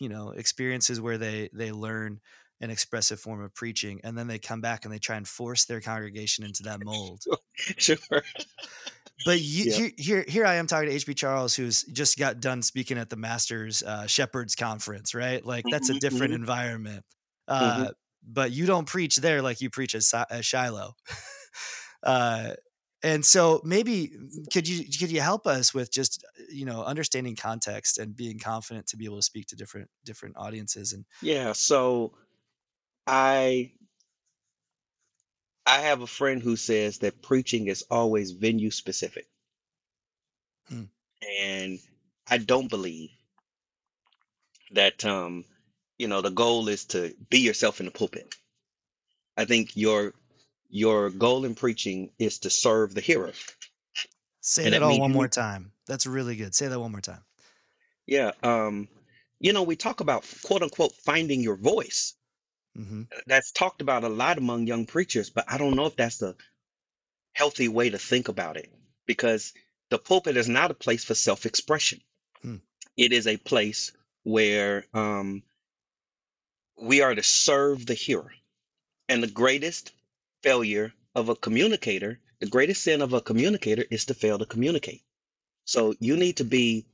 you 0.00 0.08
know 0.08 0.30
experiences 0.30 1.00
where 1.00 1.18
they 1.18 1.48
they 1.52 1.72
learn 1.72 2.20
an 2.60 2.70
expressive 2.70 3.20
form 3.20 3.42
of 3.42 3.54
preaching 3.54 4.00
and 4.04 4.16
then 4.16 4.26
they 4.28 4.38
come 4.38 4.60
back 4.60 4.84
and 4.84 4.92
they 4.94 4.98
try 4.98 5.16
and 5.16 5.28
force 5.28 5.64
their 5.66 5.80
congregation 5.80 6.44
into 6.44 6.62
that 6.64 6.80
mold 6.80 7.26
sure. 7.78 7.96
but 9.24 9.40
you, 9.40 9.64
Yeah. 9.64 9.70
here, 9.70 9.90
here 9.96 10.24
here 10.28 10.46
i 10.46 10.54
am 10.54 10.66
talking 10.66 10.88
to 10.88 10.94
hb 10.96 11.16
charles 11.16 11.54
who's 11.54 11.82
just 11.84 12.18
got 12.18 12.40
done 12.40 12.62
speaking 12.62 12.98
at 12.98 13.10
the 13.10 13.16
masters 13.16 13.82
uh, 13.82 14.06
shepherds 14.06 14.54
conference 14.54 15.14
right 15.14 15.44
like 15.44 15.68
that's 15.68 15.88
a 15.88 15.94
Mhm, 15.94 15.94
different 15.94 16.32
mhm. 16.32 16.34
environment 16.34 17.04
uh, 17.48 17.92
but 18.22 18.50
you 18.50 18.66
don't 18.66 18.88
preach 18.88 19.16
there 19.16 19.40
like 19.40 19.60
you 19.60 19.70
preach 19.70 19.94
at, 19.94 20.02
Si- 20.02 20.16
at 20.30 20.44
shiloh 20.44 20.94
uh, 22.02 22.54
and 23.02 23.24
so 23.24 23.60
maybe 23.64 24.12
could 24.52 24.66
you 24.66 24.84
could 24.84 25.10
you 25.10 25.20
help 25.20 25.46
us 25.46 25.74
with 25.74 25.92
just 25.92 26.24
you 26.50 26.64
know 26.64 26.82
understanding 26.82 27.36
context 27.36 27.98
and 27.98 28.16
being 28.16 28.38
confident 28.38 28.86
to 28.88 28.96
be 28.96 29.04
able 29.04 29.16
to 29.16 29.22
speak 29.22 29.46
to 29.46 29.56
different 29.56 29.88
different 30.04 30.36
audiences 30.36 30.92
and 30.92 31.04
Yeah. 31.20 31.52
So 31.52 32.14
I 33.06 33.72
I 35.66 35.80
have 35.80 36.00
a 36.00 36.06
friend 36.06 36.42
who 36.42 36.56
says 36.56 36.98
that 36.98 37.22
preaching 37.22 37.66
is 37.66 37.84
always 37.90 38.30
venue 38.30 38.70
specific. 38.70 39.26
Hmm. 40.68 40.84
And 41.40 41.78
I 42.28 42.38
don't 42.38 42.68
believe 42.68 43.10
that 44.72 45.04
um, 45.04 45.44
you 45.98 46.08
know, 46.08 46.20
the 46.20 46.30
goal 46.30 46.68
is 46.68 46.84
to 46.86 47.14
be 47.30 47.40
yourself 47.40 47.80
in 47.80 47.86
the 47.86 47.92
pulpit. 47.92 48.34
I 49.36 49.44
think 49.44 49.76
your 49.76 50.14
your 50.68 51.10
goal 51.10 51.44
in 51.44 51.54
preaching 51.54 52.10
is 52.18 52.38
to 52.40 52.50
serve 52.50 52.94
the 52.94 53.00
hearer. 53.00 53.32
say 54.40 54.64
And 54.64 54.74
that 54.74 54.82
all 54.82 54.98
one 54.98 55.12
more 55.12 55.28
time 55.28 55.72
that's 55.86 56.06
really 56.06 56.36
good 56.36 56.54
say 56.54 56.68
that 56.68 56.80
one 56.80 56.92
more 56.92 57.00
time 57.00 57.22
Yeah. 58.06 58.32
Um, 58.42 58.88
you 59.38 59.52
know, 59.52 59.62
we 59.62 59.76
talk 59.76 60.00
about 60.00 60.24
quote 60.44 60.62
unquote 60.62 60.92
finding 60.92 61.40
your 61.40 61.56
voice. 61.56 62.14
hmm 62.74 63.02
That's 63.26 63.52
talked 63.52 63.80
about 63.80 64.04
a 64.04 64.08
lot 64.08 64.38
among 64.38 64.66
young 64.66 64.86
preachers, 64.86 65.30
but 65.30 65.44
I 65.48 65.58
don't 65.58 65.76
know 65.76 65.86
if 65.86 65.96
that's 65.96 66.18
the 66.18 66.36
healthy 67.34 67.68
way 67.68 67.90
to 67.90 67.98
think 67.98 68.28
about 68.28 68.56
it 68.56 68.72
because 69.06 69.52
the 69.90 69.98
pulpit 69.98 70.36
is 70.36 70.48
not 70.48 70.70
a 70.70 70.74
place 70.74 71.04
for 71.04 71.14
self-expression. 71.14 72.00
Hmm. 72.42 72.56
It 72.96 73.12
is 73.12 73.26
a 73.26 73.36
place 73.36 73.92
where 74.24 74.86
um, 74.94 75.42
we 76.80 77.02
are 77.02 77.14
to 77.14 77.22
serve 77.22 77.86
the 77.86 77.94
hearer. 77.94 78.32
And 79.08 79.22
the 79.22 79.28
greatest 79.28 79.92
failure 80.46 80.92
of 81.16 81.28
a 81.28 81.34
communicator, 81.34 82.20
the 82.38 82.46
greatest 82.46 82.84
sin 82.84 83.02
of 83.02 83.12
a 83.12 83.20
communicator 83.20 83.84
is 83.90 84.04
to 84.04 84.14
fail 84.14 84.38
to 84.38 84.46
communicate. 84.46 85.02
So 85.64 85.92
you 85.98 86.16
need 86.16 86.36
to 86.36 86.44
be, 86.44 86.86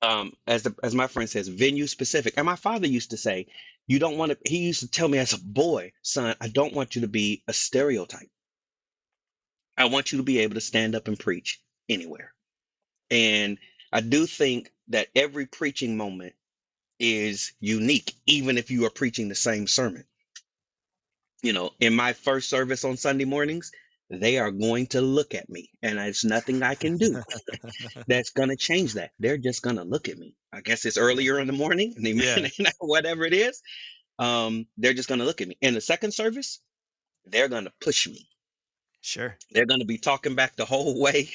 um, 0.00 0.32
as 0.46 0.62
the, 0.62 0.74
as 0.82 0.94
my 0.94 1.06
friend 1.06 1.28
says, 1.28 1.48
venue 1.48 1.86
specific. 1.86 2.32
And 2.38 2.46
my 2.46 2.56
father 2.56 2.86
used 2.86 3.10
to 3.10 3.18
say, 3.18 3.48
you 3.86 3.98
don't 3.98 4.16
want 4.16 4.32
to. 4.32 4.38
He 4.46 4.58
used 4.58 4.80
to 4.80 4.90
tell 4.90 5.06
me 5.08 5.18
as 5.18 5.34
a 5.34 5.44
boy, 5.44 5.92
son, 6.00 6.34
I 6.40 6.48
don't 6.48 6.72
want 6.72 6.94
you 6.94 7.02
to 7.02 7.08
be 7.08 7.42
a 7.46 7.52
stereotype. 7.52 8.30
I 9.76 9.84
want 9.86 10.10
you 10.10 10.18
to 10.18 10.24
be 10.24 10.38
able 10.38 10.54
to 10.54 10.62
stand 10.62 10.94
up 10.94 11.08
and 11.08 11.18
preach 11.18 11.60
anywhere. 11.90 12.32
And 13.10 13.58
I 13.92 14.00
do 14.00 14.24
think 14.24 14.72
that 14.88 15.08
every 15.14 15.44
preaching 15.44 15.94
moment 15.94 16.32
is 16.98 17.52
unique, 17.60 18.14
even 18.24 18.56
if 18.56 18.70
you 18.70 18.86
are 18.86 18.90
preaching 18.90 19.28
the 19.28 19.34
same 19.34 19.66
sermon. 19.66 20.04
You 21.42 21.52
know, 21.52 21.70
in 21.80 21.94
my 21.94 22.12
first 22.12 22.48
service 22.50 22.84
on 22.84 22.96
Sunday 22.96 23.24
mornings, 23.24 23.72
they 24.10 24.38
are 24.38 24.50
going 24.50 24.88
to 24.88 25.00
look 25.00 25.34
at 25.34 25.48
me, 25.48 25.70
and 25.82 25.98
there's 25.98 26.24
nothing 26.24 26.62
I 26.62 26.74
can 26.74 26.96
do 26.98 27.22
that's 28.08 28.30
going 28.30 28.48
to 28.50 28.56
change 28.56 28.94
that. 28.94 29.12
They're 29.20 29.38
just 29.38 29.62
going 29.62 29.76
to 29.76 29.84
look 29.84 30.08
at 30.08 30.18
me. 30.18 30.34
I 30.52 30.60
guess 30.60 30.84
it's 30.84 30.98
earlier 30.98 31.38
in 31.38 31.46
the 31.46 31.52
morning, 31.52 31.94
Yeah. 32.58 32.70
whatever 32.80 33.24
it 33.24 33.32
is. 33.32 33.62
Um, 34.18 34.66
they're 34.76 34.94
just 34.94 35.08
going 35.08 35.20
to 35.20 35.24
look 35.24 35.40
at 35.40 35.48
me. 35.48 35.56
In 35.60 35.74
the 35.74 35.80
second 35.80 36.12
service, 36.12 36.60
they're 37.24 37.48
going 37.48 37.64
to 37.64 37.72
push 37.80 38.06
me. 38.08 38.28
Sure. 39.02 39.36
They're 39.50 39.66
going 39.66 39.80
to 39.80 39.86
be 39.86 39.98
talking 39.98 40.34
back 40.34 40.56
the 40.56 40.64
whole 40.64 41.00
way. 41.00 41.30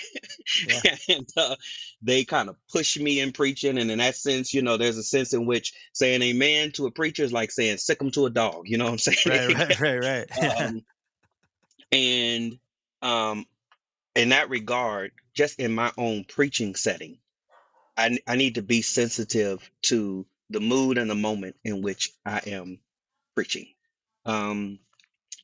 Yeah. 0.68 0.96
and 1.10 1.28
uh, 1.36 1.56
they 2.02 2.24
kind 2.24 2.50
of 2.50 2.58
push 2.72 2.98
me 3.00 3.20
in 3.20 3.32
preaching. 3.32 3.78
And 3.78 3.90
in 3.90 3.98
that 3.98 4.16
sense, 4.16 4.54
you 4.54 4.62
know, 4.62 4.78
there's 4.78 4.98
a 4.98 5.04
sense 5.04 5.34
in 5.34 5.46
which 5.46 5.74
saying 5.94 6.22
amen 6.22 6.72
to 6.74 6.86
a 6.86 6.92
preacher 6.92 7.24
is 7.24 7.34
like 7.34 7.52
saying 7.52 7.78
sick 7.78 8.02
'em 8.02 8.12
to 8.12 8.28
a 8.28 8.30
dog. 8.30 8.64
You 8.68 8.78
know 8.78 8.86
what 8.86 8.92
I'm 8.94 8.98
saying? 9.00 9.18
Right, 9.56 9.80
right, 9.80 9.80
right, 9.80 10.30
right. 10.40 10.62
Um, 10.62 10.86
and 11.92 12.60
um, 13.02 13.46
in 14.16 14.30
that 14.30 14.50
regard, 14.50 15.12
just 15.34 15.60
in 15.60 15.74
my 15.74 15.92
own 15.98 16.26
preaching 16.26 16.76
setting, 16.76 17.18
I, 17.98 18.18
I 18.28 18.36
need 18.36 18.56
to 18.56 18.62
be 18.62 18.82
sensitive 18.82 19.70
to 19.84 20.26
the 20.50 20.60
mood 20.60 20.98
and 20.98 21.10
the 21.10 21.16
moment 21.16 21.56
in 21.64 21.82
which 21.82 22.12
I 22.26 22.42
am 22.48 22.80
preaching. 23.36 23.68
Um, 24.26 24.80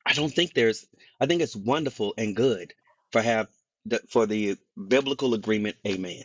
I 0.05 0.13
don't 0.13 0.33
think 0.33 0.53
there's, 0.53 0.85
I 1.19 1.25
think 1.27 1.41
it's 1.41 1.55
wonderful 1.55 2.13
and 2.17 2.35
good 2.35 2.73
for 3.11 3.21
have 3.21 3.49
the, 3.85 3.99
for 4.09 4.25
the 4.27 4.57
biblical 4.89 5.33
agreement, 5.33 5.77
amen. 5.87 6.23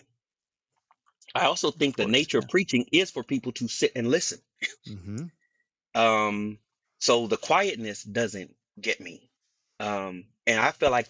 I 1.34 1.46
also 1.46 1.70
think 1.70 1.96
the 1.96 2.06
course, 2.06 2.12
nature 2.12 2.38
of 2.38 2.48
preaching 2.48 2.86
is 2.92 3.10
for 3.10 3.24
people 3.24 3.52
to 3.54 3.68
sit 3.68 3.92
and 3.96 4.08
listen. 4.10 4.40
hmm 4.86 5.26
Um, 5.94 6.58
so 7.00 7.26
the 7.26 7.36
quietness 7.38 8.02
doesn't 8.04 8.54
get 8.80 9.00
me. 9.00 9.30
Um, 9.80 10.26
and 10.46 10.60
I 10.60 10.72
feel 10.72 10.90
like 10.90 11.08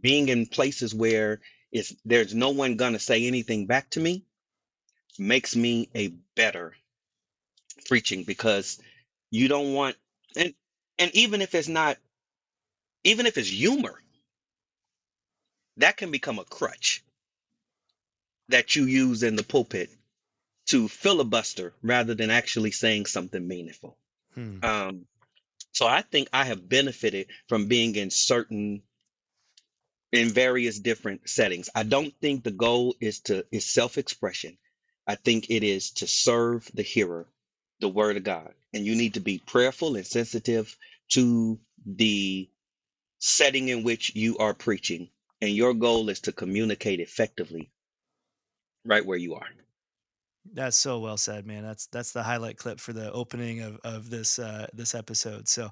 being 0.00 0.28
in 0.28 0.46
places 0.46 0.94
where 0.94 1.40
it's 1.72 1.94
there's 2.04 2.34
no 2.34 2.50
one 2.50 2.76
gonna 2.76 3.00
say 3.00 3.26
anything 3.26 3.66
back 3.66 3.90
to 3.90 4.00
me 4.00 4.24
makes 5.18 5.56
me 5.56 5.90
a 5.94 6.08
better 6.36 6.74
preaching 7.86 8.24
because 8.24 8.80
you 9.30 9.48
don't 9.48 9.74
want 9.74 9.96
and 10.36 10.54
and 10.98 11.10
even 11.14 11.42
if 11.42 11.54
it's 11.54 11.68
not 11.68 11.98
even 13.06 13.26
if 13.26 13.38
it's 13.38 13.48
humor, 13.48 14.00
that 15.76 15.96
can 15.96 16.10
become 16.10 16.38
a 16.38 16.44
crutch 16.44 17.04
that 18.48 18.74
you 18.74 18.84
use 18.84 19.22
in 19.22 19.36
the 19.36 19.44
pulpit 19.44 19.90
to 20.66 20.88
filibuster 20.88 21.72
rather 21.82 22.14
than 22.14 22.30
actually 22.30 22.72
saying 22.72 23.06
something 23.06 23.46
meaningful. 23.46 23.96
Hmm. 24.34 24.58
Um, 24.64 25.06
so 25.70 25.86
I 25.86 26.02
think 26.02 26.28
I 26.32 26.44
have 26.44 26.68
benefited 26.68 27.28
from 27.48 27.68
being 27.68 27.94
in 27.94 28.10
certain 28.10 28.82
in 30.10 30.28
various 30.30 30.78
different 30.78 31.28
settings. 31.28 31.68
I 31.74 31.84
don't 31.84 32.14
think 32.20 32.42
the 32.42 32.50
goal 32.50 32.96
is 33.00 33.20
to 33.22 33.44
is 33.52 33.72
self-expression. 33.72 34.58
I 35.06 35.14
think 35.14 35.50
it 35.50 35.62
is 35.62 35.92
to 35.92 36.08
serve 36.08 36.68
the 36.74 36.82
hearer, 36.82 37.28
the 37.78 37.88
word 37.88 38.16
of 38.16 38.24
God. 38.24 38.52
And 38.74 38.84
you 38.84 38.96
need 38.96 39.14
to 39.14 39.20
be 39.20 39.38
prayerful 39.38 39.94
and 39.94 40.06
sensitive 40.06 40.76
to 41.10 41.60
the 41.84 42.50
setting 43.18 43.68
in 43.68 43.82
which 43.82 44.14
you 44.14 44.36
are 44.38 44.54
preaching. 44.54 45.08
And 45.42 45.50
your 45.50 45.74
goal 45.74 46.08
is 46.08 46.20
to 46.20 46.32
communicate 46.32 47.00
effectively 47.00 47.70
right 48.84 49.04
where 49.04 49.18
you 49.18 49.34
are. 49.34 49.46
That's 50.54 50.76
so 50.76 50.98
well 51.00 51.16
said, 51.16 51.46
man. 51.46 51.62
That's 51.62 51.86
that's 51.88 52.12
the 52.12 52.22
highlight 52.22 52.56
clip 52.56 52.80
for 52.80 52.92
the 52.92 53.12
opening 53.12 53.62
of 53.62 53.78
of 53.84 54.10
this 54.10 54.38
uh, 54.38 54.66
this 54.72 54.94
episode. 54.94 55.48
So, 55.48 55.70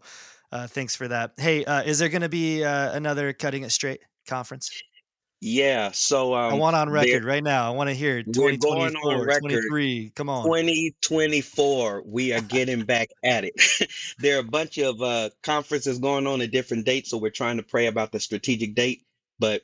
uh, 0.53 0.67
thanks 0.67 0.97
for 0.97 1.09
that. 1.09 1.33
Hey, 1.37 1.65
uh, 1.65 1.83
is 1.83 1.99
there 1.99 2.09
going 2.09 2.23
to 2.23 2.29
be 2.29 2.65
uh, 2.65 2.93
another 2.93 3.33
cutting 3.33 3.63
it 3.63 3.71
straight 3.71 4.01
conference? 4.27 4.71
Yeah, 5.47 5.91
so 5.91 6.33
I 6.33 6.53
um 6.53 6.59
want 6.59 6.75
on 6.75 6.89
record 6.89 7.23
right 7.23 7.45
now. 7.45 7.67
I 7.67 7.77
want 7.77 7.91
to 7.91 7.95
hear 7.95 8.23
we're 8.27 8.57
going 8.57 8.57
on 8.57 8.93
2024, 8.93 9.27
record. 9.27 9.41
23. 9.41 10.13
Come 10.17 10.31
on. 10.31 10.45
2024 10.45 12.03
we 12.07 12.33
are 12.33 12.41
getting 12.41 12.85
back 12.85 13.11
at 13.23 13.45
it. 13.45 13.53
There 14.19 14.37
are 14.37 14.41
a 14.41 14.43
bunch 14.43 14.79
of 14.79 15.03
uh 15.03 15.29
conferences 15.43 15.99
going 15.99 16.27
on 16.27 16.41
at 16.41 16.51
different 16.51 16.87
dates 16.87 17.11
so 17.11 17.19
we're 17.19 17.29
trying 17.29 17.59
to 17.59 17.63
pray 17.63 17.89
about 17.89 18.11
the 18.11 18.21
strategic 18.21 18.75
date 18.75 19.03
but 19.39 19.61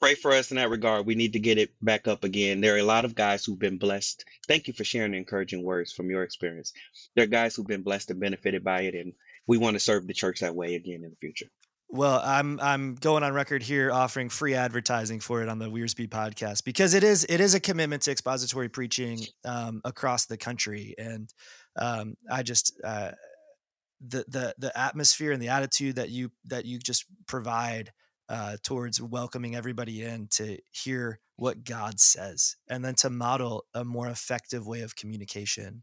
pray 0.00 0.14
for 0.14 0.32
us 0.32 0.52
in 0.52 0.56
that 0.56 0.70
regard. 0.70 1.04
We 1.04 1.16
need 1.16 1.34
to 1.34 1.38
get 1.38 1.58
it 1.58 1.74
back 1.82 2.08
up 2.08 2.24
again. 2.24 2.62
There 2.62 2.76
are 2.76 2.78
a 2.78 2.82
lot 2.82 3.04
of 3.04 3.14
guys 3.14 3.44
who've 3.44 3.58
been 3.58 3.76
blessed. 3.76 4.24
Thank 4.48 4.68
you 4.68 4.72
for 4.72 4.84
sharing 4.84 5.12
the 5.12 5.18
encouraging 5.18 5.62
words 5.62 5.92
from 5.92 6.08
your 6.08 6.22
experience. 6.22 6.72
There 7.14 7.24
are 7.24 7.36
guys 7.40 7.54
who've 7.54 7.66
been 7.66 7.82
blessed 7.82 8.10
and 8.10 8.20
benefited 8.20 8.64
by 8.64 8.82
it 8.82 8.94
and 8.94 9.12
we 9.46 9.58
want 9.58 9.74
to 9.74 9.80
serve 9.80 10.06
the 10.06 10.14
church 10.14 10.40
that 10.40 10.54
way 10.54 10.76
again 10.76 11.04
in 11.04 11.10
the 11.10 11.16
future 11.20 11.50
Well, 11.92 12.22
I'm 12.24 12.60
I'm 12.60 12.94
going 12.94 13.24
on 13.24 13.32
record 13.32 13.64
here 13.64 13.90
offering 13.90 14.28
free 14.28 14.54
advertising 14.54 15.18
for 15.18 15.42
it 15.42 15.48
on 15.48 15.58
the 15.58 15.68
Wiersbe 15.68 16.08
podcast 16.08 16.62
because 16.64 16.94
it 16.94 17.02
is 17.02 17.26
it 17.28 17.40
is 17.40 17.54
a 17.54 17.60
commitment 17.60 18.02
to 18.02 18.12
expository 18.12 18.68
preaching 18.68 19.18
um, 19.44 19.80
across 19.84 20.26
the 20.26 20.36
country, 20.36 20.94
and 20.98 21.34
um, 21.76 22.14
I 22.30 22.44
just 22.44 22.80
uh, 22.84 23.10
the 24.00 24.24
the 24.28 24.54
the 24.56 24.78
atmosphere 24.78 25.32
and 25.32 25.42
the 25.42 25.48
attitude 25.48 25.96
that 25.96 26.10
you 26.10 26.30
that 26.44 26.64
you 26.64 26.78
just 26.78 27.06
provide 27.26 27.90
uh, 28.28 28.56
towards 28.62 29.02
welcoming 29.02 29.56
everybody 29.56 30.02
in 30.04 30.28
to 30.34 30.58
hear 30.70 31.18
what 31.34 31.64
God 31.64 31.98
says, 31.98 32.54
and 32.68 32.84
then 32.84 32.94
to 32.96 33.10
model 33.10 33.64
a 33.74 33.84
more 33.84 34.06
effective 34.06 34.64
way 34.64 34.82
of 34.82 34.94
communication. 34.94 35.82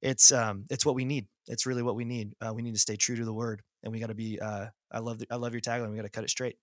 It's 0.00 0.30
um 0.30 0.66
it's 0.70 0.86
what 0.86 0.94
we 0.94 1.04
need. 1.04 1.26
It's 1.48 1.66
really 1.66 1.82
what 1.82 1.96
we 1.96 2.04
need. 2.04 2.34
Uh, 2.40 2.54
we 2.54 2.62
need 2.62 2.74
to 2.74 2.80
stay 2.80 2.94
true 2.94 3.16
to 3.16 3.24
the 3.24 3.34
word, 3.34 3.62
and 3.82 3.92
we 3.92 3.98
got 3.98 4.06
to 4.06 4.14
be. 4.14 4.38
Uh, 4.40 4.66
I 4.92 4.98
love 4.98 5.18
the, 5.18 5.26
I 5.30 5.36
love 5.36 5.52
your 5.52 5.60
tagline. 5.60 5.90
We 5.90 5.96
got 5.96 6.02
to 6.02 6.08
cut 6.08 6.24
it 6.24 6.30
straight. 6.30 6.56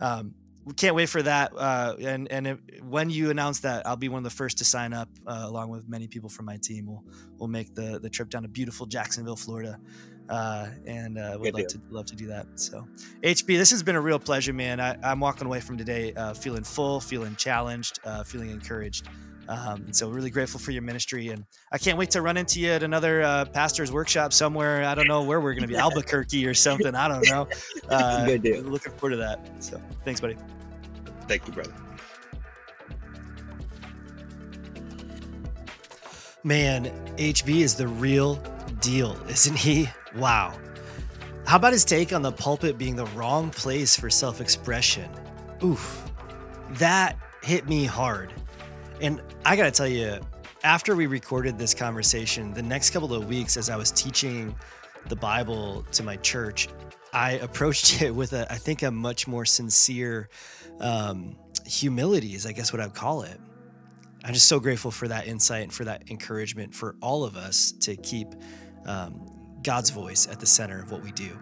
Um, 0.00 0.34
we 0.64 0.74
can't 0.74 0.94
wait 0.94 1.08
for 1.08 1.22
that. 1.22 1.52
Uh, 1.56 1.96
and 2.00 2.30
and 2.30 2.46
if, 2.46 2.58
when 2.82 3.10
you 3.10 3.30
announce 3.30 3.60
that, 3.60 3.86
I'll 3.86 3.96
be 3.96 4.08
one 4.08 4.18
of 4.18 4.24
the 4.24 4.36
first 4.36 4.58
to 4.58 4.64
sign 4.64 4.92
up, 4.92 5.08
uh, 5.26 5.44
along 5.44 5.70
with 5.70 5.88
many 5.88 6.06
people 6.06 6.28
from 6.28 6.46
my 6.46 6.58
team. 6.62 6.86
We'll 6.86 7.04
we'll 7.36 7.48
make 7.48 7.74
the 7.74 7.98
the 8.00 8.08
trip 8.08 8.30
down 8.30 8.42
to 8.42 8.48
beautiful 8.48 8.86
Jacksonville, 8.86 9.36
Florida, 9.36 9.80
uh, 10.28 10.68
and 10.86 11.18
uh, 11.18 11.36
would 11.40 11.54
love 11.54 11.66
to 11.66 11.80
love 11.90 12.06
to 12.06 12.16
do 12.16 12.28
that. 12.28 12.46
So, 12.54 12.86
HB, 13.22 13.46
this 13.46 13.70
has 13.72 13.82
been 13.82 13.96
a 13.96 14.00
real 14.00 14.18
pleasure, 14.18 14.52
man. 14.52 14.80
I, 14.80 14.96
I'm 15.02 15.20
walking 15.20 15.46
away 15.46 15.60
from 15.60 15.78
today 15.78 16.12
uh, 16.14 16.34
feeling 16.34 16.64
full, 16.64 17.00
feeling 17.00 17.34
challenged, 17.36 17.98
uh, 18.04 18.22
feeling 18.22 18.50
encouraged. 18.50 19.08
Um, 19.52 19.82
and 19.84 19.94
so 19.94 20.08
really 20.08 20.30
grateful 20.30 20.58
for 20.58 20.70
your 20.70 20.82
ministry, 20.82 21.28
and 21.28 21.44
I 21.72 21.78
can't 21.78 21.98
wait 21.98 22.10
to 22.12 22.22
run 22.22 22.38
into 22.38 22.58
you 22.58 22.70
at 22.70 22.82
another 22.82 23.22
uh, 23.22 23.44
pastor's 23.44 23.92
workshop 23.92 24.32
somewhere. 24.32 24.84
I 24.84 24.94
don't 24.94 25.06
know 25.06 25.22
where 25.22 25.40
we're 25.40 25.52
going 25.52 25.62
to 25.62 25.68
be, 25.68 25.76
Albuquerque 25.82 26.46
or 26.46 26.54
something. 26.54 26.94
I 26.94 27.08
don't 27.08 27.28
know. 27.28 27.48
Uh, 27.88 28.24
Good 28.24 28.42
deal. 28.42 28.62
Looking 28.62 28.92
forward 28.92 29.10
to 29.10 29.16
that. 29.18 29.46
So 29.58 29.80
thanks, 30.04 30.20
buddy. 30.20 30.36
thank 31.28 31.46
you 31.46 31.52
brother 31.52 31.72
Man, 36.44 36.86
HB 37.16 37.60
is 37.62 37.74
the 37.74 37.86
real 37.86 38.36
deal, 38.80 39.16
isn't 39.28 39.56
he? 39.56 39.88
Wow. 40.16 40.58
How 41.46 41.56
about 41.56 41.72
his 41.72 41.84
take 41.84 42.12
on 42.12 42.22
the 42.22 42.32
pulpit 42.32 42.78
being 42.78 42.96
the 42.96 43.06
wrong 43.06 43.50
place 43.50 43.96
for 43.96 44.08
self 44.08 44.40
expression? 44.40 45.10
Oof. 45.62 46.10
That 46.70 47.18
hit 47.42 47.68
me 47.68 47.84
hard. 47.84 48.32
And 49.02 49.20
I 49.44 49.56
got 49.56 49.64
to 49.64 49.72
tell 49.72 49.88
you, 49.88 50.20
after 50.62 50.94
we 50.94 51.06
recorded 51.06 51.58
this 51.58 51.74
conversation, 51.74 52.54
the 52.54 52.62
next 52.62 52.90
couple 52.90 53.12
of 53.12 53.26
weeks, 53.26 53.56
as 53.56 53.68
I 53.68 53.74
was 53.74 53.90
teaching 53.90 54.54
the 55.08 55.16
Bible 55.16 55.84
to 55.90 56.04
my 56.04 56.16
church, 56.18 56.68
I 57.12 57.32
approached 57.32 58.00
it 58.02 58.14
with 58.14 58.32
a, 58.32 58.50
I 58.50 58.54
think, 58.54 58.84
a 58.84 58.92
much 58.92 59.26
more 59.26 59.44
sincere 59.44 60.28
um, 60.78 61.36
humility, 61.66 62.34
is 62.34 62.46
I 62.46 62.52
guess 62.52 62.72
what 62.72 62.80
I'd 62.80 62.94
call 62.94 63.22
it. 63.22 63.40
I'm 64.24 64.34
just 64.34 64.46
so 64.46 64.60
grateful 64.60 64.92
for 64.92 65.08
that 65.08 65.26
insight 65.26 65.64
and 65.64 65.72
for 65.72 65.84
that 65.84 66.08
encouragement 66.08 66.72
for 66.72 66.94
all 67.02 67.24
of 67.24 67.36
us 67.36 67.72
to 67.80 67.96
keep 67.96 68.28
um, 68.86 69.26
God's 69.64 69.90
voice 69.90 70.28
at 70.28 70.38
the 70.38 70.46
center 70.46 70.80
of 70.80 70.92
what 70.92 71.02
we 71.02 71.10
do. 71.10 71.36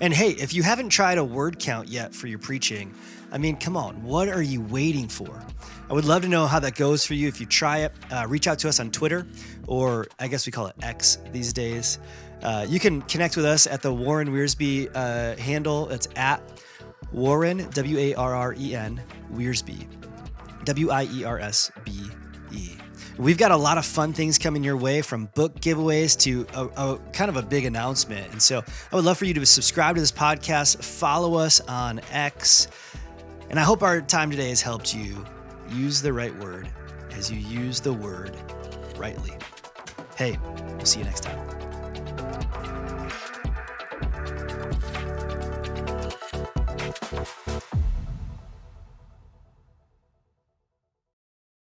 And 0.00 0.12
hey, 0.12 0.30
if 0.30 0.52
you 0.52 0.62
haven't 0.62 0.90
tried 0.90 1.18
a 1.18 1.24
word 1.24 1.58
count 1.58 1.88
yet 1.88 2.14
for 2.14 2.26
your 2.26 2.38
preaching, 2.38 2.94
I 3.32 3.38
mean, 3.38 3.56
come 3.56 3.76
on, 3.76 4.02
what 4.02 4.28
are 4.28 4.42
you 4.42 4.60
waiting 4.60 5.08
for? 5.08 5.42
I 5.88 5.92
would 5.92 6.04
love 6.04 6.22
to 6.22 6.28
know 6.28 6.46
how 6.46 6.60
that 6.60 6.74
goes 6.74 7.06
for 7.06 7.14
you. 7.14 7.28
If 7.28 7.40
you 7.40 7.46
try 7.46 7.78
it, 7.78 7.92
uh, 8.10 8.26
reach 8.28 8.46
out 8.46 8.58
to 8.60 8.68
us 8.68 8.78
on 8.78 8.90
Twitter, 8.90 9.26
or 9.66 10.06
I 10.18 10.28
guess 10.28 10.46
we 10.46 10.52
call 10.52 10.66
it 10.66 10.76
X 10.82 11.18
these 11.32 11.52
days. 11.52 11.98
Uh, 12.42 12.66
you 12.68 12.78
can 12.78 13.02
connect 13.02 13.36
with 13.36 13.46
us 13.46 13.66
at 13.66 13.82
the 13.82 13.92
Warren 13.92 14.28
Wiersbe 14.28 14.90
uh, 14.94 15.36
handle. 15.36 15.88
It's 15.90 16.08
at 16.16 16.42
Warren, 17.12 17.68
W 17.70 17.98
A 17.98 18.14
R 18.14 18.34
R 18.34 18.54
E 18.58 18.74
N, 18.74 19.02
Wiersbe. 19.32 19.86
W 20.64 20.90
I 20.90 21.04
E 21.04 21.24
R 21.24 21.38
S 21.38 21.70
B 21.84 21.92
E. 22.52 22.70
We've 23.18 23.38
got 23.38 23.50
a 23.50 23.56
lot 23.56 23.78
of 23.78 23.86
fun 23.86 24.12
things 24.12 24.38
coming 24.38 24.62
your 24.62 24.76
way 24.76 25.02
from 25.02 25.26
book 25.34 25.60
giveaways 25.60 26.18
to 26.20 26.46
a, 26.54 26.66
a, 26.66 26.98
kind 27.12 27.30
of 27.30 27.36
a 27.36 27.42
big 27.42 27.64
announcement. 27.64 28.30
And 28.32 28.42
so 28.42 28.62
I 28.92 28.96
would 28.96 29.04
love 29.04 29.18
for 29.18 29.24
you 29.24 29.34
to 29.34 29.46
subscribe 29.46 29.94
to 29.94 30.00
this 30.00 30.12
podcast, 30.12 30.84
follow 30.84 31.34
us 31.34 31.60
on 31.60 32.00
X. 32.10 32.68
And 33.48 33.58
I 33.58 33.62
hope 33.62 33.82
our 33.82 34.00
time 34.00 34.30
today 34.30 34.50
has 34.50 34.60
helped 34.60 34.94
you 34.94 35.24
use 35.70 36.02
the 36.02 36.12
right 36.12 36.34
word 36.36 36.68
as 37.12 37.30
you 37.30 37.38
use 37.38 37.80
the 37.80 37.92
word 37.92 38.36
rightly. 38.96 39.32
Hey, 40.16 40.38
we'll 40.76 40.84
see 40.84 40.98
you 40.98 41.04
next 41.04 41.20
time. 41.20 41.56